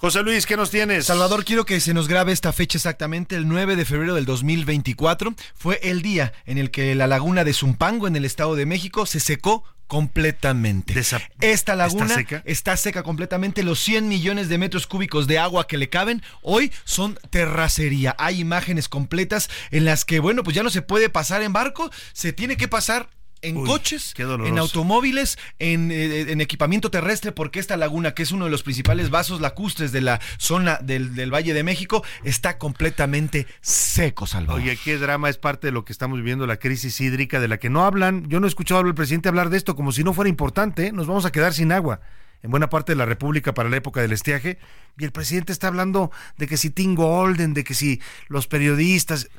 [0.04, 1.06] José Luis, ¿qué nos tienes?
[1.06, 3.38] Salvador, quiero que se nos grabe esta fecha exactamente.
[3.38, 7.54] El 9 de febrero del 2024 fue el día en el que la laguna de
[7.54, 10.94] Zumpango en el Estado de México se secó completamente.
[11.40, 13.04] Esta laguna ¿Está seca?
[13.04, 13.64] completamente.
[13.64, 18.14] Los 100 millones de metros cúbicos de agua que le caben hoy son terracería.
[18.20, 21.90] Hay imágenes completas en las que, bueno, pues ya no se puede pasar en barco,
[22.12, 23.08] se tiene que pasar
[23.44, 28.46] en coches, en automóviles, en, eh, en, equipamiento terrestre, porque esta laguna, que es uno
[28.46, 34.26] de los principales vasos lacustres de la zona del, Valle de México, está completamente seco,
[34.26, 34.62] Salvador.
[34.62, 37.58] Oye, qué drama es parte de lo que estamos viviendo, la crisis hídrica, de la
[37.58, 38.28] que no hablan.
[38.30, 40.88] Yo no he escuchado al presidente hablar de esto como si no fuera importante.
[40.88, 40.92] ¿eh?
[40.92, 42.00] Nos vamos a quedar sin agua
[42.44, 44.60] en buena parte de la República para la época del estiaje.
[44.98, 49.30] Y el presidente está hablando de que si Tingo Golden, de que si los periodistas.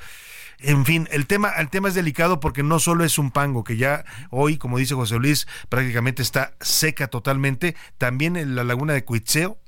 [0.66, 3.76] En fin, el tema, el tema es delicado porque no solo es un pango, que
[3.76, 9.04] ya hoy, como dice José Luis, prácticamente está seca totalmente, también en la laguna de
[9.04, 9.58] Cuitzeo,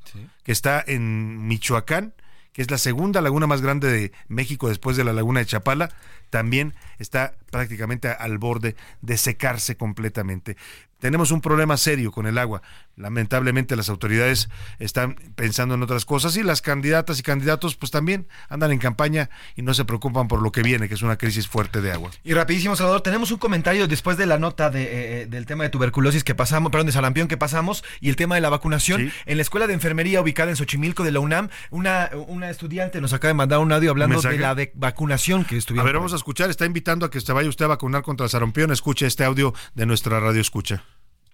[0.42, 2.14] que está en Michoacán,
[2.54, 5.90] que es la segunda laguna más grande de México después de la laguna de Chapala,
[6.30, 10.56] también está prácticamente al borde de secarse completamente.
[10.98, 12.62] Tenemos un problema serio con el agua.
[12.96, 14.48] Lamentablemente las autoridades
[14.78, 19.28] están pensando en otras cosas y las candidatas y candidatos pues también andan en campaña
[19.54, 22.10] y no se preocupan por lo que viene, que es una crisis fuerte de agua.
[22.24, 25.64] Y rapidísimo, Salvador, tenemos un comentario después de la nota de, eh, eh, del tema
[25.64, 29.12] de tuberculosis que pasamos, perdón, de sarampión que pasamos y el tema de la vacunación.
[29.26, 33.12] En la escuela de enfermería ubicada en Xochimilco de la UNAM, una, una estudiante nos
[33.12, 35.86] acaba de mandar un audio hablando de la vacunación que estuvieron.
[35.86, 38.24] A ver, vamos a escuchar, está invitando a que se vaya usted a vacunar contra
[38.24, 38.72] el sarampión.
[38.72, 40.84] Escuche este audio de nuestra radio escucha.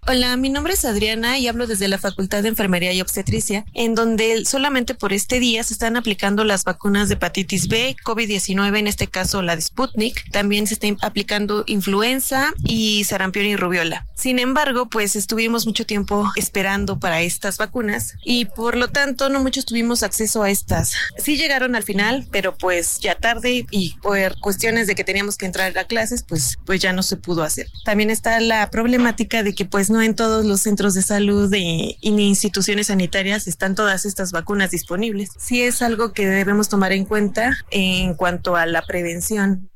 [0.09, 3.95] Hola, mi nombre es Adriana y hablo desde la Facultad de Enfermería y Obstetricia, en
[3.95, 8.89] donde solamente por este día se están aplicando las vacunas de hepatitis B, COVID-19, en
[8.89, 10.29] este caso la de Sputnik.
[10.33, 14.05] También se está aplicando influenza y sarampión y rubiola.
[14.17, 19.41] Sin embargo, pues estuvimos mucho tiempo esperando para estas vacunas y por lo tanto no
[19.41, 20.95] muchos tuvimos acceso a estas.
[21.17, 25.47] Sí llegaron al final, pero pues ya tarde y por cuestiones de que teníamos que
[25.47, 27.69] entrar a clases, pues, pues ya no se pudo hacer.
[27.85, 31.97] También está la problemática de que pues no en todos los centros de salud y,
[32.03, 35.31] ni instituciones sanitarias están todas estas vacunas disponibles.
[35.39, 39.69] Sí es algo que debemos tomar en cuenta en cuanto a la prevención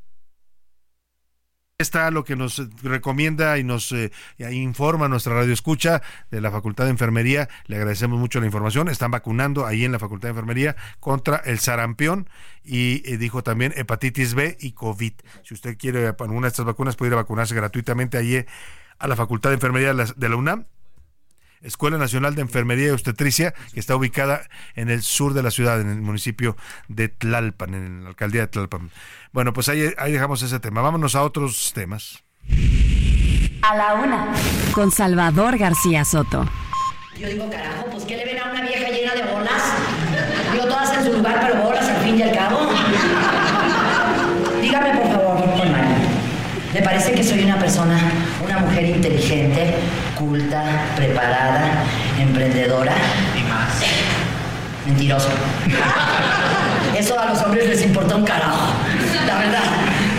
[1.78, 4.10] está lo que nos recomienda y nos eh,
[4.51, 7.51] informa nuestra radio escucha de la Facultad de Enfermería.
[7.66, 8.88] Le agradecemos mucho la información.
[8.88, 12.30] Están vacunando ahí en la Facultad de Enfermería contra el sarampión
[12.64, 15.12] y eh, dijo también hepatitis B y COVID.
[15.43, 18.47] Si usted quiere una de estas vacunas, puede ir a vacunarse gratuitamente ahí eh,
[18.98, 20.66] a la Facultad de Enfermería de la UNAM
[21.62, 24.43] Escuela Nacional de Enfermería y Obstetricia, que está ubicada
[24.74, 26.56] en el sur de la ciudad, en el municipio
[26.89, 28.90] de Tlalpan, en la alcaldía de Tlalpan.
[29.32, 30.81] Bueno, pues ahí, ahí dejamos ese tema.
[30.81, 32.23] Vámonos a otros temas.
[33.62, 34.32] A la una,
[34.73, 36.48] con Salvador García Soto.
[37.18, 39.62] Yo digo, carajo, pues ¿qué le ven a una vieja llena de bolas?
[40.55, 42.60] Yo todas en su lugar, pero bolas al fin y al cabo.
[44.60, 46.16] Dígame, por favor, Juan
[46.77, 47.98] ¿Le parece que soy una persona,
[48.57, 49.74] una mujer inteligente,
[50.16, 50.62] culta,
[50.97, 51.85] preparada,
[52.19, 52.93] emprendedora?
[53.37, 53.83] Y más.
[54.87, 55.28] Mentiroso.
[56.97, 58.73] Eso a los hombres les importa un carajo.
[59.27, 59.62] La verdad.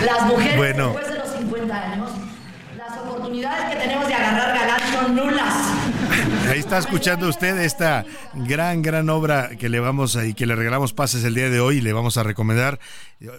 [0.04, 2.10] Las mujeres después de los 50 años,
[2.76, 5.54] las oportunidades que tenemos de agarrar galán son nulas.
[6.48, 10.56] Ahí está escuchando usted esta gran, gran obra que le vamos a, y que le
[10.56, 12.80] regalamos pases el día de hoy y le vamos a recomendar.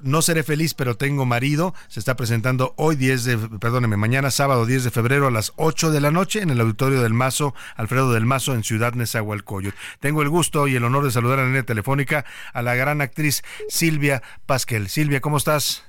[0.04, 1.74] No seré feliz, pero tengo marido.
[1.88, 5.92] Se está presentando hoy 10 de, perdóneme, mañana sábado 10 de febrero a las 8
[5.92, 9.76] de la noche en el auditorio del Mazo, Alfredo del Mazo, en Ciudad Nezahualcóyotl.
[10.00, 13.02] Tengo el gusto y el honor de saludar en la línea telefónica a la gran
[13.02, 14.90] actriz Silvia Pasquel.
[14.90, 15.89] Silvia, ¿cómo estás?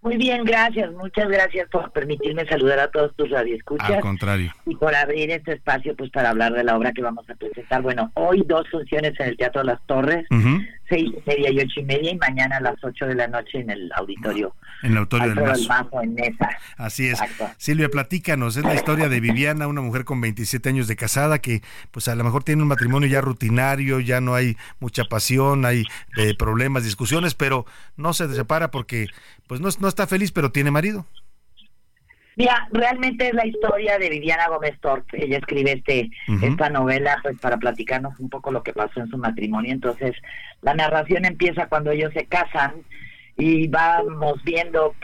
[0.00, 0.92] Muy bien, gracias.
[0.92, 3.90] Muchas gracias por permitirme saludar a todos tus radioescuchas.
[3.90, 4.52] Al contrario.
[4.64, 7.82] Y por abrir este espacio pues para hablar de la obra que vamos a presentar.
[7.82, 10.26] Bueno, hoy dos funciones en el Teatro Las Torres,
[10.88, 13.60] seis y media y ocho y media, y mañana a las ocho de la noche
[13.60, 14.54] en el auditorio.
[14.82, 16.02] En el auditorio del Mazo.
[16.02, 16.48] en Mesa.
[16.76, 17.18] Así es.
[17.56, 21.62] Silvia, platícanos, es la historia de Viviana, una mujer con 27 años de casada que
[21.90, 25.84] pues a lo mejor tiene un matrimonio ya rutinario, ya no hay mucha pasión, hay
[26.16, 27.66] eh, problemas, discusiones, pero
[27.96, 29.08] no se separa porque
[29.46, 31.06] pues no, no está feliz, pero tiene marido.
[32.38, 35.04] Mira, realmente es la historia de Viviana Gómez Torp.
[35.12, 36.08] Ella escribe este
[36.40, 39.72] esta novela pues para platicarnos un poco lo que pasó en su matrimonio.
[39.72, 40.14] Entonces,
[40.62, 42.74] la narración empieza cuando ellos se casan
[43.36, 44.94] y vamos viendo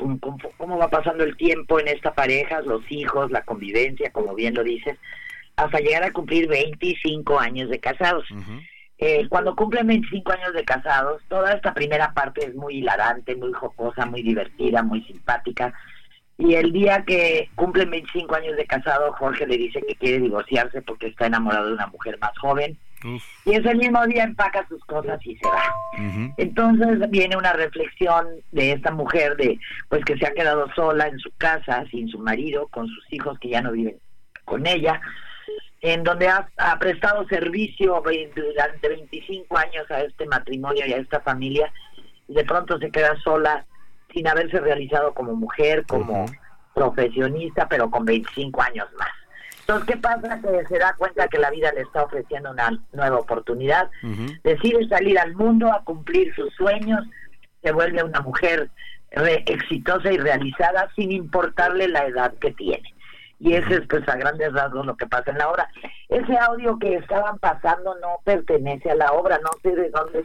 [0.59, 4.63] cómo va pasando el tiempo en esta pareja, los hijos, la convivencia, como bien lo
[4.63, 4.97] dices,
[5.57, 8.27] hasta llegar a cumplir 25 años de casados.
[8.99, 13.53] Eh, cuando cumplen 25 años de casados, toda esta primera parte es muy hilarante, muy
[13.53, 15.75] jocosa, muy divertida, muy simpática.
[16.37, 20.83] Y el día que cumplen 25 años de casado, Jorge le dice que quiere divorciarse
[20.83, 22.77] porque está enamorado de una mujer más joven.
[23.45, 26.33] Y ese mismo día empaca sus cosas y se va.
[26.39, 29.59] Entonces viene una reflexión de esta mujer de
[29.91, 33.39] pues que se ha quedado sola en su casa, sin su marido, con sus hijos
[33.39, 33.99] que ya no viven
[34.47, 35.01] con ella
[35.85, 36.49] en donde ha,
[36.81, 38.03] prestado servicio
[38.35, 41.71] durante 25 años a este matrimonio y a esta familia,
[42.27, 43.67] y de pronto se queda sola
[44.15, 46.25] sin haberse realizado como mujer, como
[46.73, 49.11] profesionista, pero con 25 años más.
[49.61, 50.41] Entonces, ¿qué pasa?
[50.41, 53.91] Que se da cuenta que la vida le está ofreciendo una nueva oportunidad,
[54.43, 57.05] decide salir al mundo a cumplir sus sueños,
[57.63, 58.71] se vuelve una mujer
[59.11, 62.95] exitosa y realizada sin importarle la edad que tiene
[63.45, 65.69] y ese es pues a grandes rasgos lo que pasa en la obra.
[66.09, 70.23] Ese audio que estaban pasando no pertenece a la obra, no sé de dónde.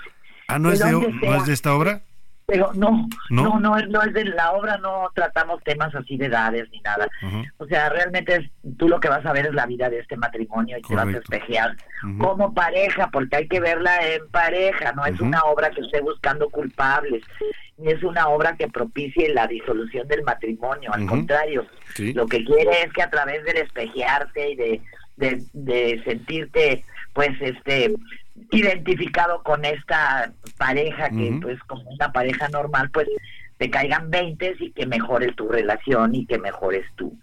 [0.48, 2.02] Ah, ¿no, es, de, ¿no es de esta obra?
[2.50, 6.68] Pero no, no, no, no, es de la obra, no tratamos temas así de edades
[6.72, 7.08] ni nada.
[7.58, 10.18] O sea, realmente es, tú lo que vas a ver es la vida de este
[10.18, 11.76] matrimonio y te vas a espejear
[12.18, 16.50] como pareja, porque hay que verla en pareja, no es una obra que esté buscando
[16.50, 17.24] culpables,
[17.78, 21.66] ni es una obra que propicie la disolución del matrimonio, al contrario,
[21.98, 24.82] lo que quiere es que a través del espejearte y de,
[25.18, 27.94] de, de sentirte pues este
[28.52, 33.08] identificado con esta pareja que pues como una pareja normal pues
[33.58, 37.18] te caigan 20 y que mejores tu relación y que mejores tu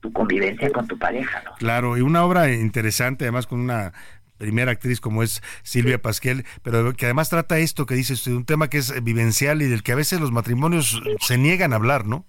[0.00, 1.54] tu convivencia con tu pareja, ¿no?
[1.54, 3.92] Claro, y una obra interesante además con una
[4.36, 8.68] primera actriz como es Silvia Pasquel, pero que además trata esto que dices, un tema
[8.68, 12.26] que es vivencial y del que a veces los matrimonios se niegan a hablar, ¿no?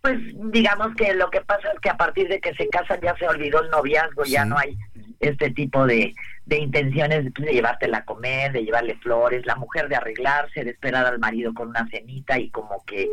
[0.00, 0.18] Pues
[0.52, 3.28] digamos que lo que pasa es que a partir de que se casan ya se
[3.28, 4.76] olvidó el noviazgo, ya no hay
[5.20, 6.12] este tipo de,
[6.46, 11.06] de intenciones de llevártela a comer, de llevarle flores, la mujer de arreglarse, de esperar
[11.06, 13.10] al marido con una cenita y como que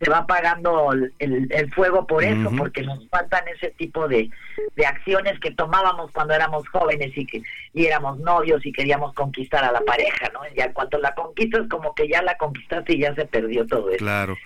[0.00, 4.28] se va apagando el, el, fuego por eso, porque nos faltan ese tipo de,
[4.74, 7.42] de acciones que tomábamos cuando éramos jóvenes y que
[7.72, 10.40] y éramos novios y queríamos conquistar a la pareja, ¿no?
[10.56, 13.98] Ya cuando la conquistas como que ya la conquistaste y ya se perdió todo eso.
[13.98, 14.36] Claro.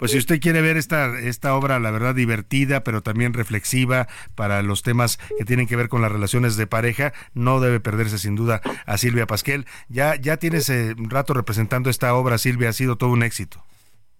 [0.00, 4.62] Pues si usted quiere ver esta, esta obra, la verdad, divertida, pero también reflexiva para
[4.62, 8.34] los temas que tienen que ver con las relaciones de pareja, no debe perderse sin
[8.34, 9.66] duda a Silvia Pasquel.
[9.90, 13.62] Ya, ya tienes un rato representando esta obra, Silvia, ha sido todo un éxito.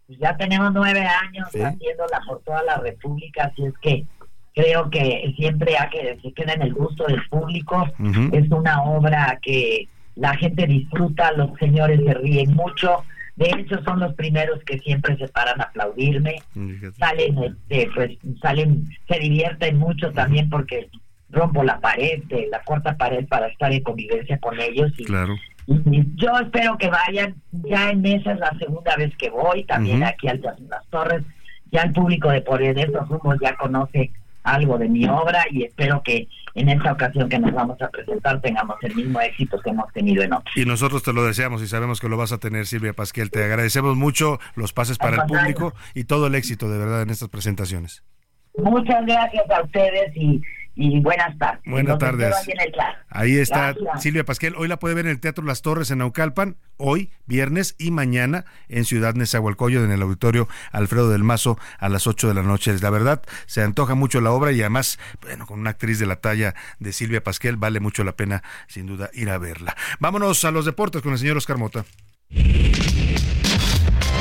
[0.07, 4.05] Ya tenemos nueve años haciéndola por toda la República, así es que
[4.55, 7.89] creo que siempre hay que se queda en el gusto del público.
[8.33, 13.03] Es una obra que la gente disfruta, los señores se ríen mucho
[13.41, 16.43] de hecho, son los primeros que siempre se paran a aplaudirme.
[16.99, 18.11] Salen, este, pues,
[18.43, 20.91] salen, se divierten mucho también porque
[21.31, 24.93] rompo la pared, la cuarta pared para estar en convivencia con ellos.
[24.99, 25.37] Y, claro.
[25.67, 27.35] yo espero que vayan.
[27.51, 31.25] Ya en esa es la segunda vez que voy, también aquí al Las Torres.
[31.73, 34.11] Ya el público de Por estos rumos ya conoce
[34.43, 38.41] algo de mi obra y espero que en esta ocasión que nos vamos a presentar
[38.41, 40.57] tengamos el mismo éxito que hemos tenido en otros.
[40.57, 43.31] Y nosotros te lo deseamos y sabemos que lo vas a tener, Silvia Pasquel.
[43.31, 47.11] Te agradecemos mucho los pases para el público y todo el éxito de verdad en
[47.11, 48.03] estas presentaciones.
[48.57, 50.43] Muchas gracias a ustedes y
[50.81, 51.61] y buenas tardes.
[51.67, 52.35] Buenas tardes.
[53.11, 54.55] Ahí está Silvia Pasquel.
[54.57, 58.47] Hoy la puede ver en el Teatro Las Torres en Naucalpan, hoy, viernes y mañana
[58.69, 62.75] en Ciudad Nezahualcóyotl, en el auditorio Alfredo del Mazo a las 8 de la noche.
[62.81, 66.17] La verdad, se antoja mucho la obra y además, bueno, con una actriz de la
[66.17, 69.77] talla de Silvia Pasquel, vale mucho la pena, sin duda, ir a verla.
[69.99, 71.85] Vámonos a los deportes con el señor Oscar Mota.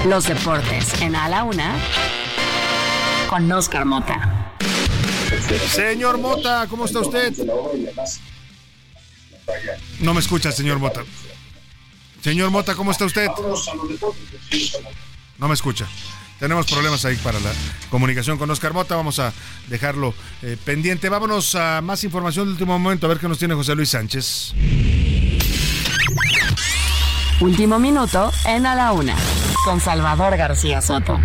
[0.05, 1.75] Los deportes en A la Una
[3.29, 4.38] con Oscar Mota.
[5.71, 7.33] Señor Mota, ¿cómo está usted?
[9.99, 11.03] No me escucha, señor Mota.
[12.21, 13.27] Señor Mota, ¿cómo está usted?
[15.37, 15.87] No me escucha.
[16.39, 17.51] Tenemos problemas ahí para la
[17.89, 18.95] comunicación con Oscar Mota.
[18.95, 19.33] Vamos a
[19.67, 21.09] dejarlo eh, pendiente.
[21.09, 24.53] Vámonos a más información del último momento, a ver qué nos tiene José Luis Sánchez.
[27.41, 29.15] Último minuto en A la Una,
[29.65, 31.19] con Salvador García Soto.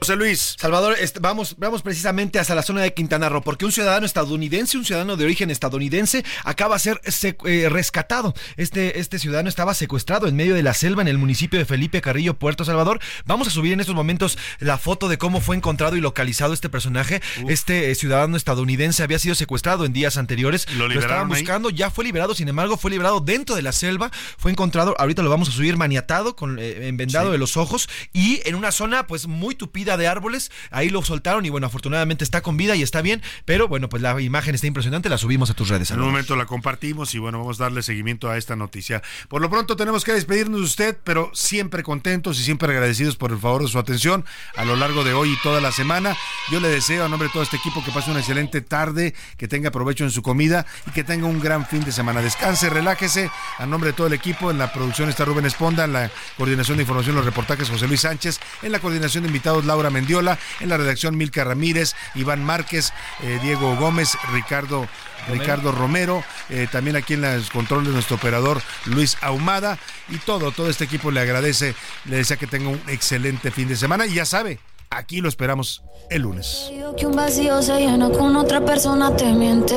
[0.00, 0.56] José Luis.
[0.58, 4.86] Salvador, vamos, vamos precisamente hasta la zona de Quintana Roo, porque un ciudadano estadounidense, un
[4.86, 7.00] ciudadano de origen estadounidense, acaba de ser
[7.44, 8.32] eh, rescatado.
[8.56, 12.00] Este, este ciudadano estaba secuestrado en medio de la selva en el municipio de Felipe
[12.00, 12.98] Carrillo, Puerto Salvador.
[13.26, 16.70] Vamos a subir en estos momentos la foto de cómo fue encontrado y localizado este
[16.70, 17.20] personaje.
[17.48, 20.66] Este eh, ciudadano estadounidense había sido secuestrado en días anteriores.
[20.76, 24.10] Lo, estaban buscando, ya fue liberado, sin embargo, fue liberado dentro de la selva.
[24.38, 28.40] Fue encontrado, ahorita lo vamos a subir maniatado, con eh, envendado de los ojos y
[28.46, 30.50] en una zona pues muy tupida de árboles.
[30.70, 33.22] Ahí lo soltaron y bueno, afortunadamente está con vida y está bien.
[33.44, 35.90] Pero bueno, pues la imagen está impresionante, la subimos a tus redes.
[35.90, 39.02] En un momento la compartimos y bueno, vamos a darle seguimiento a esta noticia.
[39.28, 43.32] Por lo pronto tenemos que despedirnos de usted, pero siempre contentos y siempre agradecidos por
[43.32, 44.24] el favor de su atención
[44.56, 46.16] a lo largo de hoy y toda la semana.
[46.50, 49.48] Yo le deseo a nombre de todo este equipo que pase una excelente tarde, que
[49.48, 52.20] tenga provecho en su comida y que tenga un gran fin de semana.
[52.20, 53.30] Descanse, relájese.
[53.58, 56.76] A nombre de todo el equipo, en la producción está Rubén Esponda, en la coordinación
[56.76, 60.38] de información, los reportajes José Luis Sánchez, en la coordinación de invitados Laura Laura Mendiola,
[60.60, 62.92] en la redacción Milka Ramírez, Iván Márquez,
[63.22, 64.86] eh, Diego Gómez, Ricardo
[65.28, 69.78] Ricardo Romero, eh, también aquí en el control de nuestro operador Luis Ahumada
[70.08, 71.74] y todo, todo este equipo le agradece,
[72.06, 74.58] le desea que tenga un excelente fin de semana y ya sabe,
[74.90, 76.70] aquí lo esperamos el lunes.
[76.98, 79.76] Que un vacío se llena con otra persona te miente.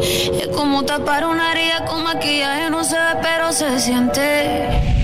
[0.00, 5.03] Es como tapar una herida con maquillaje, no se ve, pero se siente.